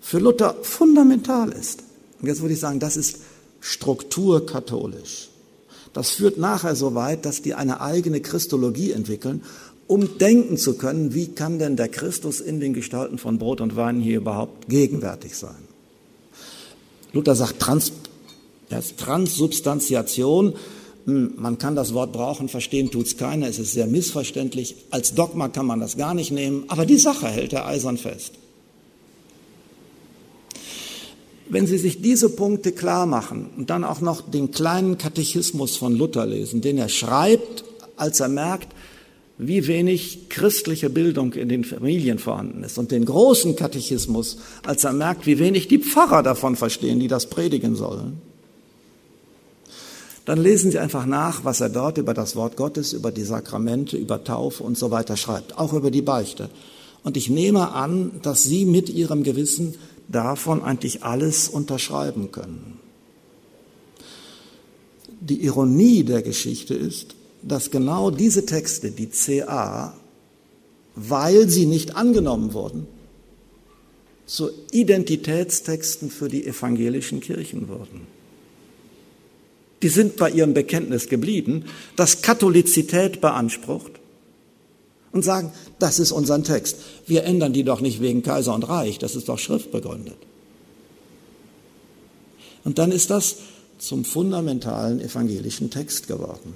für 0.00 0.18
Luther 0.18 0.56
fundamental 0.62 1.52
ist. 1.52 1.84
Und 2.20 2.28
jetzt 2.28 2.40
würde 2.40 2.54
ich 2.54 2.60
sagen, 2.60 2.80
das 2.80 2.96
ist 2.96 3.18
strukturkatholisch. 3.60 5.28
Das 5.92 6.10
führt 6.10 6.38
nachher 6.38 6.76
so 6.76 6.94
weit, 6.94 7.24
dass 7.24 7.42
die 7.42 7.54
eine 7.54 7.80
eigene 7.80 8.20
Christologie 8.20 8.92
entwickeln 8.92 9.42
um 9.88 10.18
denken 10.18 10.58
zu 10.58 10.74
können, 10.74 11.14
wie 11.14 11.28
kann 11.28 11.58
denn 11.58 11.76
der 11.76 11.88
Christus 11.88 12.40
in 12.40 12.60
den 12.60 12.74
Gestalten 12.74 13.18
von 13.18 13.38
Brot 13.38 13.60
und 13.60 13.74
Wein 13.74 14.00
hier 14.00 14.18
überhaupt 14.18 14.68
gegenwärtig 14.68 15.34
sein. 15.34 15.56
Luther 17.12 17.34
sagt 17.34 17.58
Trans, 17.58 17.92
ja, 18.70 18.80
Transsubstantiation, 18.98 20.54
hm, 21.06 21.32
man 21.36 21.56
kann 21.56 21.74
das 21.74 21.94
Wort 21.94 22.12
brauchen, 22.12 22.50
verstehen 22.50 22.90
tut's 22.90 23.16
keiner, 23.16 23.48
es 23.48 23.58
ist 23.58 23.72
sehr 23.72 23.86
missverständlich, 23.86 24.76
als 24.90 25.14
Dogma 25.14 25.48
kann 25.48 25.64
man 25.64 25.80
das 25.80 25.96
gar 25.96 26.12
nicht 26.12 26.30
nehmen, 26.30 26.64
aber 26.68 26.84
die 26.84 26.98
Sache 26.98 27.26
hält 27.26 27.54
er 27.54 27.66
eisern 27.66 27.96
fest. 27.96 28.34
Wenn 31.50 31.66
Sie 31.66 31.78
sich 31.78 32.02
diese 32.02 32.28
Punkte 32.30 32.72
klar 32.72 33.06
machen 33.06 33.50
und 33.56 33.70
dann 33.70 33.84
auch 33.84 34.00
noch 34.00 34.20
den 34.20 34.50
kleinen 34.50 34.98
Katechismus 34.98 35.76
von 35.76 35.96
Luther 35.96 36.26
lesen, 36.26 36.60
den 36.60 36.78
er 36.78 36.88
schreibt, 36.88 37.64
als 37.96 38.20
er 38.20 38.28
merkt, 38.28 38.68
wie 39.38 39.66
wenig 39.66 40.28
christliche 40.28 40.90
Bildung 40.90 41.32
in 41.32 41.48
den 41.48 41.64
Familien 41.64 42.18
vorhanden 42.18 42.64
ist 42.64 42.76
und 42.76 42.90
den 42.90 43.04
großen 43.04 43.54
Katechismus, 43.54 44.38
als 44.66 44.84
er 44.84 44.92
merkt, 44.92 45.26
wie 45.26 45.38
wenig 45.38 45.68
die 45.68 45.78
Pfarrer 45.78 46.22
davon 46.22 46.56
verstehen, 46.56 46.98
die 46.98 47.08
das 47.08 47.30
predigen 47.30 47.76
sollen, 47.76 48.20
dann 50.24 50.42
lesen 50.42 50.70
Sie 50.70 50.78
einfach 50.78 51.06
nach, 51.06 51.44
was 51.44 51.62
er 51.62 51.70
dort 51.70 51.96
über 51.96 52.12
das 52.12 52.36
Wort 52.36 52.56
Gottes, 52.56 52.92
über 52.92 53.10
die 53.10 53.22
Sakramente, 53.22 53.96
über 53.96 54.24
Taufe 54.24 54.62
und 54.62 54.76
so 54.76 54.90
weiter 54.90 55.16
schreibt, 55.16 55.56
auch 55.56 55.72
über 55.72 55.90
die 55.90 56.02
Beichte. 56.02 56.50
Und 57.02 57.16
ich 57.16 57.30
nehme 57.30 57.72
an, 57.72 58.10
dass 58.20 58.42
Sie 58.42 58.66
mit 58.66 58.90
Ihrem 58.90 59.22
Gewissen 59.22 59.76
davon 60.08 60.62
eigentlich 60.62 61.04
alles 61.04 61.48
unterschreiben 61.48 62.32
können. 62.32 62.80
Die 65.20 65.44
Ironie 65.44 66.04
der 66.04 66.22
Geschichte 66.22 66.74
ist, 66.74 67.14
dass 67.42 67.70
genau 67.70 68.10
diese 68.10 68.46
Texte, 68.46 68.90
die 68.90 69.08
CA, 69.08 69.94
weil 70.94 71.48
sie 71.48 71.66
nicht 71.66 71.96
angenommen 71.96 72.52
wurden, 72.52 72.86
zu 74.26 74.50
Identitätstexten 74.72 76.10
für 76.10 76.28
die 76.28 76.46
evangelischen 76.46 77.20
Kirchen 77.20 77.68
wurden. 77.68 78.06
Die 79.82 79.88
sind 79.88 80.16
bei 80.16 80.30
ihrem 80.30 80.54
Bekenntnis 80.54 81.08
geblieben, 81.08 81.64
das 81.96 82.20
Katholizität 82.22 83.20
beansprucht 83.20 83.92
und 85.12 85.22
sagen, 85.22 85.52
das 85.78 85.98
ist 85.98 86.12
unser 86.12 86.42
Text. 86.42 86.76
Wir 87.06 87.24
ändern 87.24 87.52
die 87.52 87.64
doch 87.64 87.80
nicht 87.80 88.00
wegen 88.00 88.22
Kaiser 88.22 88.54
und 88.54 88.68
Reich, 88.68 88.98
das 88.98 89.16
ist 89.16 89.28
doch 89.28 89.38
schriftbegründet. 89.38 90.16
Und 92.64 92.78
dann 92.78 92.92
ist 92.92 93.10
das 93.10 93.36
zum 93.78 94.04
fundamentalen 94.04 95.00
evangelischen 95.00 95.70
Text 95.70 96.08
geworden. 96.08 96.54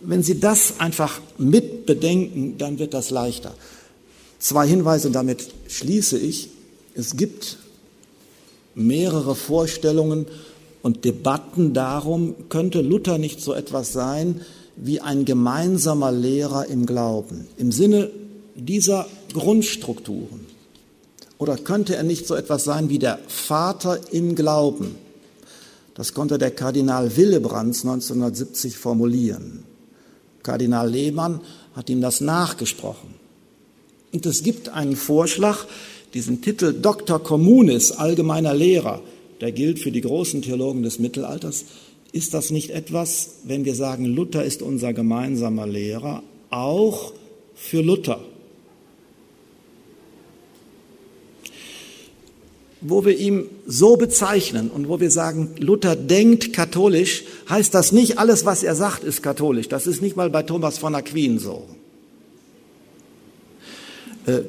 Wenn 0.00 0.22
Sie 0.22 0.40
das 0.40 0.80
einfach 0.80 1.20
mit 1.38 1.86
bedenken, 1.86 2.58
dann 2.58 2.78
wird 2.78 2.94
das 2.94 3.10
leichter. 3.10 3.54
Zwei 4.38 4.66
Hinweise, 4.66 5.10
damit 5.10 5.48
schließe 5.68 6.18
ich. 6.18 6.48
Es 6.94 7.16
gibt 7.16 7.58
mehrere 8.74 9.36
Vorstellungen 9.36 10.26
und 10.82 11.04
Debatten 11.04 11.74
darum, 11.74 12.34
könnte 12.48 12.80
Luther 12.80 13.18
nicht 13.18 13.40
so 13.40 13.52
etwas 13.52 13.92
sein 13.92 14.40
wie 14.76 15.00
ein 15.00 15.24
gemeinsamer 15.24 16.12
Lehrer 16.12 16.66
im 16.66 16.86
Glauben, 16.86 17.46
im 17.58 17.72
Sinne 17.72 18.10
dieser 18.54 19.06
Grundstrukturen. 19.32 20.46
Oder 21.38 21.56
könnte 21.56 21.96
er 21.96 22.04
nicht 22.04 22.26
so 22.26 22.34
etwas 22.34 22.64
sein 22.64 22.88
wie 22.88 22.98
der 22.98 23.18
Vater 23.26 23.98
im 24.12 24.34
Glauben? 24.34 24.94
Das 25.94 26.14
konnte 26.14 26.38
der 26.38 26.52
Kardinal 26.52 27.16
Willebrands 27.16 27.84
1970 27.84 28.76
formulieren. 28.76 29.64
Kardinal 30.42 30.88
Lehmann 30.88 31.40
hat 31.74 31.90
ihm 31.90 32.00
das 32.00 32.20
nachgesprochen. 32.20 33.14
Und 34.12 34.26
es 34.26 34.42
gibt 34.42 34.68
einen 34.68 34.96
Vorschlag, 34.96 35.66
diesen 36.14 36.42
Titel 36.42 36.74
Dr. 36.80 37.22
Communis, 37.22 37.92
allgemeiner 37.92 38.54
Lehrer, 38.54 39.02
der 39.40 39.52
gilt 39.52 39.78
für 39.78 39.90
die 39.90 40.02
großen 40.02 40.42
Theologen 40.42 40.82
des 40.82 40.98
Mittelalters. 40.98 41.64
Ist 42.12 42.34
das 42.34 42.50
nicht 42.50 42.70
etwas, 42.70 43.36
wenn 43.44 43.64
wir 43.64 43.74
sagen, 43.74 44.04
Luther 44.04 44.44
ist 44.44 44.62
unser 44.62 44.92
gemeinsamer 44.92 45.66
Lehrer, 45.66 46.22
auch 46.50 47.12
für 47.54 47.80
Luther? 47.80 48.20
wo 52.82 53.04
wir 53.04 53.16
ihn 53.16 53.44
so 53.64 53.96
bezeichnen 53.96 54.68
und 54.68 54.88
wo 54.88 54.98
wir 54.98 55.10
sagen, 55.10 55.50
Luther 55.58 55.94
denkt 55.94 56.52
katholisch, 56.52 57.24
heißt 57.48 57.72
das 57.72 57.92
nicht, 57.92 58.18
alles, 58.18 58.44
was 58.44 58.64
er 58.64 58.74
sagt, 58.74 59.04
ist 59.04 59.22
katholisch. 59.22 59.68
Das 59.68 59.86
ist 59.86 60.02
nicht 60.02 60.16
mal 60.16 60.30
bei 60.30 60.42
Thomas 60.42 60.78
von 60.78 60.94
Aquin 60.94 61.38
so. 61.38 61.64
Äh, 64.26 64.40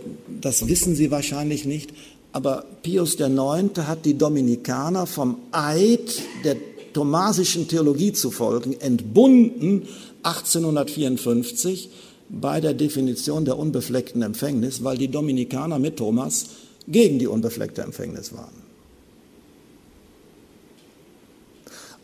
das 0.42 0.68
wissen 0.68 0.96
Sie 0.96 1.12
wahrscheinlich 1.12 1.66
nicht, 1.66 1.92
aber 2.32 2.66
Pius 2.82 3.20
IX. 3.20 3.88
hat 3.88 4.04
die 4.04 4.18
Dominikaner 4.18 5.06
vom 5.06 5.38
Eid 5.52 6.24
der 6.44 6.58
thomasischen 6.94 7.68
Theologie 7.68 8.14
zu 8.14 8.32
folgen 8.32 8.80
entbunden 8.80 9.88
1854 10.24 11.90
bei 12.30 12.62
der 12.62 12.74
Definition 12.74 13.46
der 13.46 13.58
unbefleckten 13.58 14.22
Empfängnis, 14.22 14.84
weil 14.84 14.98
die 14.98 15.10
Dominikaner 15.10 15.80
mit 15.80 15.98
Thomas 15.98 16.46
gegen 16.88 17.20
die 17.20 17.28
unbefleckte 17.28 17.82
Empfängnis 17.82 18.34
waren. 18.34 18.64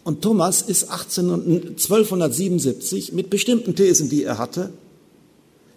Und 0.04 0.22
Thomas 0.22 0.62
ist 0.62 0.90
18, 0.90 1.30
1277 1.30 3.14
mit 3.14 3.30
bestimmten 3.30 3.76
Thesen, 3.76 4.10
die 4.10 4.24
er 4.24 4.38
hatte, 4.38 4.72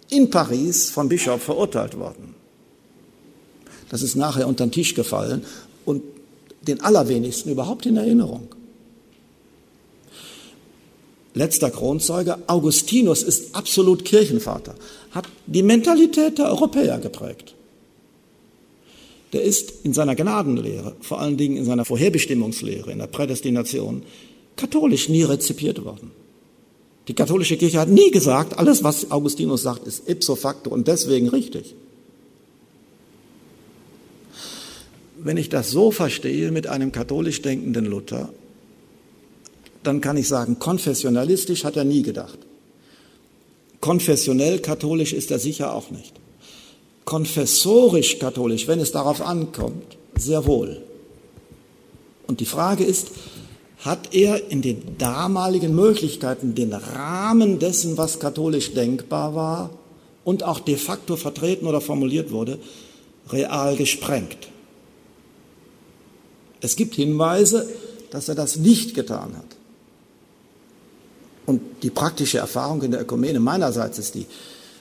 in 0.09 0.29
Paris 0.29 0.89
vom 0.89 1.09
Bischof 1.09 1.41
verurteilt 1.41 1.97
worden. 1.97 2.35
Das 3.89 4.01
ist 4.01 4.15
nachher 4.15 4.47
unter 4.47 4.65
den 4.65 4.71
Tisch 4.71 4.95
gefallen 4.95 5.43
und 5.85 6.01
den 6.61 6.81
allerwenigsten 6.81 7.51
überhaupt 7.51 7.85
in 7.85 7.97
Erinnerung. 7.97 8.47
Letzter 11.33 11.71
Kronzeuge, 11.71 12.37
Augustinus 12.47 13.23
ist 13.23 13.55
absolut 13.55 14.05
Kirchenvater, 14.05 14.75
hat 15.11 15.25
die 15.47 15.63
Mentalität 15.63 16.37
der 16.37 16.49
Europäer 16.49 16.99
geprägt. 16.99 17.55
Der 19.33 19.41
ist 19.41 19.73
in 19.83 19.93
seiner 19.93 20.15
Gnadenlehre, 20.15 20.95
vor 21.01 21.19
allen 21.19 21.37
Dingen 21.37 21.57
in 21.57 21.65
seiner 21.65 21.85
Vorherbestimmungslehre, 21.85 22.91
in 22.91 22.99
der 22.99 23.07
Prädestination, 23.07 24.03
katholisch 24.55 25.09
nie 25.09 25.23
rezipiert 25.23 25.83
worden. 25.83 26.11
Die 27.07 27.15
katholische 27.15 27.57
Kirche 27.57 27.79
hat 27.79 27.89
nie 27.89 28.11
gesagt, 28.11 28.59
alles, 28.59 28.83
was 28.83 29.09
Augustinus 29.09 29.63
sagt, 29.63 29.87
ist 29.87 30.07
ipso 30.07 30.35
facto 30.35 30.69
und 30.69 30.87
deswegen 30.87 31.29
richtig. 31.29 31.75
Wenn 35.17 35.37
ich 35.37 35.49
das 35.49 35.71
so 35.71 35.89
verstehe 35.89 36.51
mit 36.51 36.67
einem 36.67 36.91
katholisch 36.91 37.41
denkenden 37.41 37.85
Luther, 37.85 38.29
dann 39.83 40.01
kann 40.01 40.17
ich 40.17 40.27
sagen, 40.27 40.59
konfessionalistisch 40.59 41.63
hat 41.63 41.75
er 41.75 41.83
nie 41.83 42.01
gedacht. 42.01 42.39
Konfessionell 43.79 44.59
katholisch 44.59 45.13
ist 45.13 45.31
er 45.31 45.39
sicher 45.39 45.73
auch 45.73 45.91
nicht. 45.91 46.13
Konfessorisch 47.05 48.19
katholisch, 48.19 48.67
wenn 48.67 48.79
es 48.79 48.91
darauf 48.91 49.21
ankommt, 49.21 49.97
sehr 50.15 50.45
wohl. 50.45 50.81
Und 52.27 52.39
die 52.39 52.45
Frage 52.45 52.85
ist, 52.85 53.09
hat 53.79 54.13
er 54.13 54.49
in 54.49 54.61
den 54.61 54.97
damaligen 54.97 55.75
Möglichkeiten 55.75 56.55
den 56.55 56.71
Rahmen 56.73 57.59
dessen, 57.59 57.97
was 57.97 58.19
katholisch 58.19 58.73
denkbar 58.73 59.35
war 59.35 59.71
und 60.23 60.43
auch 60.43 60.59
de 60.59 60.77
facto 60.77 61.17
vertreten 61.17 61.67
oder 61.67 61.81
formuliert 61.81 62.31
wurde, 62.31 62.59
real 63.29 63.75
gesprengt. 63.75 64.47
Es 66.61 66.77
gibt 66.77 66.95
Hinweise, 66.95 67.69
dass 68.11 68.29
er 68.29 68.35
das 68.35 68.55
nicht 68.55 68.95
getan 68.95 69.35
hat. 69.35 69.52
Und 71.45 71.61
die 71.83 71.89
praktische 71.89 72.37
Erfahrung 72.37 72.81
in 72.83 72.91
der 72.91 73.01
Ökumene 73.01 73.39
meinerseits 73.39 73.99
ist 73.99 74.15
die, 74.15 74.25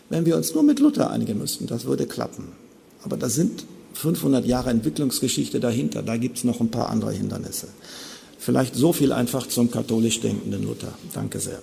wenn 0.08 0.26
wir 0.26 0.36
uns 0.36 0.54
nur 0.54 0.62
mit 0.62 0.78
Luther 0.78 1.10
einigen 1.10 1.38
müssten, 1.38 1.66
das 1.66 1.84
würde 1.84 2.06
klappen. 2.06 2.52
Aber 3.02 3.16
da 3.16 3.28
sind 3.28 3.64
500 3.94 4.44
Jahre 4.44 4.70
Entwicklungsgeschichte 4.70 5.60
dahinter, 5.60 6.02
da 6.02 6.16
gibt 6.16 6.38
es 6.38 6.44
noch 6.44 6.60
ein 6.60 6.70
paar 6.70 6.90
andere 6.90 7.12
Hindernisse. 7.12 7.68
Vielleicht 8.38 8.74
so 8.74 8.92
viel 8.92 9.12
einfach 9.12 9.46
zum 9.46 9.70
katholisch 9.70 10.20
denkenden 10.20 10.64
Luther. 10.64 10.92
Danke 11.14 11.38
sehr. 11.38 11.60